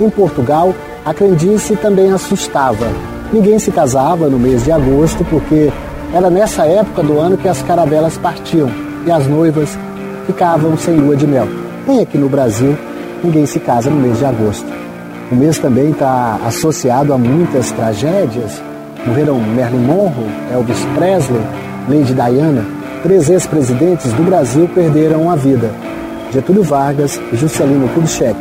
Em 0.00 0.08
Portugal, 0.08 0.74
a 1.04 1.12
crendice 1.12 1.76
também 1.76 2.12
assustava. 2.12 2.86
Ninguém 3.32 3.58
se 3.58 3.70
casava 3.70 4.28
no 4.28 4.38
mês 4.38 4.64
de 4.64 4.72
agosto 4.72 5.24
porque 5.24 5.70
era 6.12 6.28
nessa 6.28 6.66
época 6.66 7.02
do 7.02 7.18
ano 7.18 7.36
que 7.36 7.48
as 7.48 7.62
caravelas 7.62 8.18
partiam 8.18 8.70
e 9.06 9.10
as 9.10 9.26
noivas 9.26 9.78
ficavam 10.26 10.76
sem 10.76 10.96
lua 10.96 11.16
de 11.16 11.26
mel. 11.26 11.46
Nem 11.86 12.00
aqui 12.00 12.18
no 12.18 12.28
Brasil, 12.28 12.76
ninguém 13.22 13.46
se 13.46 13.60
casa 13.60 13.88
no 13.90 13.96
mês 13.96 14.18
de 14.18 14.24
agosto. 14.24 14.66
O 15.30 15.36
mês 15.36 15.58
também 15.58 15.90
está 15.90 16.40
associado 16.44 17.12
a 17.12 17.18
muitas 17.18 17.70
tragédias. 17.70 18.60
Morreram 19.06 19.38
Marilyn 19.38 19.86
Monroe, 19.86 20.28
Elvis 20.52 20.84
Presley, 20.96 21.40
Lady 21.88 22.12
Diana. 22.12 22.79
Três 23.02 23.30
ex-presidentes 23.30 24.12
do 24.12 24.22
Brasil 24.22 24.68
perderam 24.74 25.30
a 25.30 25.34
vida. 25.34 25.70
Getúlio 26.30 26.62
Vargas, 26.62 27.18
Juscelino 27.32 27.88
Kubitschek 27.88 28.36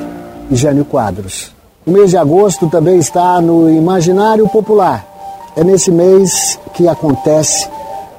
e 0.51 0.55
Jânio 0.55 0.83
Quadros. 0.83 1.53
O 1.87 1.91
mês 1.91 2.09
de 2.09 2.17
agosto 2.17 2.67
também 2.67 2.99
está 2.99 3.39
no 3.39 3.69
imaginário 3.69 4.47
popular. 4.49 5.05
É 5.55 5.63
nesse 5.63 5.89
mês 5.91 6.59
que 6.73 6.89
acontece 6.89 7.69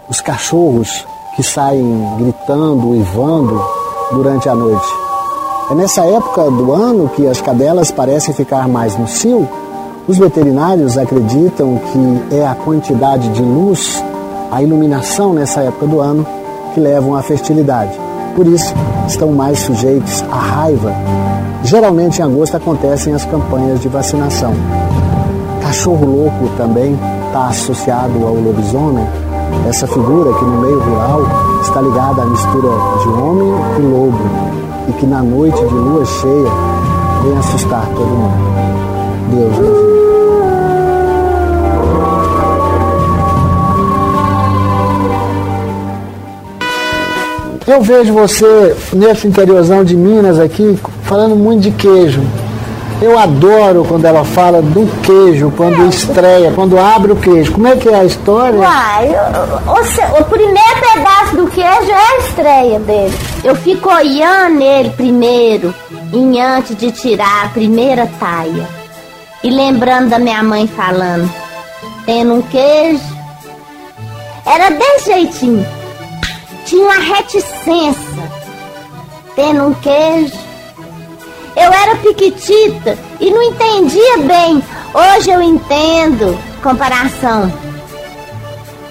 os 0.08 0.20
cachorros 0.22 1.06
que 1.36 1.42
saem 1.42 2.16
gritando, 2.18 2.88
uivando 2.88 3.62
durante 4.10 4.48
a 4.48 4.54
noite. 4.54 4.88
É 5.70 5.74
nessa 5.74 6.04
época 6.06 6.50
do 6.50 6.72
ano 6.72 7.08
que 7.10 7.26
as 7.28 7.40
cadelas 7.40 7.90
parecem 7.90 8.34
ficar 8.34 8.66
mais 8.66 8.96
no 8.98 9.06
cio. 9.06 9.46
Os 10.08 10.16
veterinários 10.16 10.96
acreditam 10.96 11.78
que 11.92 12.34
é 12.34 12.46
a 12.46 12.54
quantidade 12.54 13.28
de 13.28 13.42
luz, 13.42 14.02
a 14.50 14.62
iluminação 14.62 15.32
nessa 15.32 15.60
época 15.60 15.86
do 15.86 16.00
ano 16.00 16.26
que 16.74 16.80
levam 16.80 17.14
à 17.14 17.22
fertilidade. 17.22 17.98
Por 18.34 18.46
isso, 18.46 18.74
estão 19.06 19.32
mais 19.32 19.58
sujeitos 19.60 20.22
à 20.30 20.36
raiva. 20.36 20.92
Geralmente 21.62 22.20
em 22.20 22.24
agosto 22.24 22.56
acontecem 22.56 23.12
as 23.14 23.24
campanhas 23.24 23.80
de 23.80 23.88
vacinação. 23.88 24.52
Cachorro 25.62 26.06
louco 26.06 26.48
também 26.56 26.98
está 27.26 27.48
associado 27.48 28.26
ao 28.26 28.34
lobisomem 28.34 29.06
essa 29.68 29.86
figura 29.86 30.32
que 30.32 30.44
no 30.44 30.60
meio 30.60 30.80
rural 30.80 31.22
está 31.60 31.80
ligada 31.80 32.22
à 32.22 32.24
mistura 32.24 32.68
de 33.02 33.08
homem 33.08 33.52
e 33.78 33.82
lobo 33.82 34.18
e 34.88 34.92
que 34.92 35.06
na 35.06 35.22
noite 35.22 35.58
de 35.58 35.74
lua 35.74 36.04
cheia 36.04 36.50
vem 37.22 37.38
assustar 37.38 37.86
todo 37.94 38.06
mundo. 38.06 38.50
Deus 39.30 39.58
nos 39.58 39.99
Eu 47.70 47.80
vejo 47.80 48.12
você 48.12 48.76
nesse 48.92 49.28
interiorzão 49.28 49.84
de 49.84 49.96
Minas 49.96 50.40
aqui 50.40 50.76
falando 51.04 51.36
muito 51.36 51.62
de 51.62 51.70
queijo. 51.70 52.20
Eu 53.00 53.16
adoro 53.16 53.84
quando 53.88 54.04
ela 54.06 54.24
fala 54.24 54.60
do 54.60 54.90
queijo, 55.02 55.52
quando 55.56 55.88
estreia, 55.88 56.50
quando 56.50 56.76
abre 56.76 57.12
o 57.12 57.16
queijo. 57.16 57.52
Como 57.52 57.68
é 57.68 57.76
que 57.76 57.88
é 57.88 57.94
a 57.94 58.04
história? 58.04 58.58
Uai, 58.58 59.08
o, 59.68 60.20
o, 60.20 60.24
primeiro 60.24 60.80
pedaço 60.80 61.36
do 61.36 61.46
queijo 61.46 61.92
é 61.92 61.94
a 61.94 62.18
estreia 62.18 62.80
dele. 62.80 63.14
Eu 63.44 63.54
fico 63.54 63.88
olhando 63.88 64.60
ele 64.60 64.90
primeiro, 64.90 65.72
em 66.12 66.42
antes 66.42 66.76
de 66.76 66.90
tirar 66.90 67.44
a 67.44 67.48
primeira 67.50 68.10
taia. 68.18 68.66
E 69.44 69.48
lembrando 69.48 70.10
da 70.10 70.18
minha 70.18 70.42
mãe 70.42 70.66
falando, 70.66 71.32
tendo 72.04 72.34
um 72.34 72.42
queijo. 72.42 73.00
Era 74.44 74.70
desse 74.70 75.04
jeitinho. 75.04 75.79
Tinha 76.70 76.84
uma 76.84 76.98
reticência. 76.98 78.30
Tendo 79.34 79.64
um 79.64 79.74
queijo 79.74 80.50
eu 81.56 81.72
era 81.72 81.96
piquitita 81.96 82.96
e 83.18 83.28
não 83.28 83.42
entendia 83.42 84.18
bem. 84.18 84.62
Hoje 84.94 85.30
eu 85.30 85.42
entendo. 85.42 86.38
Comparação. 86.62 87.52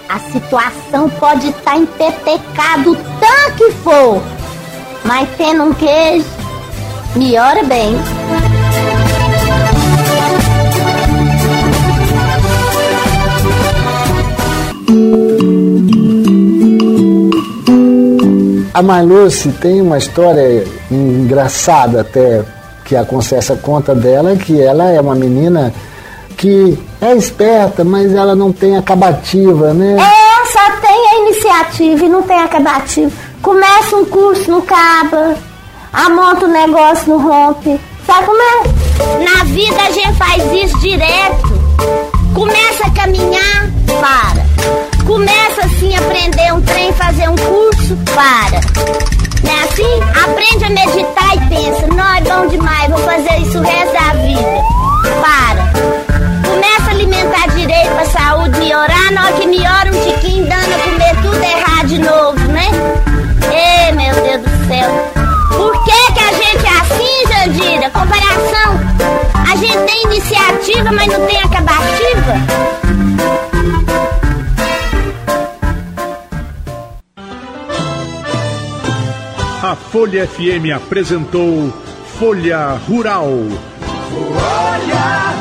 A 0.10 0.20
situação 0.20 1.10
pode 1.10 1.50
estar 1.50 1.72
tá 1.72 1.78
empetecado 1.78 2.98
tanto 3.20 3.56
que 3.58 3.72
for, 3.84 4.22
mas 5.06 5.30
tendo 5.38 5.64
um 5.64 5.74
queijo, 5.74 6.26
melhora 7.16 7.64
bem. 7.64 7.96
A 18.80 18.82
Marluce 18.82 19.52
tem 19.52 19.82
uma 19.82 19.98
história 19.98 20.66
engraçada 20.90 22.00
até 22.00 22.46
que 22.86 22.96
a 22.96 23.04
Concessa 23.04 23.58
conta 23.58 23.94
dela, 23.94 24.38
que 24.38 24.62
ela 24.62 24.86
é 24.90 25.02
uma 25.02 25.16
menina 25.16 25.74
que 26.38 26.80
é 27.02 27.14
esperta, 27.14 27.84
mas 27.84 28.14
ela 28.16 28.38
não 28.38 28.54
tem 28.54 28.78
acabativa, 28.78 29.74
né? 29.74 29.98
Essa 29.98 30.78
tem 30.80 31.28
iniciativa 31.28 32.06
e 32.06 32.08
não 32.08 32.22
tem 32.22 32.40
acabativo. 32.40 33.12
Começa 33.42 33.98
um 33.98 34.06
curso 34.06 34.50
no 34.50 34.62
Caba, 34.62 35.36
amonta 35.92 36.46
um 36.46 36.52
negócio 36.54 37.10
no 37.10 37.18
Rompe. 37.18 37.78
Sabe 38.08 38.28
como 38.28 38.42
é? 38.42 39.26
Na 39.26 39.44
vida 39.44 39.76
a 39.76 39.92
gente 39.92 40.14
faz 40.14 40.42
isso 40.54 40.80
direto. 40.80 41.52
Começa 42.34 42.88
a 42.88 42.92
caminhar, 42.92 43.70
para. 44.00 44.49
Começa 45.10 45.66
assim 45.66 45.96
a 45.96 46.00
aprender 46.02 46.54
um 46.54 46.62
trem, 46.62 46.94
fazer 46.94 47.28
um 47.28 47.36
curso, 47.36 47.98
para. 48.14 48.62
Não 49.44 49.52
é 49.52 49.64
assim? 49.64 50.04
Aprende 50.24 50.66
a 50.66 50.70
meditar 50.70 51.36
e 51.36 51.50
pensa, 51.50 51.88
não 51.88 52.14
é 52.14 52.22
bom 52.22 52.48
demais, 52.48 52.90
vou 52.90 53.00
fazer 53.00 53.38
isso 53.40 53.58
o 53.58 53.64
resto 53.64 53.92
da 53.92 54.14
vida. 54.14 54.62
Para. 55.20 56.48
Começa 56.48 56.90
a 56.90 56.92
alimentar 56.92 57.48
direito 57.56 57.90
pra 57.90 58.06
saúde 58.06 58.60
melhorar, 58.60 59.12
na 59.12 59.26
hora 59.26 59.34
que 59.34 59.48
melhora 59.48 59.92
um 59.92 60.12
tiquinho, 60.12 60.48
dando 60.48 60.76
a 60.76 60.78
comer 60.78 61.16
tudo 61.24 61.44
errado 61.44 61.88
de 61.88 61.98
novo, 61.98 62.48
né? 62.52 62.68
Ê, 63.52 63.92
meu 63.94 64.14
Deus 64.14 64.44
do 64.44 64.68
céu. 64.68 64.92
Por 65.58 65.84
que, 65.86 66.14
que 66.14 66.20
a 66.20 66.34
gente 66.34 66.66
é 66.68 66.80
assim, 66.82 67.58
Jandira? 67.58 67.90
Comparação. 67.90 68.80
A 69.52 69.56
gente 69.56 69.92
tem 69.92 70.04
iniciativa, 70.04 70.92
mas 70.92 71.08
não 71.08 71.26
tem 71.26 71.42
acabativa? 71.42 72.69
A 79.70 79.76
Folha 79.76 80.28
FM 80.28 80.74
apresentou 80.76 81.72
Folha 82.18 82.70
Rural. 82.88 83.30
Folha 84.10 85.36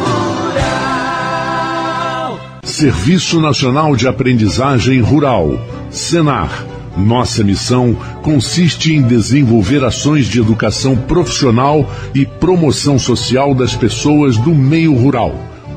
Rural. 1.16 2.38
Serviço 2.62 3.40
Nacional 3.40 3.96
de 3.96 4.06
Aprendizagem 4.06 5.00
Rural, 5.00 5.58
Senar. 5.88 6.62
Nossa 6.94 7.42
missão 7.42 7.96
consiste 8.20 8.92
em 8.92 9.00
desenvolver 9.00 9.82
ações 9.82 10.26
de 10.26 10.38
educação 10.40 10.94
profissional 10.94 11.90
e 12.14 12.26
promoção 12.26 12.98
social 12.98 13.54
das 13.54 13.74
pessoas 13.74 14.36
do 14.36 14.54
meio 14.54 14.94
rural, 14.94 15.34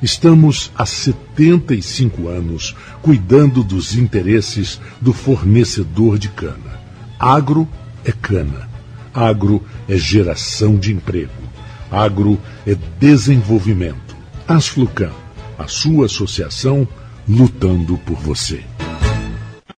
Estamos 0.00 0.70
há 0.76 0.86
75 0.86 2.28
anos 2.28 2.76
cuidando 3.02 3.64
dos 3.64 3.96
interesses 3.96 4.80
do 5.00 5.12
fornecedor 5.12 6.18
de 6.18 6.28
cana. 6.28 6.80
Agro 7.18 7.68
é 8.04 8.12
cana. 8.12 8.68
Agro 9.12 9.60
é 9.88 9.96
geração 9.96 10.76
de 10.76 10.92
emprego. 10.92 11.32
Agro 11.90 12.38
é 12.64 12.76
desenvolvimento. 13.00 14.16
Asflucan, 14.46 15.10
a 15.58 15.66
sua 15.66 16.06
associação 16.06 16.86
lutando 17.28 17.98
por 17.98 18.16
você. 18.16 18.62